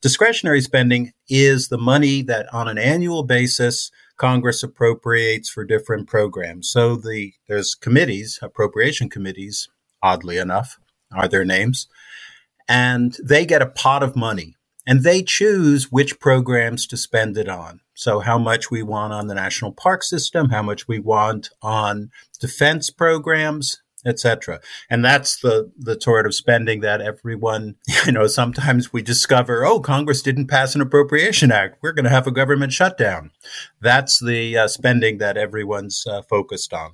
Discretionary 0.00 0.62
spending 0.62 1.12
is 1.28 1.68
the 1.68 1.76
money 1.76 2.22
that 2.22 2.52
on 2.54 2.68
an 2.68 2.78
annual 2.78 3.22
basis 3.22 3.90
Congress 4.16 4.62
appropriates 4.62 5.48
for 5.48 5.64
different 5.64 6.06
programs. 6.06 6.70
So 6.70 6.96
the 6.96 7.32
there's 7.48 7.74
committees, 7.74 8.38
appropriation 8.40 9.08
committees, 9.10 9.68
oddly 10.02 10.38
enough, 10.38 10.78
are 11.12 11.28
their 11.28 11.44
names, 11.44 11.88
and 12.68 13.16
they 13.22 13.44
get 13.44 13.62
a 13.62 13.66
pot 13.66 14.02
of 14.02 14.16
money 14.16 14.56
and 14.86 15.02
they 15.02 15.22
choose 15.22 15.92
which 15.92 16.18
programs 16.20 16.86
to 16.88 16.96
spend 16.96 17.36
it 17.36 17.48
on. 17.48 17.80
So 17.94 18.20
how 18.20 18.38
much 18.38 18.70
we 18.70 18.82
want 18.82 19.12
on 19.12 19.26
the 19.26 19.34
national 19.34 19.72
park 19.72 20.02
system, 20.02 20.50
how 20.50 20.62
much 20.62 20.88
we 20.88 20.98
want 20.98 21.50
on 21.62 22.10
defense 22.40 22.90
programs, 22.90 23.82
etc. 24.06 24.60
And 24.88 25.04
that's 25.04 25.40
the 25.40 25.70
the 25.78 26.00
sort 26.00 26.26
of 26.26 26.34
spending 26.34 26.80
that 26.80 27.00
everyone, 27.00 27.76
you 28.06 28.12
know, 28.12 28.26
sometimes 28.26 28.92
we 28.92 29.02
discover, 29.02 29.64
oh, 29.66 29.80
Congress 29.80 30.22
didn't 30.22 30.48
pass 30.48 30.74
an 30.74 30.80
appropriation 30.80 31.52
act. 31.52 31.78
We're 31.82 31.92
going 31.92 32.04
to 32.04 32.10
have 32.10 32.26
a 32.26 32.32
government 32.32 32.72
shutdown. 32.72 33.30
That's 33.80 34.18
the 34.18 34.56
uh, 34.56 34.68
spending 34.68 35.18
that 35.18 35.36
everyone's 35.36 36.06
uh, 36.06 36.22
focused 36.22 36.72
on. 36.72 36.92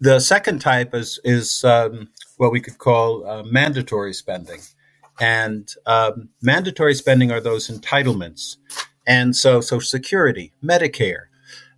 The 0.00 0.20
second 0.20 0.60
type 0.60 0.94
is 0.94 1.20
is 1.24 1.64
um, 1.64 2.08
what 2.36 2.52
we 2.52 2.60
could 2.60 2.78
call 2.78 3.26
uh, 3.26 3.42
mandatory 3.44 4.12
spending, 4.12 4.60
and 5.20 5.72
um, 5.86 6.28
mandatory 6.42 6.94
spending 6.94 7.30
are 7.30 7.40
those 7.40 7.68
entitlements. 7.68 8.56
And 9.06 9.36
so, 9.36 9.60
Social 9.60 9.86
Security, 9.86 10.52
Medicare, 10.62 11.26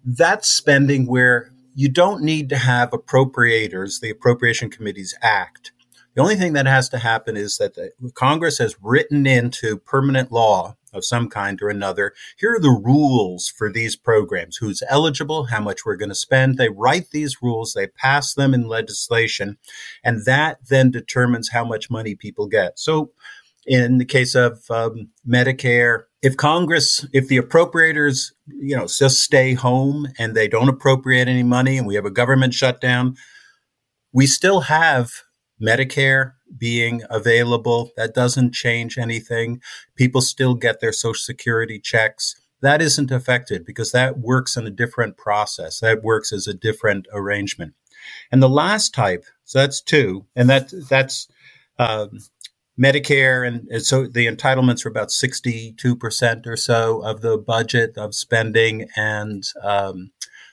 that's 0.04 0.48
spending 0.48 1.06
where 1.06 1.52
you 1.74 1.88
don't 1.88 2.22
need 2.22 2.48
to 2.48 2.56
have 2.56 2.90
appropriators, 2.90 4.00
the 4.00 4.10
appropriation 4.10 4.70
committees 4.70 5.14
act. 5.22 5.72
The 6.14 6.22
only 6.22 6.36
thing 6.36 6.54
that 6.54 6.66
has 6.66 6.88
to 6.90 6.98
happen 6.98 7.36
is 7.36 7.58
that 7.58 7.74
the, 7.74 7.90
Congress 8.14 8.56
has 8.58 8.76
written 8.80 9.26
into 9.26 9.76
permanent 9.76 10.32
law 10.32 10.76
of 10.92 11.04
some 11.04 11.28
kind 11.28 11.60
or 11.62 11.68
another. 11.68 12.12
Here 12.38 12.54
are 12.54 12.60
the 12.60 12.70
rules 12.70 13.48
for 13.48 13.70
these 13.70 13.96
programs 13.96 14.56
who's 14.56 14.82
eligible, 14.88 15.44
how 15.44 15.60
much 15.60 15.84
we're 15.84 15.96
going 15.96 16.08
to 16.10 16.14
spend. 16.14 16.56
They 16.56 16.68
write 16.68 17.10
these 17.10 17.42
rules, 17.42 17.72
they 17.72 17.88
pass 17.88 18.34
them 18.34 18.54
in 18.54 18.68
legislation, 18.68 19.58
and 20.02 20.24
that 20.24 20.58
then 20.68 20.90
determines 20.90 21.50
how 21.50 21.64
much 21.64 21.90
money 21.90 22.14
people 22.14 22.46
get. 22.46 22.78
So, 22.78 23.12
in 23.66 23.98
the 23.98 24.04
case 24.04 24.36
of 24.36 24.62
um, 24.70 25.08
Medicare, 25.28 26.04
if 26.22 26.36
Congress, 26.36 27.04
if 27.12 27.26
the 27.26 27.38
appropriators, 27.38 28.32
you 28.46 28.76
know, 28.76 28.86
just 28.86 29.22
stay 29.22 29.54
home 29.54 30.06
and 30.18 30.34
they 30.36 30.46
don't 30.46 30.68
appropriate 30.68 31.26
any 31.26 31.42
money 31.42 31.76
and 31.76 31.86
we 31.86 31.96
have 31.96 32.04
a 32.04 32.10
government 32.10 32.54
shutdown, 32.54 33.16
we 34.12 34.26
still 34.26 34.60
have 34.62 35.10
Medicare 35.60 36.32
being 36.56 37.02
available. 37.10 37.90
That 37.96 38.14
doesn't 38.14 38.52
change 38.52 38.98
anything. 38.98 39.60
People 39.96 40.20
still 40.20 40.54
get 40.54 40.80
their 40.80 40.92
Social 40.92 41.14
Security 41.14 41.78
checks. 41.78 42.36
That 42.62 42.80
isn't 42.80 43.10
affected 43.10 43.64
because 43.64 43.92
that 43.92 44.18
works 44.18 44.56
in 44.56 44.66
a 44.66 44.70
different 44.70 45.16
process. 45.16 45.80
That 45.80 46.02
works 46.02 46.32
as 46.32 46.46
a 46.46 46.54
different 46.54 47.06
arrangement. 47.12 47.74
And 48.30 48.42
the 48.42 48.48
last 48.48 48.94
type, 48.94 49.24
so 49.44 49.60
that's 49.60 49.80
two, 49.80 50.26
and 50.34 50.48
that 50.48 50.72
that's 50.88 51.28
um, 51.78 52.20
Medicare, 52.80 53.46
and, 53.46 53.66
and, 53.68 53.82
so 53.82 54.06
the 54.06 54.26
entitlements 54.26 54.84
are 54.84 54.90
about 54.90 55.08
62% 55.08 56.46
or 56.46 56.56
so 56.56 57.02
of 57.02 57.20
the 57.20 57.38
budget 57.38 57.96
of 57.96 58.14
spending, 58.14 58.86
and 58.96 59.44
um, 59.62 60.10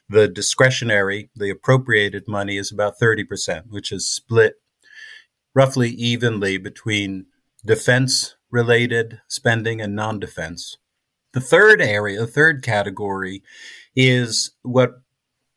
the 0.10 0.28
discretionary, 0.28 1.30
the 1.36 1.50
appropriated 1.50 2.28
money 2.28 2.58
is 2.58 2.72
about 2.72 2.98
30%, 3.00 3.63
which 3.70 3.92
is 3.92 4.10
split 4.10 4.56
roughly 5.54 5.89
evenly 5.89 6.58
between 6.58 7.26
defense 7.66 8.36
related 8.52 9.22
spending 9.28 9.82
and 9.82 9.96
non 9.96 10.20
defense. 10.20 10.78
The 11.34 11.42
third 11.42 11.82
area, 11.82 12.20
the 12.20 12.28
third 12.28 12.63
category 12.63 13.42
is 13.96 14.52
what 14.62 15.02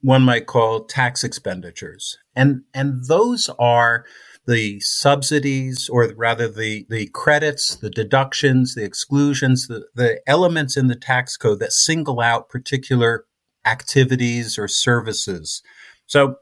one 0.00 0.22
might 0.22 0.46
call 0.46 0.84
tax 0.84 1.24
expenditures. 1.24 2.16
And, 2.34 2.62
and 2.72 3.06
those 3.06 3.50
are 3.58 4.04
the 4.46 4.78
subsidies, 4.80 5.88
or 5.88 6.12
rather 6.16 6.48
the, 6.48 6.86
the 6.88 7.08
credits, 7.08 7.76
the 7.76 7.90
deductions, 7.90 8.74
the 8.74 8.84
exclusions, 8.84 9.66
the, 9.66 9.86
the 9.94 10.20
elements 10.26 10.76
in 10.76 10.86
the 10.86 10.94
tax 10.94 11.36
code 11.36 11.58
that 11.58 11.72
single 11.72 12.20
out 12.20 12.48
particular 12.48 13.24
activities 13.66 14.56
or 14.58 14.68
services. 14.68 15.62
So 16.06 16.36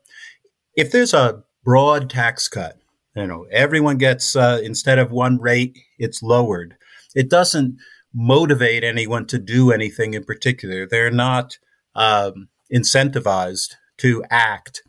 if 0.77 0.93
there's 0.93 1.14
a 1.14 1.43
broad 1.64 2.11
tax 2.11 2.47
cut, 2.49 2.79
you 3.16 3.27
know, 3.27 3.46
everyone 3.53 3.98
gets, 3.98 4.37
uh, 4.37 4.61
instead 4.64 4.98
of 4.98 5.12
one 5.12 5.38
rate, 5.38 5.79
it's 5.98 6.22
lowered. 6.22 6.77
It 7.14 7.31
doesn't 7.31 7.79
motivate 8.14 8.85
anyone 8.85 9.27
to 9.29 9.38
do 9.38 9.72
anything 9.72 10.14
in 10.14 10.24
particular. 10.24 10.87
They're 10.87 11.11
not 11.11 11.59
um, 11.96 12.48
incentivized 12.72 13.74
to 13.98 14.24
act 14.31 14.81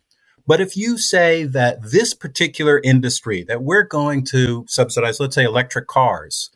but 0.47 0.61
if 0.61 0.77
you 0.77 0.99
say 0.99 1.45
that 1.45 1.79
this 1.91 2.15
particular 2.15 2.81
industry 2.83 3.45
that 3.45 3.63
we're 3.63 3.85
going 3.85 4.25
to 4.27 4.65
subsidize, 4.67 5.21
let's 5.21 5.35
say 5.35 5.45
electric 5.45 5.87
cars, 5.87 6.51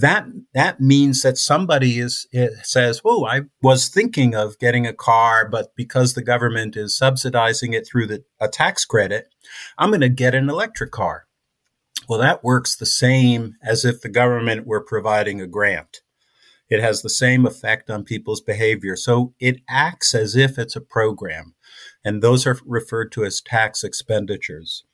that 0.00 0.26
that 0.54 0.80
means 0.80 1.22
that 1.22 1.38
somebody 1.38 1.98
is 1.98 2.26
says, 2.62 3.00
"Oh, 3.04 3.24
I 3.24 3.42
was 3.62 3.88
thinking 3.88 4.34
of 4.34 4.58
getting 4.58 4.86
a 4.86 4.92
car, 4.92 5.48
but 5.48 5.74
because 5.76 6.14
the 6.14 6.22
government 6.22 6.76
is 6.76 6.96
subsidizing 6.96 7.72
it 7.72 7.86
through 7.86 8.06
the, 8.06 8.24
a 8.40 8.48
tax 8.48 8.84
credit, 8.84 9.28
I'm 9.78 9.90
going 9.90 10.00
to 10.00 10.08
get 10.08 10.34
an 10.34 10.48
electric 10.48 10.90
car." 10.90 11.26
Well, 12.08 12.20
that 12.20 12.44
works 12.44 12.76
the 12.76 12.86
same 12.86 13.56
as 13.62 13.84
if 13.84 14.00
the 14.00 14.08
government 14.08 14.66
were 14.66 14.84
providing 14.84 15.40
a 15.40 15.46
grant. 15.46 16.02
It 16.68 16.80
has 16.80 17.02
the 17.02 17.10
same 17.10 17.46
effect 17.46 17.90
on 17.90 18.04
people's 18.04 18.40
behavior. 18.40 18.96
So 18.96 19.34
it 19.38 19.60
acts 19.68 20.14
as 20.14 20.36
if 20.36 20.58
it's 20.58 20.76
a 20.76 20.80
program 20.80 21.54
and 22.04 22.22
those 22.22 22.46
are 22.46 22.58
referred 22.64 23.10
to 23.12 23.24
as 23.24 23.40
tax 23.40 23.82
expenditures. 23.82 24.84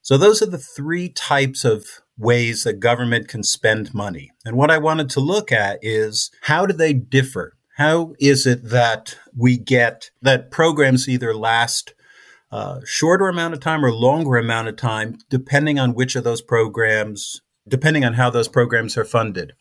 So 0.00 0.16
those 0.16 0.42
are 0.42 0.46
the 0.46 0.58
three 0.58 1.08
types 1.08 1.64
of 1.64 2.01
ways 2.18 2.64
that 2.64 2.80
government 2.80 3.28
can 3.28 3.42
spend 3.42 3.94
money. 3.94 4.30
And 4.44 4.56
what 4.56 4.70
I 4.70 4.78
wanted 4.78 5.10
to 5.10 5.20
look 5.20 5.50
at 5.50 5.78
is 5.82 6.30
how 6.42 6.66
do 6.66 6.72
they 6.72 6.92
differ? 6.92 7.54
How 7.76 8.14
is 8.20 8.46
it 8.46 8.68
that 8.70 9.16
we 9.36 9.56
get 9.56 10.10
that 10.20 10.50
programs 10.50 11.08
either 11.08 11.34
last 11.34 11.94
a 12.50 12.54
uh, 12.54 12.80
shorter 12.84 13.28
amount 13.28 13.54
of 13.54 13.60
time 13.60 13.82
or 13.82 13.90
longer 13.90 14.36
amount 14.36 14.68
of 14.68 14.76
time, 14.76 15.16
depending 15.30 15.78
on 15.78 15.94
which 15.94 16.14
of 16.14 16.22
those 16.22 16.42
programs, 16.42 17.40
depending 17.66 18.04
on 18.04 18.12
how 18.12 18.28
those 18.28 18.46
programs 18.46 18.98
are 18.98 19.06
funded. 19.06 19.54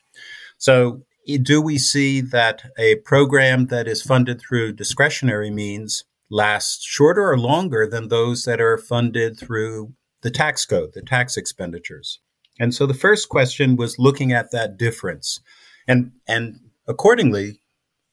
So, 0.57 1.03
do 1.41 1.61
we 1.61 1.77
see 1.77 2.19
that 2.19 2.63
a 2.77 2.95
program 2.95 3.67
that 3.67 3.87
is 3.87 4.01
funded 4.01 4.41
through 4.41 4.73
discretionary 4.73 5.49
means 5.49 6.03
lasts 6.29 6.83
shorter 6.83 7.29
or 7.29 7.37
longer 7.37 7.87
than 7.87 8.09
those 8.09 8.43
that 8.43 8.59
are 8.59 8.77
funded 8.77 9.39
through 9.39 9.93
the 10.21 10.31
tax 10.31 10.65
code, 10.65 10.93
the 10.93 11.01
tax 11.01 11.37
expenditures. 11.37 12.19
And 12.61 12.75
so 12.75 12.85
the 12.85 12.93
first 12.93 13.27
question 13.27 13.75
was 13.75 13.97
looking 13.97 14.31
at 14.31 14.51
that 14.51 14.77
difference. 14.77 15.39
And, 15.87 16.11
and 16.27 16.59
accordingly, 16.87 17.59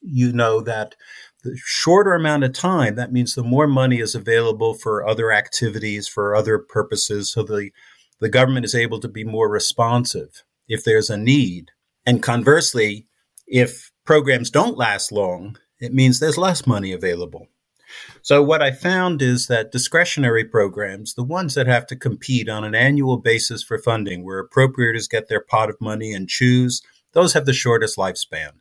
you 0.01 0.33
know 0.33 0.63
that 0.63 0.95
the 1.45 1.55
shorter 1.63 2.15
amount 2.15 2.45
of 2.45 2.55
time, 2.55 2.95
that 2.95 3.13
means 3.13 3.35
the 3.35 3.43
more 3.43 3.67
money 3.67 3.99
is 3.99 4.15
available 4.15 4.73
for 4.73 5.07
other 5.07 5.31
activities, 5.33 6.09
for 6.09 6.35
other 6.35 6.59
purposes. 6.59 7.31
So 7.31 7.43
the, 7.43 7.73
the 8.21 8.31
government 8.31 8.65
is 8.65 8.75
able 8.75 9.01
to 9.01 9.09
be 9.09 9.23
more 9.23 9.51
responsive 9.51 10.45
if 10.67 10.83
there's 10.83 11.11
a 11.11 11.19
need. 11.19 11.73
And 12.07 12.23
conversely, 12.23 13.07
if 13.47 13.93
programs 14.07 14.49
don't 14.49 14.79
last 14.79 15.13
long, 15.13 15.59
it 15.79 15.93
means 15.93 16.21
there's 16.21 16.39
less 16.39 16.67
money 16.67 16.93
available. 16.93 17.49
So, 18.23 18.43
what 18.43 18.63
I 18.63 18.71
found 18.71 19.23
is 19.23 19.47
that 19.47 19.73
discretionary 19.73 20.45
programs, 20.45 21.15
the 21.15 21.25
ones 21.25 21.55
that 21.55 21.67
have 21.67 21.87
to 21.89 21.97
compete 21.97 22.49
on 22.49 22.65
an 22.65 22.75
annual 22.75 23.17
basis 23.17 23.63
for 23.63 23.79
funding, 23.79 24.25
where 24.25 24.47
appropriators 24.47 25.09
get 25.09 25.29
their 25.29 25.41
pot 25.41 25.71
of 25.71 25.81
money 25.81 26.13
and 26.13 26.29
choose, 26.29 26.83
those 27.13 27.33
have 27.33 27.47
the 27.47 27.53
shortest 27.53 27.97
lifespan. 27.97 28.53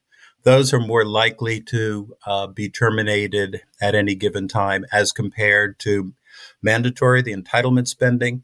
Those 0.43 0.73
are 0.73 0.79
more 0.79 1.03
likely 1.03 1.59
to 1.61 2.15
uh, 2.25 2.47
be 2.47 2.69
terminated 2.69 3.61
at 3.81 3.95
any 3.95 4.15
given 4.15 4.47
time 4.47 4.85
as 4.91 5.11
compared 5.11 5.79
to 5.79 6.13
mandatory, 6.61 7.21
the 7.21 7.35
entitlement 7.35 7.87
spending, 7.87 8.43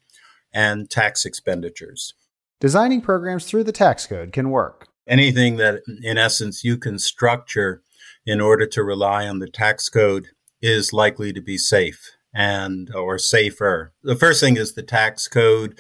and 0.53 0.89
tax 0.89 1.25
expenditures. 1.25 2.13
Designing 2.59 3.01
programs 3.01 3.45
through 3.45 3.63
the 3.63 3.71
tax 3.71 4.05
code 4.05 4.31
can 4.33 4.49
work. 4.49 4.87
Anything 5.07 5.57
that, 5.57 5.81
in 6.01 6.17
essence, 6.17 6.63
you 6.63 6.77
can 6.77 6.97
structure 6.97 7.81
in 8.25 8.39
order 8.39 8.65
to 8.65 8.83
rely 8.83 9.27
on 9.27 9.39
the 9.39 9.49
tax 9.49 9.89
code 9.89 10.29
is 10.63 10.93
likely 10.93 11.33
to 11.33 11.41
be 11.41 11.57
safe 11.57 12.11
and 12.33 12.89
or 12.95 13.19
safer. 13.19 13.91
The 14.01 14.15
first 14.15 14.39
thing 14.39 14.57
is 14.57 14.73
the 14.73 14.81
tax 14.81 15.27
code. 15.27 15.77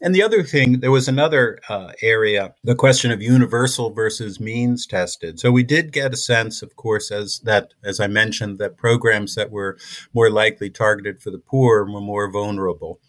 And 0.00 0.14
the 0.14 0.22
other 0.22 0.42
thing, 0.42 0.80
there 0.80 0.90
was 0.90 1.06
another 1.06 1.58
uh, 1.68 1.92
area, 2.02 2.54
the 2.64 2.74
question 2.74 3.10
of 3.12 3.22
universal 3.22 3.90
versus 3.90 4.40
means 4.40 4.86
tested. 4.86 5.38
So 5.38 5.52
we 5.52 5.62
did 5.62 5.92
get 5.92 6.12
a 6.12 6.16
sense, 6.16 6.62
of 6.62 6.74
course, 6.74 7.12
as 7.12 7.38
that, 7.44 7.74
as 7.84 8.00
I 8.00 8.08
mentioned, 8.08 8.58
that 8.58 8.76
programs 8.76 9.34
that 9.36 9.52
were 9.52 9.78
more 10.12 10.30
likely 10.30 10.68
targeted 10.68 11.22
for 11.22 11.30
the 11.30 11.38
poor 11.38 11.84
were 11.84 12.00
more 12.00 12.30
vulnerable. 12.30 13.00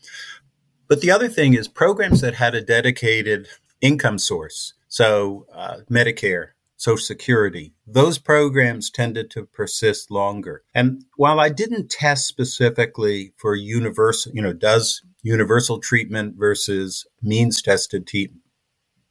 But 0.87 1.01
the 1.01 1.11
other 1.11 1.27
thing 1.27 1.55
is 1.55 1.67
programs 1.67 2.21
that 2.21 2.35
had 2.35 2.53
a 2.53 2.61
dedicated 2.61 3.47
income 3.81 4.19
source. 4.19 4.73
So 4.87 5.47
uh, 5.53 5.77
Medicare, 5.89 6.49
Social 6.77 6.97
Security, 6.97 7.73
those 7.87 8.17
programs 8.17 8.89
tended 8.89 9.31
to 9.31 9.45
persist 9.45 10.11
longer. 10.11 10.63
And 10.73 11.05
while 11.15 11.39
I 11.39 11.49
didn't 11.49 11.89
test 11.89 12.27
specifically 12.27 13.33
for 13.37 13.55
universal, 13.55 14.31
you 14.35 14.41
know, 14.41 14.53
does 14.53 15.01
universal 15.23 15.79
treatment 15.79 16.35
versus 16.37 17.05
means 17.21 17.61
tested 17.61 18.05
te- 18.05 18.33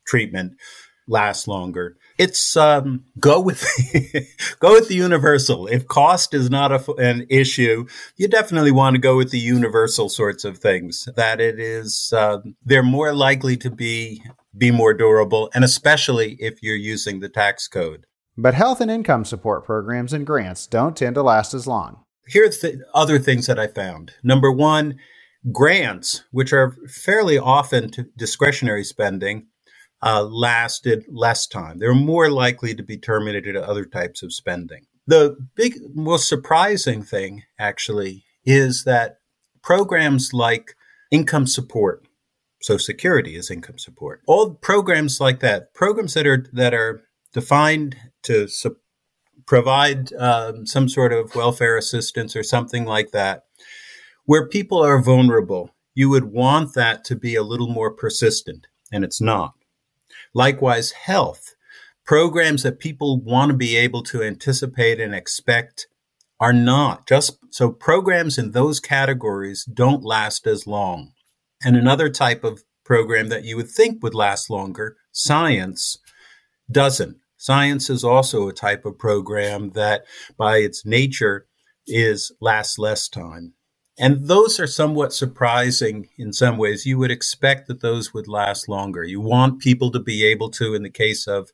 treatment 0.06 0.54
last 1.08 1.48
longer? 1.48 1.96
It's 2.18 2.56
um, 2.56 3.04
go 3.18 3.40
with 3.40 3.62
go 4.60 4.74
with 4.74 4.88
the 4.88 4.94
universal. 4.94 5.66
If 5.66 5.88
cost 5.88 6.34
is 6.34 6.50
not 6.50 6.70
a, 6.70 6.92
an 6.94 7.26
issue, 7.28 7.86
you 8.16 8.28
definitely 8.28 8.72
want 8.72 8.94
to 8.94 9.00
go 9.00 9.16
with 9.16 9.30
the 9.30 9.38
universal 9.38 10.08
sorts 10.08 10.44
of 10.44 10.58
things. 10.58 11.08
That 11.16 11.40
it 11.40 11.58
is, 11.58 12.12
um, 12.16 12.56
they're 12.64 12.82
more 12.82 13.12
likely 13.12 13.56
to 13.58 13.70
be 13.70 14.22
be 14.56 14.70
more 14.70 14.94
durable, 14.94 15.50
and 15.54 15.64
especially 15.64 16.36
if 16.40 16.62
you're 16.62 16.76
using 16.76 17.20
the 17.20 17.28
tax 17.28 17.68
code. 17.68 18.06
But 18.36 18.54
health 18.54 18.80
and 18.80 18.90
income 18.90 19.24
support 19.24 19.64
programs 19.64 20.12
and 20.12 20.26
grants 20.26 20.66
don't 20.66 20.96
tend 20.96 21.14
to 21.14 21.22
last 21.22 21.54
as 21.54 21.66
long. 21.66 22.04
Here 22.26 22.46
are 22.46 22.48
the 22.48 22.84
other 22.94 23.18
things 23.18 23.46
that 23.46 23.58
I 23.58 23.66
found. 23.66 24.14
Number 24.22 24.50
one, 24.50 24.98
grants, 25.52 26.24
which 26.30 26.52
are 26.52 26.74
fairly 26.88 27.38
often 27.38 27.90
discretionary 28.16 28.84
spending, 28.84 29.46
uh, 30.02 30.22
lasted 30.22 31.04
less 31.08 31.46
time. 31.46 31.78
They're 31.78 31.94
more 31.94 32.30
likely 32.30 32.74
to 32.74 32.82
be 32.82 32.96
terminated 32.96 33.56
at 33.56 33.64
other 33.64 33.84
types 33.84 34.22
of 34.22 34.32
spending. 34.32 34.84
The 35.06 35.36
big, 35.54 35.74
most 35.94 36.28
surprising 36.28 37.02
thing, 37.02 37.42
actually, 37.58 38.24
is 38.44 38.84
that 38.84 39.18
programs 39.62 40.32
like 40.32 40.74
income 41.10 41.46
support, 41.46 42.03
Social 42.64 42.78
Security 42.78 43.36
is 43.36 43.50
income 43.50 43.76
support. 43.76 44.22
All 44.26 44.54
programs 44.54 45.20
like 45.20 45.40
that, 45.40 45.74
programs 45.74 46.14
that 46.14 46.26
are 46.26 46.46
that 46.54 46.72
are 46.72 47.04
defined 47.34 47.94
to 48.22 48.48
su- 48.48 48.78
provide 49.44 50.14
um, 50.14 50.64
some 50.64 50.88
sort 50.88 51.12
of 51.12 51.34
welfare 51.34 51.76
assistance 51.76 52.34
or 52.34 52.42
something 52.42 52.86
like 52.86 53.10
that, 53.10 53.44
where 54.24 54.48
people 54.48 54.82
are 54.82 55.02
vulnerable, 55.02 55.74
you 55.94 56.08
would 56.08 56.32
want 56.32 56.72
that 56.72 57.04
to 57.04 57.14
be 57.14 57.34
a 57.34 57.42
little 57.42 57.68
more 57.68 57.90
persistent, 57.90 58.66
and 58.90 59.04
it's 59.04 59.20
not. 59.20 59.52
Likewise, 60.32 60.92
health 60.92 61.54
programs 62.06 62.62
that 62.62 62.78
people 62.78 63.20
want 63.20 63.50
to 63.50 63.56
be 63.58 63.76
able 63.76 64.02
to 64.04 64.22
anticipate 64.22 64.98
and 64.98 65.14
expect 65.14 65.86
are 66.40 66.54
not 66.54 67.06
just 67.06 67.36
so 67.50 67.70
programs 67.70 68.38
in 68.38 68.52
those 68.52 68.80
categories 68.80 69.66
don't 69.66 70.02
last 70.02 70.46
as 70.46 70.66
long 70.66 71.12
and 71.62 71.76
another 71.76 72.08
type 72.08 72.44
of 72.44 72.62
program 72.84 73.28
that 73.28 73.44
you 73.44 73.56
would 73.56 73.68
think 73.68 74.02
would 74.02 74.14
last 74.14 74.50
longer, 74.50 74.96
science, 75.12 75.98
doesn't. 76.70 77.18
Science 77.36 77.90
is 77.90 78.04
also 78.04 78.48
a 78.48 78.52
type 78.52 78.84
of 78.86 78.98
program 78.98 79.70
that, 79.70 80.04
by 80.38 80.58
its 80.58 80.86
nature, 80.86 81.46
is 81.86 82.32
lasts 82.40 82.78
less 82.78 83.08
time. 83.08 83.52
And 83.98 84.26
those 84.26 84.58
are 84.58 84.66
somewhat 84.66 85.12
surprising 85.12 86.08
in 86.18 86.32
some 86.32 86.56
ways. 86.56 86.86
You 86.86 86.98
would 86.98 87.12
expect 87.12 87.68
that 87.68 87.80
those 87.80 88.12
would 88.12 88.26
last 88.26 88.68
longer. 88.68 89.04
You 89.04 89.20
want 89.20 89.60
people 89.60 89.90
to 89.92 90.00
be 90.00 90.24
able 90.24 90.50
to, 90.52 90.74
in 90.74 90.82
the 90.82 90.90
case 90.90 91.28
of 91.28 91.50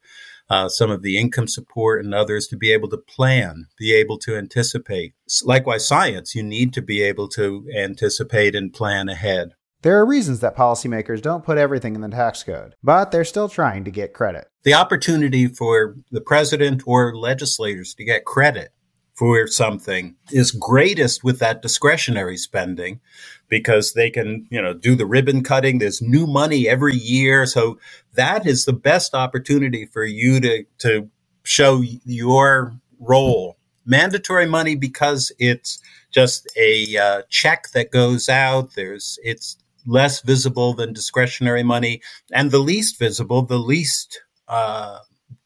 uh, 0.49 0.69
some 0.69 0.91
of 0.91 1.03
the 1.03 1.19
income 1.19 1.49
support 1.49 2.05
and 2.05 2.15
others, 2.15 2.47
to 2.49 2.57
be 2.57 2.73
able 2.73 2.89
to 2.89 2.97
plan, 2.97 3.67
be 3.79 3.93
able 3.93 4.19
to 4.19 4.37
anticipate. 4.37 5.15
Likewise, 5.45 5.87
science, 5.87 6.35
you 6.35 6.43
need 6.43 6.73
to 6.73 6.83
be 6.83 7.03
able 7.03 7.29
to 7.29 7.69
anticipate 7.77 8.55
and 8.55 8.73
plan 8.73 9.09
ahead. 9.09 9.51
There 9.83 9.99
are 9.99 10.05
reasons 10.05 10.41
that 10.41 10.57
policymakers 10.57 11.23
don't 11.23 11.45
put 11.45 11.57
everything 11.57 11.95
in 11.95 12.03
the 12.03 12.09
tax 12.09 12.43
code, 12.43 12.75
but 12.83 13.11
they're 13.11 13.25
still 13.25 13.49
trying 13.49 13.85
to 13.85 13.91
get 13.91 14.13
credit. 14.13 14.49
The 14.63 14.75
opportunity 14.75 15.47
for 15.47 15.97
the 16.11 16.21
president 16.21 16.83
or 16.87 17.17
legislators 17.17 17.95
to 17.95 18.05
get 18.05 18.27
credit 18.27 18.73
for 19.15 19.47
something 19.47 20.17
is 20.33 20.51
greatest 20.51 21.25
with 21.25 21.39
that 21.39 21.63
discretionary 21.63 22.37
spending 22.37 23.01
because 23.49 23.95
they 23.95 24.11
can, 24.11 24.47
you 24.51 24.61
know, 24.61 24.75
do 24.75 24.95
the 24.95 25.07
ribbon 25.07 25.43
cutting. 25.43 25.79
There's 25.79 26.03
new 26.03 26.27
money 26.27 26.69
every 26.69 26.95
year. 26.95 27.47
So 27.47 27.79
that 28.15 28.47
is 28.47 28.67
the 28.67 28.73
best 28.75 29.15
opportunity 29.15 29.87
for 29.87 30.05
you 30.05 30.41
to, 30.41 30.65
to 30.79 31.11
show 31.43 31.83
your 32.05 32.75
role. 32.99 33.57
Mandatory 33.87 34.47
money 34.47 34.77
because 34.77 35.33
it's 35.39 35.81
just 36.11 36.47
a 36.57 36.97
uh, 36.99 37.23
check 37.31 37.69
that 37.73 37.91
goes 37.91 38.29
out. 38.29 38.75
There's, 38.75 39.19
it's 39.23 39.57
less 39.91 40.21
visible 40.23 40.73
than 40.73 40.93
discretionary 40.93 41.63
money 41.63 42.01
and 42.33 42.51
the 42.51 42.59
least 42.59 42.99
visible, 42.99 43.43
the 43.43 43.59
least, 43.59 44.23
uh, 44.49 44.99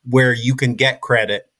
where 0.08 0.32
you 0.32 0.54
can 0.54 0.74
get 0.74 1.00
credit 1.00 1.50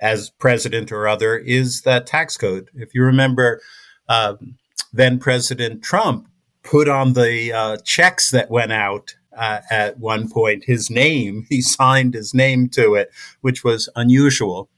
as 0.00 0.30
president 0.30 0.92
or 0.92 1.08
other 1.08 1.36
is 1.36 1.82
that 1.82 2.06
tax 2.06 2.36
code. 2.36 2.68
If 2.74 2.94
you 2.94 3.02
remember, 3.02 3.60
um, 4.08 4.56
then 4.92 5.18
President 5.18 5.82
Trump 5.82 6.28
put 6.62 6.88
on 6.88 7.12
the 7.12 7.52
uh, 7.52 7.76
checks 7.84 8.30
that 8.30 8.50
went 8.50 8.72
out 8.72 9.14
uh, 9.36 9.60
at 9.70 9.98
one 9.98 10.28
point 10.28 10.64
his 10.64 10.90
name. 10.90 11.46
He 11.48 11.62
signed 11.62 12.14
his 12.14 12.34
name 12.34 12.68
to 12.70 12.94
it, 12.94 13.10
which 13.40 13.62
was 13.62 13.88
unusual. 13.94 14.68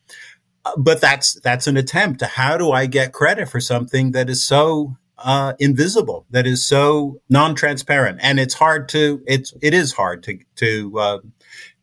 Uh, 0.64 0.76
but 0.76 1.00
that's 1.00 1.40
that's 1.40 1.66
an 1.66 1.76
attempt 1.76 2.20
how 2.20 2.56
do 2.56 2.72
I 2.72 2.86
get 2.86 3.12
credit 3.12 3.48
for 3.48 3.60
something 3.60 4.12
that 4.12 4.28
is 4.28 4.44
so 4.44 4.96
uh, 5.18 5.54
invisible, 5.58 6.26
that 6.30 6.46
is 6.46 6.66
so 6.66 7.20
non-transparent, 7.28 8.18
and 8.22 8.38
it's 8.38 8.54
hard 8.54 8.88
to 8.90 9.22
it's 9.26 9.52
it 9.62 9.74
is 9.74 9.92
hard 9.92 10.22
to 10.24 10.38
to 10.56 10.98
uh, 10.98 11.18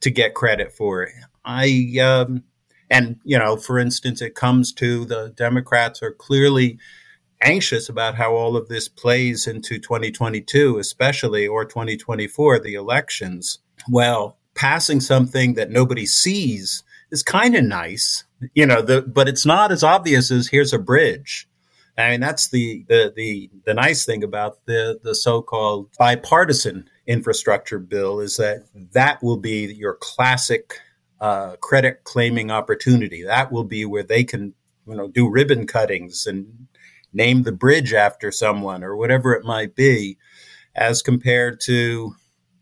to 0.01 0.09
get 0.09 0.33
credit 0.33 0.73
for. 0.73 1.03
It. 1.03 1.13
I 1.43 1.97
um, 2.01 2.43
and, 2.89 3.19
you 3.23 3.37
know, 3.37 3.57
for 3.57 3.79
instance, 3.79 4.21
it 4.21 4.35
comes 4.35 4.71
to 4.73 5.05
the 5.05 5.33
Democrats 5.35 6.03
are 6.03 6.11
clearly 6.11 6.77
anxious 7.41 7.89
about 7.89 8.15
how 8.15 8.35
all 8.35 8.55
of 8.55 8.67
this 8.67 8.87
plays 8.87 9.47
into 9.47 9.79
2022, 9.79 10.77
especially, 10.77 11.47
or 11.47 11.65
2024, 11.65 12.59
the 12.59 12.75
elections. 12.75 13.59
Well, 13.89 14.37
passing 14.53 14.99
something 14.99 15.55
that 15.55 15.71
nobody 15.71 16.05
sees 16.05 16.83
is 17.11 17.23
kind 17.23 17.55
of 17.55 17.63
nice, 17.63 18.23
you 18.53 18.65
know, 18.65 18.81
the, 18.81 19.01
but 19.01 19.27
it's 19.27 19.45
not 19.45 19.71
as 19.71 19.83
obvious 19.83 20.31
as 20.31 20.47
here's 20.47 20.73
a 20.73 20.79
bridge. 20.79 21.47
I 21.97 22.09
mean, 22.09 22.19
that's 22.19 22.49
the, 22.49 22.83
the, 22.89 23.13
the, 23.15 23.49
the 23.65 23.73
nice 23.73 24.05
thing 24.05 24.23
about 24.23 24.65
the, 24.65 24.99
the 25.01 25.15
so-called 25.15 25.89
bipartisan 25.97 26.89
infrastructure 27.07 27.79
bill 27.79 28.19
is 28.19 28.37
that 28.37 28.65
that 28.91 29.23
will 29.23 29.37
be 29.37 29.73
your 29.73 29.97
classic 30.01 30.79
uh, 31.21 31.55
credit 31.61 32.03
claiming 32.03 32.51
opportunity. 32.51 33.23
That 33.23 33.51
will 33.51 33.63
be 33.63 33.85
where 33.85 34.03
they 34.03 34.23
can, 34.23 34.53
you 34.85 34.95
know, 34.95 35.07
do 35.07 35.29
ribbon 35.29 35.67
cuttings 35.67 36.27
and 36.27 36.67
name 37.13 37.43
the 37.43 37.53
bridge 37.53 37.93
after 37.93 38.31
someone 38.31 38.83
or 38.83 38.97
whatever 38.97 39.33
it 39.33 39.45
might 39.45 39.73
be, 39.75 40.17
as 40.75 41.01
compared 41.01 41.61
to 41.61 42.13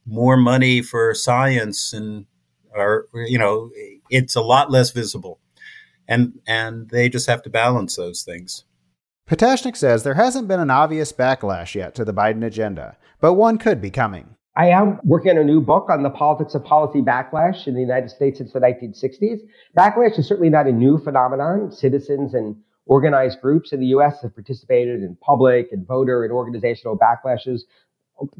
more 0.05 0.37
money 0.37 0.83
for 0.83 1.15
science 1.15 1.91
and, 1.91 2.27
or 2.75 3.07
you 3.13 3.37
know, 3.37 3.71
it's 4.09 4.35
a 4.35 4.41
lot 4.41 4.71
less 4.71 4.91
visible, 4.91 5.39
and 6.07 6.39
and 6.47 6.89
they 6.89 7.07
just 7.07 7.27
have 7.27 7.41
to 7.43 7.49
balance 7.49 7.95
those 7.95 8.23
things. 8.23 8.65
Patashnik 9.29 9.77
says 9.77 10.03
there 10.03 10.15
hasn't 10.15 10.49
been 10.49 10.59
an 10.59 10.69
obvious 10.69 11.13
backlash 11.13 11.75
yet 11.75 11.95
to 11.95 12.03
the 12.03 12.13
Biden 12.13 12.45
agenda, 12.45 12.97
but 13.21 13.35
one 13.35 13.57
could 13.57 13.81
be 13.81 13.89
coming. 13.89 14.35
I 14.57 14.67
am 14.67 14.99
working 15.05 15.31
on 15.31 15.37
a 15.37 15.43
new 15.45 15.61
book 15.61 15.89
on 15.89 16.03
the 16.03 16.09
politics 16.09 16.53
of 16.55 16.65
policy 16.65 17.01
backlash 17.01 17.65
in 17.65 17.73
the 17.73 17.79
United 17.79 18.11
States 18.11 18.37
since 18.37 18.51
the 18.51 18.59
1960s. 18.59 19.39
Backlash 19.77 20.19
is 20.19 20.27
certainly 20.27 20.49
not 20.49 20.67
a 20.67 20.73
new 20.73 20.97
phenomenon. 20.97 21.71
Citizens 21.71 22.33
and 22.33 22.57
organized 22.85 23.39
groups 23.41 23.71
in 23.71 23.79
the 23.79 23.87
U.S. 23.87 24.21
have 24.21 24.35
participated 24.35 25.01
in 25.01 25.15
public 25.21 25.71
and 25.71 25.87
voter 25.87 26.25
and 26.25 26.33
organizational 26.33 26.97
backlashes 26.97 27.61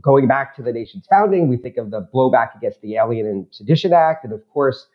going 0.01 0.27
back 0.27 0.53
to 0.57 0.61
the 0.61 0.73
nation's 0.73 1.07
founding. 1.09 1.47
We 1.47 1.57
think 1.57 1.77
of 1.77 1.91
the 1.91 2.07
blowback 2.13 2.57
against 2.57 2.81
the 2.81 2.97
Alien 2.97 3.25
and 3.25 3.47
Sedition 3.51 3.93
Act. 3.93 4.25
And 4.25 4.33
of 4.33 4.47
course, 4.49 4.85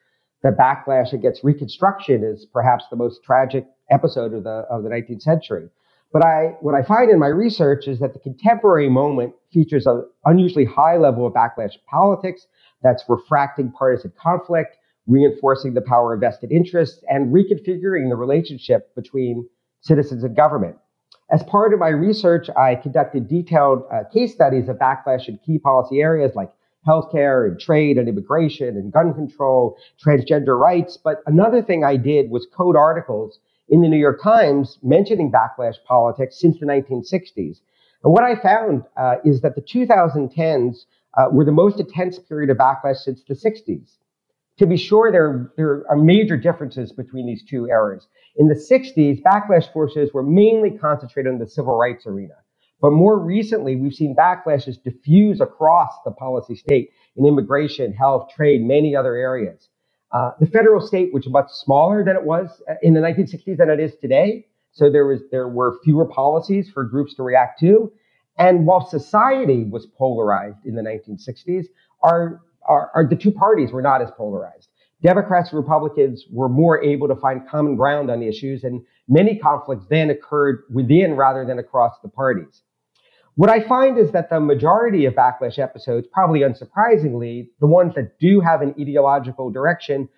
the 0.43 0.51
backlash 0.51 1.15
against 1.15 1.43
Reconstruction 1.43 2.23
is 2.23 2.47
perhaps 2.47 2.85
the 2.91 2.97
most 2.97 3.25
tragic 3.25 3.67
episode 3.91 4.35
of 4.35 4.45
the, 4.45 4.67
of 4.71 4.83
the 4.83 4.91
19th 4.91 5.23
century. 5.23 5.71
But 6.13 6.25
I, 6.25 6.57
what 6.61 6.75
I 6.75 6.83
find 6.83 7.11
in 7.11 7.19
my 7.19 7.29
research 7.29 7.87
is 7.87 7.99
that 8.01 8.15
the 8.15 8.19
contemporary 8.19 8.89
moment 8.89 9.35
features 9.53 9.87
an 9.87 10.05
unusually 10.25 10.65
high 10.65 10.97
level 10.97 11.27
of 11.27 11.35
backlash 11.35 11.75
politics 11.89 12.47
that's 12.83 13.05
refracting 13.09 13.73
partisan 13.73 14.13
conflict, 14.21 14.77
reinforcing 15.07 15.75
the 15.75 15.83
power 15.83 16.15
of 16.15 16.21
vested 16.21 16.51
interests, 16.51 17.05
and 17.09 17.33
reconfiguring 17.35 18.09
the 18.09 18.17
relationship 18.17 18.95
between 18.95 19.47
citizens 19.81 20.25
and 20.25 20.35
government. 20.35 20.77
As 21.31 21.43
part 21.43 21.75
of 21.75 21.79
my 21.79 21.89
research, 21.89 22.49
I 22.57 22.77
conducted 22.77 23.29
detailed 23.29 23.83
uh, 23.93 24.05
case 24.13 24.33
studies 24.33 24.69
of 24.69 24.77
backlash 24.79 25.29
in 25.29 25.39
key 25.45 25.59
policy 25.59 26.01
areas 26.01 26.35
like 26.35 26.51
healthcare 26.87 27.47
and 27.47 27.61
trade 27.61 27.99
and 27.99 28.09
immigration 28.09 28.77
and 28.77 28.91
gun 28.91 29.13
control, 29.13 29.77
transgender 30.03 30.59
rights. 30.59 30.97
But 30.97 31.19
another 31.27 31.61
thing 31.61 31.85
I 31.85 31.97
did 31.97 32.31
was 32.31 32.47
code 32.57 32.77
articles 32.77 33.41
in 33.69 33.83
the 33.83 33.89
New 33.89 33.99
York 33.99 34.23
Times 34.23 34.79
mentioning 34.83 35.33
backlash 35.33 35.77
politics 35.87 36.41
since 36.41 36.59
the 36.59 36.67
1960s. 36.67 37.61
And 38.05 38.13
what 38.13 38.25
I 38.25 38.37
found 38.41 38.85
uh, 38.97 39.17
is 39.25 39.41
that 39.43 39.55
the 39.55 39.63
2010s 39.63 40.87
uh, 41.17 41.27
were 41.33 41.45
the 41.45 41.53
most 41.53 41.81
intense 41.81 42.19
period 42.19 42.51
of 42.51 42.57
backlash 42.57 42.99
since 42.99 43.23
the 43.25 43.35
60s. 43.35 43.97
To 44.59 44.67
be 44.67 44.77
sure, 44.77 45.13
there, 45.13 45.53
there 45.57 45.85
are 45.89 45.97
major 45.97 46.37
differences 46.37 46.93
between 46.93 47.27
these 47.27 47.45
two 47.45 47.67
eras. 47.67 48.09
In 48.37 48.49
the 48.49 48.55
60s, 48.55 49.23
backlash 49.23 49.73
forces 49.73 50.13
were 50.13 50.23
mainly 50.23 50.71
concentrated 50.71 51.33
in 51.33 51.39
the 51.39 51.47
civil 51.47 51.77
rights 51.77 52.07
arena. 52.07 52.35
But 52.81 52.91
more 52.93 53.19
recently, 53.19 53.77
we've 53.77 53.95
seen 53.95 54.15
backlashes 54.17 54.83
diffuse 54.83 55.41
across 55.41 55.93
the 56.05 56.13
policy 56.13 56.55
state 56.55 56.91
in 57.17 57.27
immigration, 57.27 57.93
health, 57.93 58.31
trade, 58.35 58.63
many 58.63 58.95
other 58.95 59.17
areas. 59.17 59.69
Uh, 60.11 60.31
the 60.41 60.47
federal 60.47 60.81
state, 60.81 61.13
which 61.13 61.27
was 61.27 61.33
much 61.33 61.51
smaller 61.51 62.03
than 62.03 62.17
it 62.17 62.25
was 62.25 62.63
uh, 62.71 62.75
in 62.83 62.95
the 62.95 63.01
1960s 63.01 63.57
than 63.59 63.69
it 63.69 63.79
is 63.79 63.95
today. 64.01 64.47
So 64.73 64.91
there 64.91 65.07
was 65.07 65.21
there 65.31 65.49
were 65.49 65.79
fewer 65.85 66.07
policies 66.07 66.71
for 66.71 66.85
groups 66.85 67.15
to 67.15 67.23
react 67.23 67.61
to. 67.61 67.93
And 68.39 68.67
while 68.67 68.87
society 68.89 69.65
was 69.65 69.87
polarized 69.87 70.65
in 70.65 70.77
the 70.77 70.83
1960s, 70.83 71.67
our, 72.03 72.41
our, 72.63 72.91
our 72.95 73.09
the 73.09 73.17
two 73.17 73.33
parties 73.33 73.73
were 73.73 73.83
not 73.83 74.01
as 74.01 74.11
polarized. 74.17 74.69
Democrats 75.03 75.51
and 75.51 75.59
Republicans 75.61 76.25
were 76.31 76.49
more 76.49 76.83
able 76.83 77.07
to 77.09 77.17
find 77.17 77.49
common 77.49 77.77
ground 77.77 78.11
on 78.11 78.23
issues, 78.23 78.65
and 78.65 78.81
many 79.09 79.39
conflicts 79.39 79.87
then 79.89 80.11
occurred 80.11 80.63
within 80.73 81.15
rather 81.15 81.45
than 81.45 81.59
across 81.59 81.95
the 82.03 82.09
parties. 82.09 82.63
What 83.39 83.51
I 83.51 83.61
find 83.61 83.99
is 83.99 84.11
that 84.11 84.31
the 84.31 84.41
majority 84.41 85.05
of 85.05 85.15
backlash 85.15 85.61
episodes, 85.61 86.09
probably 86.13 86.41
unsurprisingly, 86.41 87.51
the 87.61 87.69
ones 87.69 87.95
that 87.95 88.19
do 88.19 88.41
have 88.41 88.63
an 88.63 88.75
ideological 88.81 89.49
direction, 89.53 90.09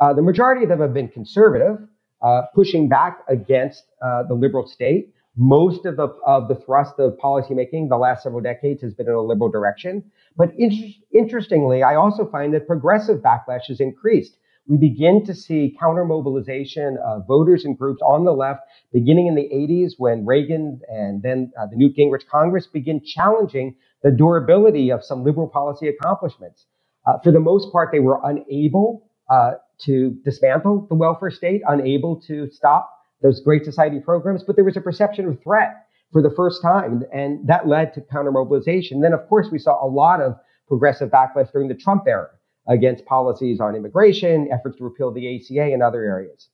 uh, 0.00 0.14
the 0.14 0.22
majority 0.22 0.62
of 0.62 0.70
them 0.70 0.80
have 0.80 0.94
been 0.94 1.08
conservative, 1.08 1.86
uh, 2.22 2.44
pushing 2.54 2.88
back 2.88 3.18
against 3.28 3.84
uh, 4.00 4.22
the 4.22 4.32
liberal 4.32 4.66
state. 4.66 5.12
Most 5.36 5.84
of 5.84 5.98
the 5.98 6.08
of 6.26 6.48
the 6.48 6.54
thrust 6.54 6.94
of 6.98 7.12
policymaking 7.22 7.90
the 7.90 7.98
last 7.98 8.22
several 8.22 8.40
decades 8.40 8.80
has 8.80 8.94
been 8.94 9.06
in 9.06 9.12
a 9.12 9.20
liberal 9.20 9.50
direction. 9.50 10.10
But 10.34 10.54
in- 10.56 10.94
interestingly, 11.12 11.82
I 11.82 11.96
also 11.96 12.26
find 12.26 12.54
that 12.54 12.66
progressive 12.66 13.18
backlash 13.20 13.66
has 13.68 13.80
increased 13.80 14.38
we 14.68 14.76
begin 14.76 15.24
to 15.26 15.34
see 15.34 15.76
counter 15.78 16.04
mobilization 16.04 16.96
of 17.04 17.26
voters 17.26 17.64
and 17.64 17.76
groups 17.76 18.00
on 18.02 18.24
the 18.24 18.32
left 18.32 18.60
beginning 18.92 19.26
in 19.26 19.34
the 19.34 19.48
80s 19.52 19.94
when 19.98 20.24
Reagan 20.24 20.80
and 20.88 21.22
then 21.22 21.52
uh, 21.60 21.66
the 21.66 21.76
Newt 21.76 21.96
Gingrich 21.96 22.26
Congress 22.30 22.66
begin 22.66 23.00
challenging 23.04 23.74
the 24.02 24.10
durability 24.10 24.90
of 24.90 25.04
some 25.04 25.24
liberal 25.24 25.48
policy 25.48 25.88
accomplishments. 25.88 26.66
Uh, 27.06 27.18
for 27.24 27.32
the 27.32 27.40
most 27.40 27.72
part, 27.72 27.90
they 27.92 28.00
were 28.00 28.20
unable 28.24 29.10
uh, 29.28 29.52
to 29.80 30.16
dismantle 30.24 30.86
the 30.88 30.94
welfare 30.94 31.30
state, 31.30 31.62
unable 31.66 32.20
to 32.20 32.48
stop 32.50 32.88
those 33.20 33.40
Great 33.40 33.64
Society 33.64 34.00
programs, 34.00 34.44
but 34.44 34.56
there 34.56 34.64
was 34.64 34.76
a 34.76 34.80
perception 34.80 35.26
of 35.26 35.42
threat 35.42 35.86
for 36.12 36.22
the 36.22 36.30
first 36.30 36.62
time, 36.62 37.02
and 37.12 37.46
that 37.48 37.66
led 37.66 37.94
to 37.94 38.00
counter 38.00 38.30
mobilization. 38.30 39.00
Then, 39.00 39.12
of 39.12 39.26
course, 39.28 39.48
we 39.50 39.58
saw 39.58 39.84
a 39.84 39.88
lot 39.88 40.20
of 40.20 40.36
progressive 40.68 41.10
backlash 41.10 41.50
during 41.52 41.68
the 41.68 41.74
Trump 41.74 42.04
era 42.06 42.30
against 42.68 43.04
policies 43.06 43.60
on 43.60 43.74
immigration, 43.74 44.48
efforts 44.52 44.76
to 44.78 44.84
repeal 44.84 45.10
the 45.10 45.36
ACA, 45.36 45.72
and 45.72 45.82
other 45.82 46.02
areas. 46.02 46.48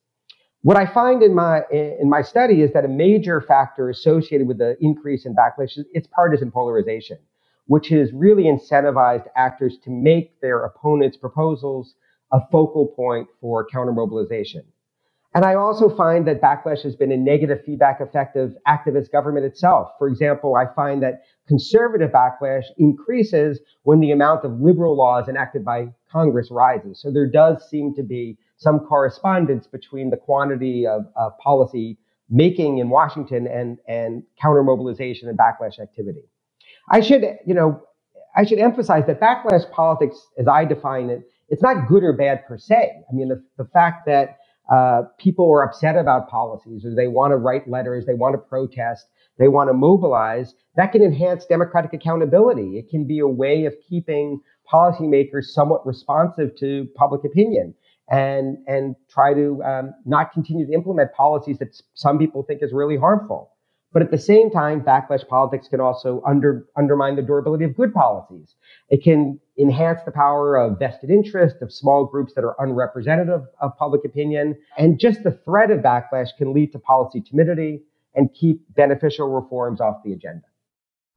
What 0.61 0.75
I 0.75 0.85
find 0.85 1.23
in 1.23 1.33
my 1.33 1.61
in 1.71 2.09
my 2.09 2.21
study 2.21 2.61
is 2.61 2.73
that 2.73 2.83
a 2.83 2.89
major 2.89 3.39
factor 3.39 3.89
associated 3.89 4.47
with 4.47 4.57
the 4.57 4.75
increase 4.81 5.25
in 5.25 5.33
backlash 5.33 5.77
is 5.77 5.85
its 5.93 6.07
partisan 6.07 6.51
polarization, 6.51 7.17
which 7.67 7.87
has 7.89 8.11
really 8.11 8.43
incentivized 8.43 9.27
actors 9.37 9.77
to 9.85 9.89
make 9.89 10.41
their 10.41 10.65
opponents' 10.65 11.15
proposals 11.15 11.95
a 12.33 12.39
focal 12.51 12.87
point 12.87 13.27
for 13.39 13.65
counter 13.71 13.93
mobilization. 13.93 14.63
And 15.35 15.45
I 15.45 15.55
also 15.55 15.95
find 15.95 16.27
that 16.27 16.41
backlash 16.41 16.81
has 16.81 16.95
been 16.95 17.11
a 17.11 17.17
negative 17.17 17.59
feedback 17.63 18.01
effect 18.01 18.35
of 18.35 18.57
activist 18.67 19.11
government 19.11 19.45
itself. 19.45 19.91
For 19.99 20.07
example, 20.07 20.55
I 20.55 20.65
find 20.73 21.03
that 21.03 21.21
conservative 21.47 22.11
backlash 22.11 22.65
increases 22.77 23.59
when 23.83 23.99
the 23.99 24.11
amount 24.11 24.43
of 24.43 24.59
liberal 24.59 24.97
laws 24.97 25.29
enacted 25.29 25.63
by 25.63 25.93
Congress 26.11 26.49
rises. 26.51 27.01
So 27.01 27.11
there 27.11 27.27
does 27.29 27.69
seem 27.69 27.93
to 27.95 28.03
be 28.03 28.37
some 28.57 28.79
correspondence 28.79 29.67
between 29.67 30.09
the 30.09 30.17
quantity 30.17 30.85
of, 30.85 31.05
of 31.15 31.37
policy 31.37 31.97
making 32.29 32.77
in 32.77 32.89
Washington 32.89 33.47
and, 33.47 33.77
and 33.87 34.23
counter 34.41 34.63
mobilization 34.63 35.29
and 35.29 35.37
backlash 35.37 35.79
activity. 35.79 36.23
I 36.91 37.01
should, 37.01 37.23
you 37.45 37.53
know, 37.53 37.81
I 38.35 38.45
should 38.45 38.59
emphasize 38.59 39.05
that 39.07 39.19
backlash 39.19 39.69
politics, 39.71 40.17
as 40.37 40.47
I 40.47 40.65
define 40.65 41.09
it, 41.09 41.21
it's 41.49 41.63
not 41.63 41.87
good 41.87 42.03
or 42.03 42.13
bad 42.13 42.45
per 42.47 42.57
se. 42.57 42.91
I 43.09 43.13
mean, 43.13 43.29
the, 43.29 43.43
the 43.57 43.65
fact 43.65 44.05
that 44.05 44.37
uh, 44.71 45.03
people 45.17 45.51
are 45.51 45.63
upset 45.63 45.95
about 45.95 46.29
policies 46.29 46.85
or 46.85 46.93
they 46.93 47.07
want 47.07 47.31
to 47.31 47.37
write 47.37 47.67
letters, 47.67 48.05
they 48.05 48.13
want 48.13 48.33
to 48.33 48.37
protest, 48.37 49.07
they 49.39 49.47
want 49.47 49.69
to 49.69 49.73
mobilize, 49.73 50.53
that 50.75 50.91
can 50.91 51.01
enhance 51.01 51.45
democratic 51.45 51.93
accountability. 51.93 52.77
It 52.77 52.89
can 52.89 53.07
be 53.07 53.19
a 53.19 53.27
way 53.27 53.65
of 53.65 53.73
keeping 53.87 54.41
policymakers 54.71 55.45
somewhat 55.45 55.85
responsive 55.85 56.55
to 56.57 56.87
public 56.95 57.23
opinion 57.23 57.73
and 58.09 58.57
and 58.67 58.95
try 59.09 59.33
to 59.33 59.61
um, 59.63 59.93
not 60.05 60.31
continue 60.33 60.65
to 60.65 60.73
implement 60.73 61.13
policies 61.13 61.57
that 61.59 61.79
some 61.93 62.17
people 62.17 62.43
think 62.43 62.61
is 62.63 62.73
really 62.73 62.97
harmful. 62.97 63.51
But 63.91 64.03
at 64.03 64.11
the 64.11 64.19
same 64.19 64.51
time, 64.51 64.81
backlash 64.81 65.27
politics 65.27 65.67
can 65.67 65.81
also 65.81 66.21
under, 66.25 66.67
undermine 66.77 67.15
the 67.15 67.23
durability 67.23 67.63
of 67.63 67.75
good 67.75 67.91
policies. 67.91 68.53
It 68.89 69.03
can 69.03 69.39
enhance 69.57 70.01
the 70.05 70.11
power 70.11 70.57
of 70.57 70.77
vested 70.77 71.09
interest 71.09 71.55
of 71.61 71.73
small 71.73 72.05
groups 72.05 72.33
that 72.35 72.43
are 72.43 72.55
unrepresentative 72.59 73.41
of 73.59 73.77
public 73.77 74.05
opinion. 74.05 74.55
And 74.77 74.99
just 74.99 75.23
the 75.23 75.31
threat 75.43 75.71
of 75.71 75.79
backlash 75.79 76.29
can 76.37 76.53
lead 76.53 76.71
to 76.73 76.79
policy 76.79 77.21
timidity 77.21 77.81
and 78.13 78.31
keep 78.33 78.61
beneficial 78.75 79.29
reforms 79.29 79.81
off 79.81 80.03
the 80.03 80.13
agenda. 80.13 80.43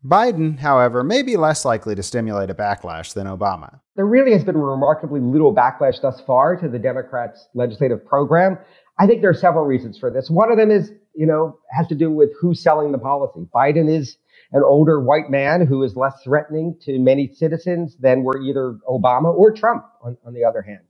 Biden, 0.05 0.59
however, 0.59 1.05
may 1.05 1.23
be 1.23 1.37
less 1.37 1.65
likely 1.65 1.95
to 1.95 2.03
stimulate 2.03 2.51
a 2.51 2.55
backlash 2.55 3.15
than 3.15 3.29
Obama. 3.29 3.81
There 3.95 4.07
really 4.07 4.33
has 4.33 4.43
been 4.43 4.57
remarkably 4.57 5.21
little 5.21 5.55
backlash 5.55 6.01
thus 6.01 6.21
far 6.27 6.57
to 6.57 6.69
the 6.69 6.79
Democrats' 6.79 7.47
legislative 7.55 8.05
program. 8.05 8.59
I 8.99 9.07
think 9.07 9.21
there 9.21 9.31
are 9.31 9.35
several 9.35 9.65
reasons 9.65 9.99
for 9.99 10.11
this. 10.11 10.29
One 10.29 10.51
of 10.51 10.59
them 10.59 10.73
is, 10.73 10.91
you 11.15 11.27
know, 11.27 11.57
has 11.71 11.87
to 11.89 11.95
do 11.95 12.11
with 12.11 12.31
who's 12.41 12.61
selling 12.61 12.91
the 12.91 12.99
policy. 12.99 13.47
Biden 13.55 13.89
is 13.89 14.17
an 14.51 14.63
older 14.65 15.01
white 15.01 15.31
man 15.31 15.67
who 15.67 15.83
is 15.85 15.95
less 15.95 16.15
threatening 16.25 16.77
to 16.83 16.99
many 16.99 17.33
citizens 17.33 17.97
than 18.01 18.25
were 18.25 18.41
either 18.43 18.79
Obama 18.89 19.33
or 19.33 19.53
Trump, 19.53 19.85
on, 20.03 20.17
on 20.27 20.35
the 20.35 20.45
other 20.45 20.63
hand. 20.63 20.81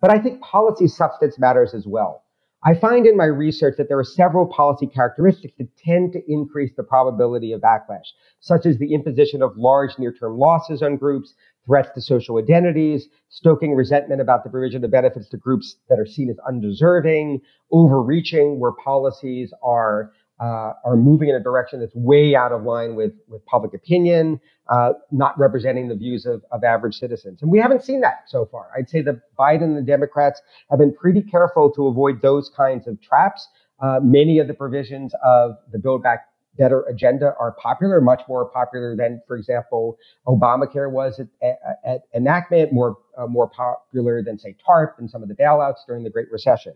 But 0.00 0.10
I 0.10 0.18
think 0.18 0.40
policy 0.42 0.86
substance 0.86 1.38
matters 1.38 1.74
as 1.74 1.86
well. 1.86 2.24
I 2.62 2.74
find 2.74 3.06
in 3.06 3.16
my 3.16 3.24
research 3.24 3.76
that 3.78 3.88
there 3.88 3.98
are 3.98 4.04
several 4.04 4.46
policy 4.46 4.86
characteristics 4.86 5.54
that 5.58 5.74
tend 5.78 6.12
to 6.12 6.22
increase 6.30 6.72
the 6.76 6.82
probability 6.82 7.52
of 7.52 7.62
backlash, 7.62 8.12
such 8.40 8.66
as 8.66 8.76
the 8.76 8.92
imposition 8.92 9.40
of 9.42 9.56
large 9.56 9.98
near-term 9.98 10.36
losses 10.36 10.82
on 10.82 10.96
groups, 10.96 11.34
threats 11.64 11.88
to 11.94 12.02
social 12.02 12.36
identities, 12.36 13.08
stoking 13.30 13.74
resentment 13.74 14.20
about 14.20 14.44
the 14.44 14.50
provision 14.50 14.84
of 14.84 14.90
benefits 14.90 15.28
to 15.30 15.38
groups 15.38 15.76
that 15.88 15.98
are 15.98 16.06
seen 16.06 16.28
as 16.28 16.38
undeserving, 16.46 17.40
overreaching 17.72 18.58
where 18.60 18.72
policies 18.72 19.54
are 19.62 20.12
uh, 20.40 20.72
are 20.84 20.96
moving 20.96 21.28
in 21.28 21.34
a 21.34 21.40
direction 21.40 21.80
that's 21.80 21.94
way 21.94 22.34
out 22.34 22.50
of 22.50 22.62
line 22.62 22.94
with, 22.94 23.12
with 23.28 23.44
public 23.44 23.74
opinion, 23.74 24.40
uh, 24.68 24.92
not 25.10 25.38
representing 25.38 25.88
the 25.88 25.94
views 25.94 26.24
of, 26.24 26.42
of 26.50 26.64
average 26.64 26.94
citizens. 26.94 27.42
And 27.42 27.50
we 27.50 27.58
haven't 27.58 27.84
seen 27.84 28.00
that 28.00 28.22
so 28.26 28.46
far. 28.50 28.70
I'd 28.76 28.88
say 28.88 29.02
that 29.02 29.20
Biden 29.38 29.64
and 29.64 29.76
the 29.76 29.82
Democrats 29.82 30.40
have 30.70 30.78
been 30.78 30.94
pretty 30.94 31.22
careful 31.22 31.70
to 31.72 31.86
avoid 31.88 32.22
those 32.22 32.50
kinds 32.56 32.86
of 32.86 33.00
traps. 33.02 33.46
Uh, 33.80 34.00
many 34.02 34.38
of 34.38 34.46
the 34.46 34.54
provisions 34.54 35.12
of 35.24 35.56
the 35.72 35.78
Build 35.78 36.02
Back 36.02 36.26
Better 36.58 36.82
agenda 36.82 37.34
are 37.38 37.52
popular, 37.52 38.00
much 38.00 38.22
more 38.28 38.44
popular 38.44 38.96
than, 38.96 39.22
for 39.26 39.36
example, 39.36 39.96
Obamacare 40.26 40.90
was 40.90 41.20
at, 41.20 41.28
at, 41.42 41.58
at 41.84 42.00
enactment, 42.14 42.72
more, 42.72 42.96
uh, 43.16 43.26
more 43.26 43.48
popular 43.48 44.22
than, 44.22 44.38
say, 44.38 44.56
TARP 44.66 44.96
and 44.98 45.08
some 45.08 45.22
of 45.22 45.28
the 45.28 45.34
bailouts 45.34 45.86
during 45.86 46.02
the 46.02 46.10
Great 46.10 46.30
Recession. 46.30 46.74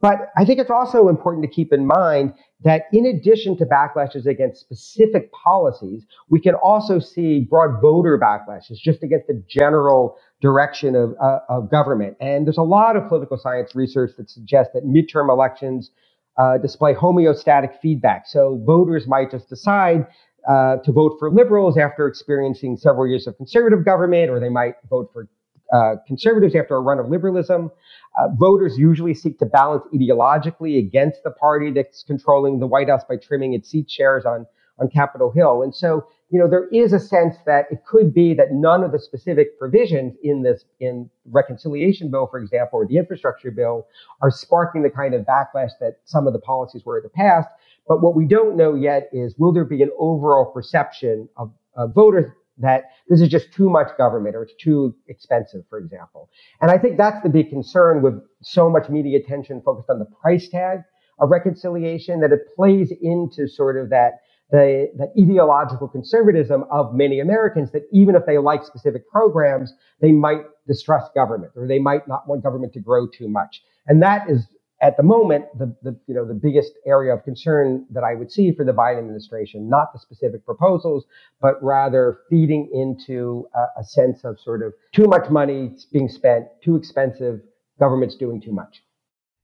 But 0.00 0.30
I 0.36 0.44
think 0.44 0.60
it's 0.60 0.70
also 0.70 1.08
important 1.08 1.44
to 1.44 1.50
keep 1.50 1.72
in 1.72 1.86
mind 1.86 2.34
that 2.62 2.84
in 2.92 3.06
addition 3.06 3.56
to 3.58 3.66
backlashes 3.66 4.26
against 4.26 4.60
specific 4.60 5.32
policies, 5.32 6.06
we 6.28 6.40
can 6.40 6.54
also 6.54 6.98
see 6.98 7.40
broad 7.40 7.80
voter 7.80 8.18
backlashes 8.18 8.78
just 8.78 9.02
against 9.02 9.26
the 9.26 9.42
general 9.48 10.16
direction 10.40 10.94
of, 10.94 11.14
uh, 11.20 11.40
of 11.48 11.70
government. 11.70 12.16
And 12.20 12.46
there's 12.46 12.58
a 12.58 12.62
lot 12.62 12.96
of 12.96 13.08
political 13.08 13.36
science 13.38 13.74
research 13.74 14.12
that 14.18 14.30
suggests 14.30 14.72
that 14.74 14.84
midterm 14.84 15.30
elections 15.30 15.90
uh, 16.36 16.58
display 16.58 16.94
homeostatic 16.94 17.80
feedback. 17.80 18.26
So 18.26 18.60
voters 18.64 19.08
might 19.08 19.30
just 19.32 19.48
decide 19.48 20.06
uh, 20.48 20.76
to 20.78 20.92
vote 20.92 21.16
for 21.18 21.30
liberals 21.30 21.76
after 21.76 22.06
experiencing 22.06 22.76
several 22.76 23.08
years 23.08 23.26
of 23.26 23.36
conservative 23.36 23.84
government, 23.84 24.30
or 24.30 24.38
they 24.38 24.48
might 24.48 24.74
vote 24.88 25.10
for 25.12 25.28
uh, 25.72 25.96
conservatives 26.06 26.54
after 26.54 26.76
a 26.76 26.80
run 26.80 26.98
of 26.98 27.08
liberalism. 27.08 27.70
Uh, 28.18 28.28
voters 28.38 28.78
usually 28.78 29.14
seek 29.14 29.38
to 29.38 29.46
balance 29.46 29.84
ideologically 29.94 30.78
against 30.78 31.22
the 31.24 31.30
party 31.30 31.70
that's 31.70 32.02
controlling 32.02 32.58
the 32.58 32.66
White 32.66 32.88
House 32.88 33.02
by 33.08 33.16
trimming 33.16 33.54
its 33.54 33.70
seat 33.70 33.90
shares 33.90 34.24
on, 34.24 34.46
on 34.78 34.88
Capitol 34.88 35.30
Hill. 35.30 35.62
And 35.62 35.74
so, 35.74 36.06
you 36.30 36.38
know, 36.38 36.48
there 36.48 36.68
is 36.68 36.92
a 36.92 36.98
sense 36.98 37.36
that 37.46 37.66
it 37.70 37.84
could 37.86 38.12
be 38.12 38.34
that 38.34 38.48
none 38.50 38.82
of 38.82 38.92
the 38.92 38.98
specific 38.98 39.58
provisions 39.58 40.14
in 40.22 40.42
this, 40.42 40.64
in 40.80 41.08
reconciliation 41.30 42.10
bill, 42.10 42.26
for 42.26 42.38
example, 42.38 42.80
or 42.80 42.86
the 42.86 42.96
infrastructure 42.96 43.50
bill 43.50 43.86
are 44.20 44.30
sparking 44.30 44.82
the 44.82 44.90
kind 44.90 45.14
of 45.14 45.26
backlash 45.26 45.70
that 45.80 45.98
some 46.04 46.26
of 46.26 46.32
the 46.32 46.40
policies 46.40 46.84
were 46.84 46.98
in 46.98 47.02
the 47.02 47.10
past. 47.10 47.48
But 47.86 48.02
what 48.02 48.14
we 48.14 48.26
don't 48.26 48.56
know 48.56 48.74
yet 48.74 49.08
is 49.12 49.34
will 49.38 49.52
there 49.52 49.64
be 49.64 49.82
an 49.82 49.90
overall 49.98 50.46
perception 50.46 51.28
of, 51.36 51.52
of 51.76 51.94
voters 51.94 52.30
that 52.60 52.84
this 53.08 53.20
is 53.20 53.28
just 53.28 53.52
too 53.52 53.68
much 53.68 53.88
government 53.96 54.34
or 54.34 54.42
it's 54.42 54.54
too 54.60 54.94
expensive, 55.08 55.62
for 55.68 55.78
example. 55.78 56.28
And 56.60 56.70
I 56.70 56.78
think 56.78 56.96
that's 56.96 57.22
the 57.22 57.28
big 57.28 57.50
concern 57.50 58.02
with 58.02 58.14
so 58.42 58.68
much 58.68 58.88
media 58.88 59.18
attention 59.18 59.62
focused 59.64 59.90
on 59.90 59.98
the 59.98 60.06
price 60.06 60.48
tag 60.48 60.80
of 61.20 61.30
reconciliation 61.30 62.20
that 62.20 62.32
it 62.32 62.40
plays 62.54 62.92
into 63.02 63.48
sort 63.48 63.76
of 63.76 63.90
that 63.90 64.20
the, 64.50 64.90
that 64.96 65.08
ideological 65.20 65.88
conservatism 65.88 66.64
of 66.70 66.94
many 66.94 67.20
Americans 67.20 67.70
that 67.72 67.82
even 67.92 68.14
if 68.14 68.24
they 68.26 68.38
like 68.38 68.64
specific 68.64 69.08
programs, 69.10 69.74
they 70.00 70.10
might 70.10 70.40
distrust 70.66 71.12
government 71.14 71.52
or 71.54 71.66
they 71.66 71.78
might 71.78 72.08
not 72.08 72.26
want 72.26 72.42
government 72.42 72.72
to 72.72 72.80
grow 72.80 73.06
too 73.06 73.28
much. 73.28 73.62
And 73.86 74.02
that 74.02 74.28
is 74.30 74.46
at 74.80 74.96
the 74.96 75.02
moment, 75.02 75.46
the, 75.58 75.74
the, 75.82 75.98
you 76.06 76.14
know, 76.14 76.24
the 76.26 76.34
biggest 76.34 76.72
area 76.86 77.12
of 77.12 77.24
concern 77.24 77.84
that 77.90 78.04
I 78.04 78.14
would 78.14 78.30
see 78.30 78.52
for 78.52 78.64
the 78.64 78.72
Biden 78.72 78.98
administration, 78.98 79.68
not 79.68 79.92
the 79.92 79.98
specific 79.98 80.44
proposals, 80.44 81.04
but 81.40 81.62
rather 81.62 82.20
feeding 82.30 82.70
into 82.72 83.48
a, 83.54 83.80
a 83.80 83.84
sense 83.84 84.24
of 84.24 84.38
sort 84.38 84.62
of 84.62 84.72
too 84.94 85.06
much 85.06 85.30
money 85.30 85.74
being 85.92 86.08
spent, 86.08 86.46
too 86.62 86.76
expensive, 86.76 87.40
government's 87.80 88.16
doing 88.16 88.40
too 88.40 88.52
much. 88.52 88.82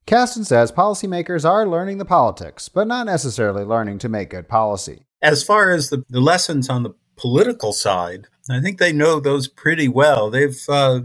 Kasdin 0.06 0.44
says 0.44 0.70
policymakers 0.70 1.48
are 1.48 1.66
learning 1.66 1.98
the 1.98 2.04
politics, 2.04 2.68
but 2.68 2.86
not 2.86 3.06
necessarily 3.06 3.64
learning 3.64 3.98
to 4.00 4.08
make 4.08 4.30
good 4.30 4.48
policy. 4.48 5.06
As 5.22 5.42
far 5.42 5.72
as 5.72 5.88
the, 5.88 6.04
the 6.10 6.20
lessons 6.20 6.68
on 6.68 6.82
the 6.82 6.90
political 7.16 7.72
side, 7.72 8.26
I 8.50 8.60
think 8.60 8.78
they 8.78 8.92
know 8.92 9.18
those 9.18 9.48
pretty 9.48 9.88
well. 9.88 10.30
They've 10.30 10.60
uh, 10.68 11.00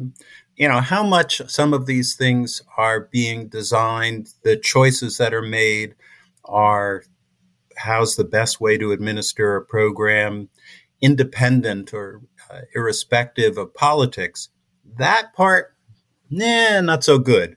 you 0.60 0.68
know 0.68 0.82
how 0.82 1.01
much 1.01 1.41
some 1.47 1.74
of 1.74 1.88
these 1.88 2.16
things 2.16 2.62
are 2.78 3.01
being 3.12 3.47
designed 3.47 4.30
the 4.43 4.55
choices 4.55 5.18
that 5.18 5.34
are 5.34 5.41
made 5.41 5.95
are 6.45 7.03
how's 7.78 8.16
the 8.16 8.24
best 8.24 8.62
way 8.62 8.78
to 8.78 8.91
administer 8.91 9.55
a 9.55 9.66
program 9.66 10.49
independent 11.01 11.93
or 11.93 12.22
uh, 12.51 12.62
irrespective 12.76 13.57
of 13.57 13.74
politics 13.74 14.49
that 14.97 15.34
part 15.34 15.74
nah 16.30 16.82
not 16.82 17.03
so 17.03 17.18
good. 17.18 17.55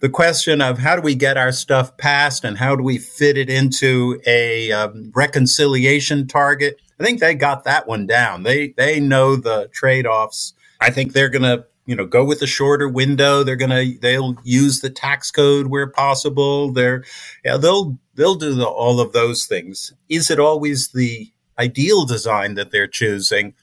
The 0.00 0.08
question 0.08 0.60
of 0.60 0.78
how 0.78 0.94
do 0.94 1.02
we 1.02 1.16
get 1.16 1.36
our 1.36 1.50
stuff 1.50 1.96
passed 1.96 2.44
and 2.44 2.56
how 2.56 2.76
do 2.76 2.82
we 2.84 2.98
fit 2.98 3.36
it 3.36 3.50
into 3.50 4.20
a 4.24 4.70
um, 4.70 5.10
reconciliation 5.14 6.28
target? 6.28 6.80
I 7.00 7.04
think 7.04 7.18
they 7.18 7.34
got 7.34 7.64
that 7.64 7.88
one 7.88 8.06
down. 8.06 8.44
They 8.44 8.68
they 8.76 9.00
know 9.00 9.34
the 9.34 9.68
trade-offs. 9.72 10.54
I 10.80 10.90
think 10.90 11.12
they're 11.12 11.28
going 11.28 11.42
to 11.42 11.66
you 11.86 11.94
know 11.94 12.06
go 12.06 12.24
with 12.24 12.40
the 12.40 12.46
shorter 12.46 12.88
window. 12.88 13.42
They're 13.42 13.56
gonna 13.56 13.84
they'll 14.00 14.36
use 14.42 14.80
the 14.80 14.90
tax 14.90 15.30
code 15.30 15.68
where 15.68 15.86
possible. 15.86 16.72
They're 16.72 17.04
yeah, 17.44 17.56
they'll 17.56 17.98
they'll 18.14 18.34
do 18.34 18.54
the, 18.54 18.66
all 18.66 19.00
of 19.00 19.12
those 19.12 19.46
things. 19.46 19.92
Is 20.08 20.30
it 20.30 20.38
always 20.38 20.88
the 20.88 21.30
ideal 21.58 22.04
design 22.04 22.54
that 22.54 22.70
they're 22.70 22.88
choosing 22.88 23.54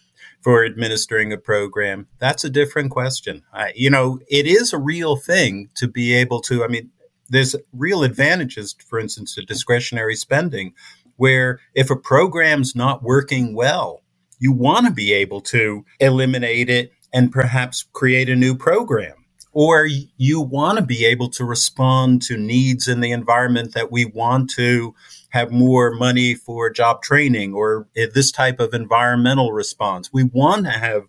for 0.42 0.66
administering 0.66 1.32
a 1.34 1.38
program? 1.38 2.08
That's 2.20 2.44
a 2.44 2.50
different 2.50 2.92
question. 2.92 3.44
I, 3.54 3.74
you 3.76 3.90
know 3.90 4.20
it 4.28 4.46
is 4.46 4.74
a 4.74 4.78
real 4.78 5.16
thing 5.16 5.70
to 5.76 5.88
be 5.88 6.14
able 6.14 6.42
to 6.42 6.64
i 6.64 6.68
mean 6.68 6.90
there's 7.30 7.56
real 7.74 8.04
advantages 8.04 8.76
for 8.88 9.00
instance 9.00 9.36
to 9.36 9.42
discretionary 9.42 10.16
spending 10.16 10.74
where 11.16 11.60
if 11.74 11.90
a 11.90 11.96
program's 11.96 12.76
not 12.76 13.04
working 13.04 13.56
well 13.56 14.02
you 14.40 14.52
want 14.52 14.86
to 14.86 14.92
be 14.92 15.14
able 15.14 15.40
to 15.40 15.86
eliminate 16.00 16.70
it 16.70 16.92
and 17.14 17.32
perhaps 17.32 17.86
create 17.94 18.30
a 18.30 18.36
new 18.36 18.56
program. 18.56 19.16
Or 19.54 19.86
you 19.86 20.40
want 20.40 20.80
to 20.80 20.86
be 20.86 21.06
able 21.06 21.30
to 21.32 21.44
respond 21.44 22.22
to 22.24 22.38
needs 22.38 22.88
in 22.88 23.02
the 23.02 23.12
environment 23.12 23.74
that 23.74 23.92
we 23.92 24.06
want 24.06 24.50
to 24.52 24.96
have 25.32 25.52
more 25.52 25.92
money 25.92 26.36
for 26.36 26.70
job 26.70 27.02
training 27.02 27.54
or 27.54 27.88
eh, 27.98 28.08
this 28.14 28.32
type 28.32 28.62
of 28.62 28.74
environmental 28.74 29.52
response. 29.52 30.10
We 30.14 30.24
want 30.24 30.66
to 30.66 30.72
have 30.72 31.04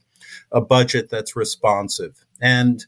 a 0.51 0.61
budget 0.61 1.09
that's 1.09 1.37
responsive. 1.37 2.25
And 2.41 2.85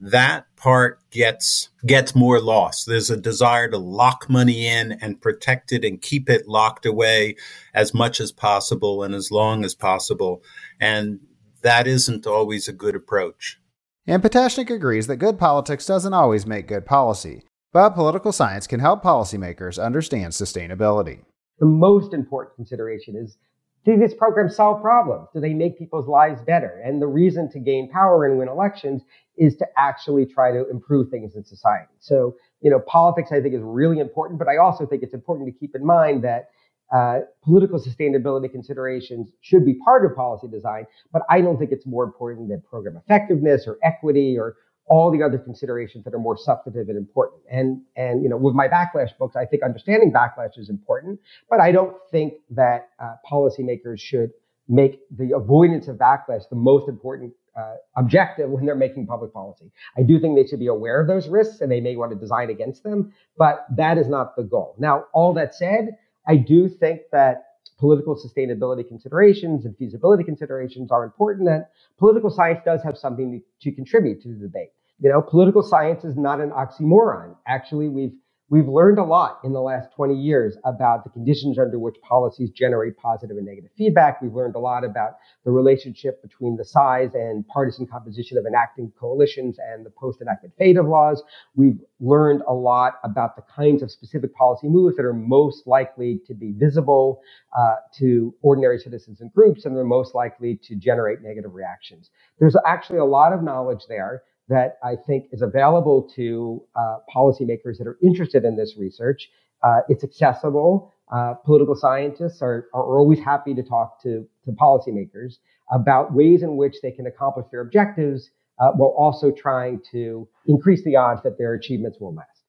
that 0.00 0.46
part 0.56 0.98
gets 1.10 1.68
gets 1.86 2.14
more 2.14 2.40
lost. 2.40 2.86
There's 2.86 3.10
a 3.10 3.16
desire 3.16 3.68
to 3.68 3.78
lock 3.78 4.28
money 4.30 4.66
in 4.66 4.92
and 4.92 5.20
protect 5.20 5.72
it 5.72 5.84
and 5.84 6.00
keep 6.00 6.30
it 6.30 6.48
locked 6.48 6.86
away 6.86 7.36
as 7.74 7.92
much 7.92 8.20
as 8.20 8.32
possible 8.32 9.02
and 9.02 9.14
as 9.14 9.30
long 9.30 9.64
as 9.64 9.74
possible. 9.74 10.42
And 10.80 11.20
that 11.62 11.86
isn't 11.86 12.26
always 12.26 12.68
a 12.68 12.72
good 12.72 12.94
approach. 12.94 13.58
And 14.06 14.22
Patashnik 14.22 14.70
agrees 14.70 15.06
that 15.06 15.16
good 15.16 15.38
politics 15.38 15.86
doesn't 15.86 16.14
always 16.14 16.46
make 16.46 16.68
good 16.68 16.86
policy, 16.86 17.44
but 17.72 17.90
political 17.90 18.32
science 18.32 18.66
can 18.66 18.80
help 18.80 19.02
policymakers 19.02 19.82
understand 19.82 20.32
sustainability. 20.32 21.20
The 21.58 21.66
most 21.66 22.14
important 22.14 22.56
consideration 22.56 23.14
is 23.16 23.36
do 23.84 23.98
these 23.98 24.14
programs 24.14 24.56
solve 24.56 24.82
problems? 24.82 25.28
Do 25.32 25.40
they 25.40 25.54
make 25.54 25.78
people's 25.78 26.06
lives 26.06 26.42
better? 26.42 26.82
And 26.84 27.00
the 27.00 27.06
reason 27.06 27.50
to 27.52 27.58
gain 27.58 27.90
power 27.90 28.26
and 28.26 28.38
win 28.38 28.48
elections 28.48 29.02
is 29.38 29.56
to 29.56 29.66
actually 29.78 30.26
try 30.26 30.52
to 30.52 30.68
improve 30.68 31.08
things 31.08 31.34
in 31.34 31.44
society. 31.44 31.92
So, 31.98 32.36
you 32.60 32.70
know, 32.70 32.80
politics 32.80 33.32
I 33.32 33.40
think 33.40 33.54
is 33.54 33.62
really 33.62 33.98
important, 33.98 34.38
but 34.38 34.48
I 34.48 34.58
also 34.58 34.84
think 34.84 35.02
it's 35.02 35.14
important 35.14 35.48
to 35.48 35.58
keep 35.58 35.74
in 35.74 35.84
mind 35.84 36.22
that 36.24 36.50
uh, 36.92 37.20
political 37.42 37.78
sustainability 37.78 38.50
considerations 38.50 39.30
should 39.40 39.64
be 39.64 39.74
part 39.74 40.04
of 40.04 40.16
policy 40.16 40.48
design, 40.48 40.86
but 41.12 41.22
I 41.30 41.40
don't 41.40 41.58
think 41.58 41.70
it's 41.72 41.86
more 41.86 42.04
important 42.04 42.48
than 42.48 42.60
program 42.62 42.96
effectiveness 42.96 43.64
or 43.66 43.78
equity 43.82 44.36
or 44.38 44.56
all 44.86 45.12
the 45.12 45.22
other 45.22 45.38
considerations 45.38 46.04
that 46.04 46.12
are 46.14 46.18
more 46.18 46.36
substantive 46.36 46.88
and 46.88 46.98
important. 46.98 47.42
And, 47.48 47.82
and, 47.94 48.24
you 48.24 48.28
know, 48.28 48.36
with 48.36 48.56
my 48.56 48.66
backlash 48.66 49.16
books, 49.18 49.36
I 49.36 49.46
think 49.46 49.62
understanding 49.62 50.12
backlash 50.12 50.58
is 50.58 50.68
important, 50.68 51.20
but 51.48 51.60
I 51.60 51.70
don't 51.70 51.96
think 52.10 52.34
that 52.50 52.88
uh, 52.98 53.14
policymakers 53.30 54.00
should 54.00 54.30
make 54.68 55.00
the 55.16 55.32
avoidance 55.36 55.86
of 55.86 55.96
backlash 55.96 56.48
the 56.50 56.56
most 56.56 56.88
important 56.88 57.32
uh, 57.56 57.74
objective 57.96 58.50
when 58.50 58.66
they're 58.66 58.74
making 58.74 59.06
public 59.06 59.32
policy. 59.32 59.70
I 59.96 60.02
do 60.02 60.18
think 60.18 60.36
they 60.36 60.46
should 60.46 60.60
be 60.60 60.68
aware 60.68 61.00
of 61.00 61.06
those 61.06 61.28
risks 61.28 61.60
and 61.60 61.70
they 61.70 61.80
may 61.80 61.94
want 61.94 62.12
to 62.12 62.18
design 62.18 62.50
against 62.50 62.82
them, 62.82 63.12
but 63.36 63.66
that 63.76 63.98
is 63.98 64.08
not 64.08 64.36
the 64.36 64.42
goal. 64.42 64.74
Now, 64.78 65.04
all 65.12 65.34
that 65.34 65.54
said, 65.54 65.96
I 66.26 66.36
do 66.36 66.68
think 66.68 67.02
that 67.12 67.44
political 67.78 68.14
sustainability 68.14 68.86
considerations 68.86 69.64
and 69.64 69.76
feasibility 69.76 70.22
considerations 70.22 70.90
are 70.90 71.02
important 71.02 71.48
and 71.48 71.64
political 71.98 72.30
science 72.30 72.60
does 72.64 72.82
have 72.82 72.96
something 72.96 73.40
to, 73.62 73.70
to 73.70 73.74
contribute 73.74 74.22
to 74.22 74.28
the 74.28 74.34
debate. 74.34 74.68
You 75.00 75.08
know, 75.08 75.22
political 75.22 75.62
science 75.62 76.04
is 76.04 76.16
not 76.16 76.40
an 76.40 76.50
oxymoron. 76.50 77.36
Actually, 77.46 77.88
we've 77.88 78.12
We've 78.50 78.66
learned 78.66 78.98
a 78.98 79.04
lot 79.04 79.38
in 79.44 79.52
the 79.52 79.60
last 79.60 79.92
20 79.94 80.12
years 80.12 80.56
about 80.64 81.04
the 81.04 81.10
conditions 81.10 81.56
under 81.56 81.78
which 81.78 81.94
policies 82.02 82.50
generate 82.50 82.96
positive 82.96 83.36
and 83.36 83.46
negative 83.46 83.70
feedback. 83.78 84.20
We've 84.20 84.34
learned 84.34 84.56
a 84.56 84.58
lot 84.58 84.82
about 84.82 85.18
the 85.44 85.52
relationship 85.52 86.20
between 86.20 86.56
the 86.56 86.64
size 86.64 87.14
and 87.14 87.46
partisan 87.46 87.86
composition 87.86 88.36
of 88.38 88.46
enacting 88.46 88.92
coalitions 88.98 89.58
and 89.64 89.86
the 89.86 89.90
post-enactment 89.90 90.52
fate 90.58 90.76
of 90.76 90.88
laws. 90.88 91.22
We've 91.54 91.78
learned 92.00 92.42
a 92.48 92.52
lot 92.52 92.94
about 93.04 93.36
the 93.36 93.42
kinds 93.54 93.84
of 93.84 93.90
specific 93.92 94.34
policy 94.34 94.66
moves 94.66 94.96
that 94.96 95.04
are 95.04 95.14
most 95.14 95.68
likely 95.68 96.20
to 96.26 96.34
be 96.34 96.50
visible 96.50 97.22
uh, 97.56 97.76
to 97.98 98.34
ordinary 98.42 98.80
citizens 98.80 99.20
and 99.20 99.32
groups, 99.32 99.64
and 99.64 99.76
they're 99.76 99.84
most 99.84 100.12
likely 100.12 100.58
to 100.64 100.74
generate 100.74 101.22
negative 101.22 101.54
reactions. 101.54 102.10
There's 102.40 102.56
actually 102.66 102.98
a 102.98 103.04
lot 103.04 103.32
of 103.32 103.44
knowledge 103.44 103.86
there 103.88 104.24
that 104.50 104.78
I 104.82 104.96
think 104.96 105.26
is 105.32 105.42
available 105.42 106.10
to 106.16 106.62
uh, 106.74 106.96
policymakers 107.14 107.78
that 107.78 107.86
are 107.86 107.98
interested 108.02 108.44
in 108.44 108.56
this 108.56 108.74
research. 108.76 109.30
Uh, 109.62 109.80
it's 109.88 110.04
accessible. 110.04 110.92
Uh, 111.12 111.34
political 111.34 111.74
scientists 111.74 112.42
are, 112.42 112.66
are 112.74 112.98
always 112.98 113.20
happy 113.20 113.54
to 113.54 113.62
talk 113.62 114.02
to, 114.02 114.26
to 114.44 114.52
policymakers 114.52 115.34
about 115.72 116.12
ways 116.12 116.42
in 116.42 116.56
which 116.56 116.76
they 116.82 116.90
can 116.90 117.06
accomplish 117.06 117.46
their 117.50 117.60
objectives 117.60 118.30
uh, 118.58 118.70
while 118.72 118.94
also 118.98 119.30
trying 119.30 119.80
to 119.92 120.28
increase 120.46 120.84
the 120.84 120.96
odds 120.96 121.22
that 121.22 121.38
their 121.38 121.54
achievements 121.54 121.98
will 122.00 122.14
last. 122.14 122.42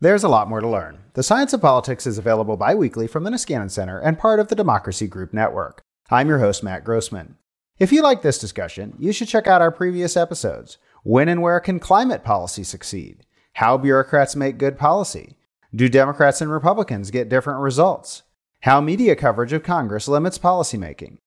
There's 0.00 0.24
a 0.24 0.28
lot 0.28 0.48
more 0.48 0.60
to 0.60 0.68
learn. 0.68 0.98
The 1.14 1.22
Science 1.22 1.52
of 1.52 1.62
Politics 1.62 2.06
is 2.06 2.18
available 2.18 2.56
bi 2.56 2.74
weekly 2.74 3.06
from 3.06 3.24
the 3.24 3.30
Niskanen 3.30 3.70
Center 3.70 3.98
and 3.98 4.18
part 4.18 4.40
of 4.40 4.48
the 4.48 4.54
Democracy 4.54 5.06
Group 5.06 5.32
Network. 5.32 5.82
I'm 6.10 6.28
your 6.28 6.40
host, 6.40 6.62
Matt 6.62 6.84
Grossmann. 6.84 7.36
If 7.78 7.92
you 7.92 8.02
like 8.02 8.22
this 8.22 8.38
discussion, 8.38 8.94
you 8.98 9.12
should 9.12 9.28
check 9.28 9.46
out 9.46 9.60
our 9.60 9.70
previous 9.70 10.16
episodes. 10.16 10.78
When 11.06 11.28
and 11.28 11.40
where 11.40 11.60
can 11.60 11.78
climate 11.78 12.24
policy 12.24 12.64
succeed? 12.64 13.24
How 13.52 13.78
bureaucrats 13.78 14.34
make 14.34 14.58
good 14.58 14.76
policy? 14.76 15.36
Do 15.72 15.88
Democrats 15.88 16.40
and 16.40 16.50
Republicans 16.50 17.12
get 17.12 17.28
different 17.28 17.60
results? 17.60 18.24
How 18.62 18.80
media 18.80 19.14
coverage 19.14 19.52
of 19.52 19.62
Congress 19.62 20.08
limits 20.08 20.36
policymaking? 20.36 21.18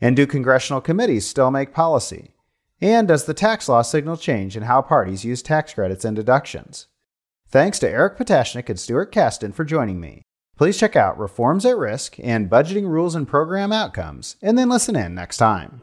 And 0.00 0.14
do 0.14 0.24
congressional 0.24 0.80
committees 0.80 1.26
still 1.26 1.50
make 1.50 1.74
policy? 1.74 2.36
And 2.80 3.08
does 3.08 3.24
the 3.24 3.34
tax 3.34 3.68
law 3.68 3.82
signal 3.82 4.16
change 4.16 4.56
in 4.56 4.62
how 4.62 4.82
parties 4.82 5.24
use 5.24 5.42
tax 5.42 5.74
credits 5.74 6.04
and 6.04 6.14
deductions? 6.14 6.86
Thanks 7.48 7.80
to 7.80 7.90
Eric 7.90 8.16
Patashnik 8.16 8.68
and 8.68 8.78
Stuart 8.78 9.10
Kasdin 9.10 9.52
for 9.52 9.64
joining 9.64 9.98
me. 9.98 10.22
Please 10.56 10.78
check 10.78 10.94
out 10.94 11.18
Reforms 11.18 11.66
at 11.66 11.76
Risk 11.76 12.20
and 12.22 12.48
Budgeting 12.48 12.86
Rules 12.86 13.16
and 13.16 13.26
Program 13.26 13.72
Outcomes, 13.72 14.36
and 14.40 14.56
then 14.56 14.68
listen 14.68 14.94
in 14.94 15.12
next 15.12 15.38
time. 15.38 15.82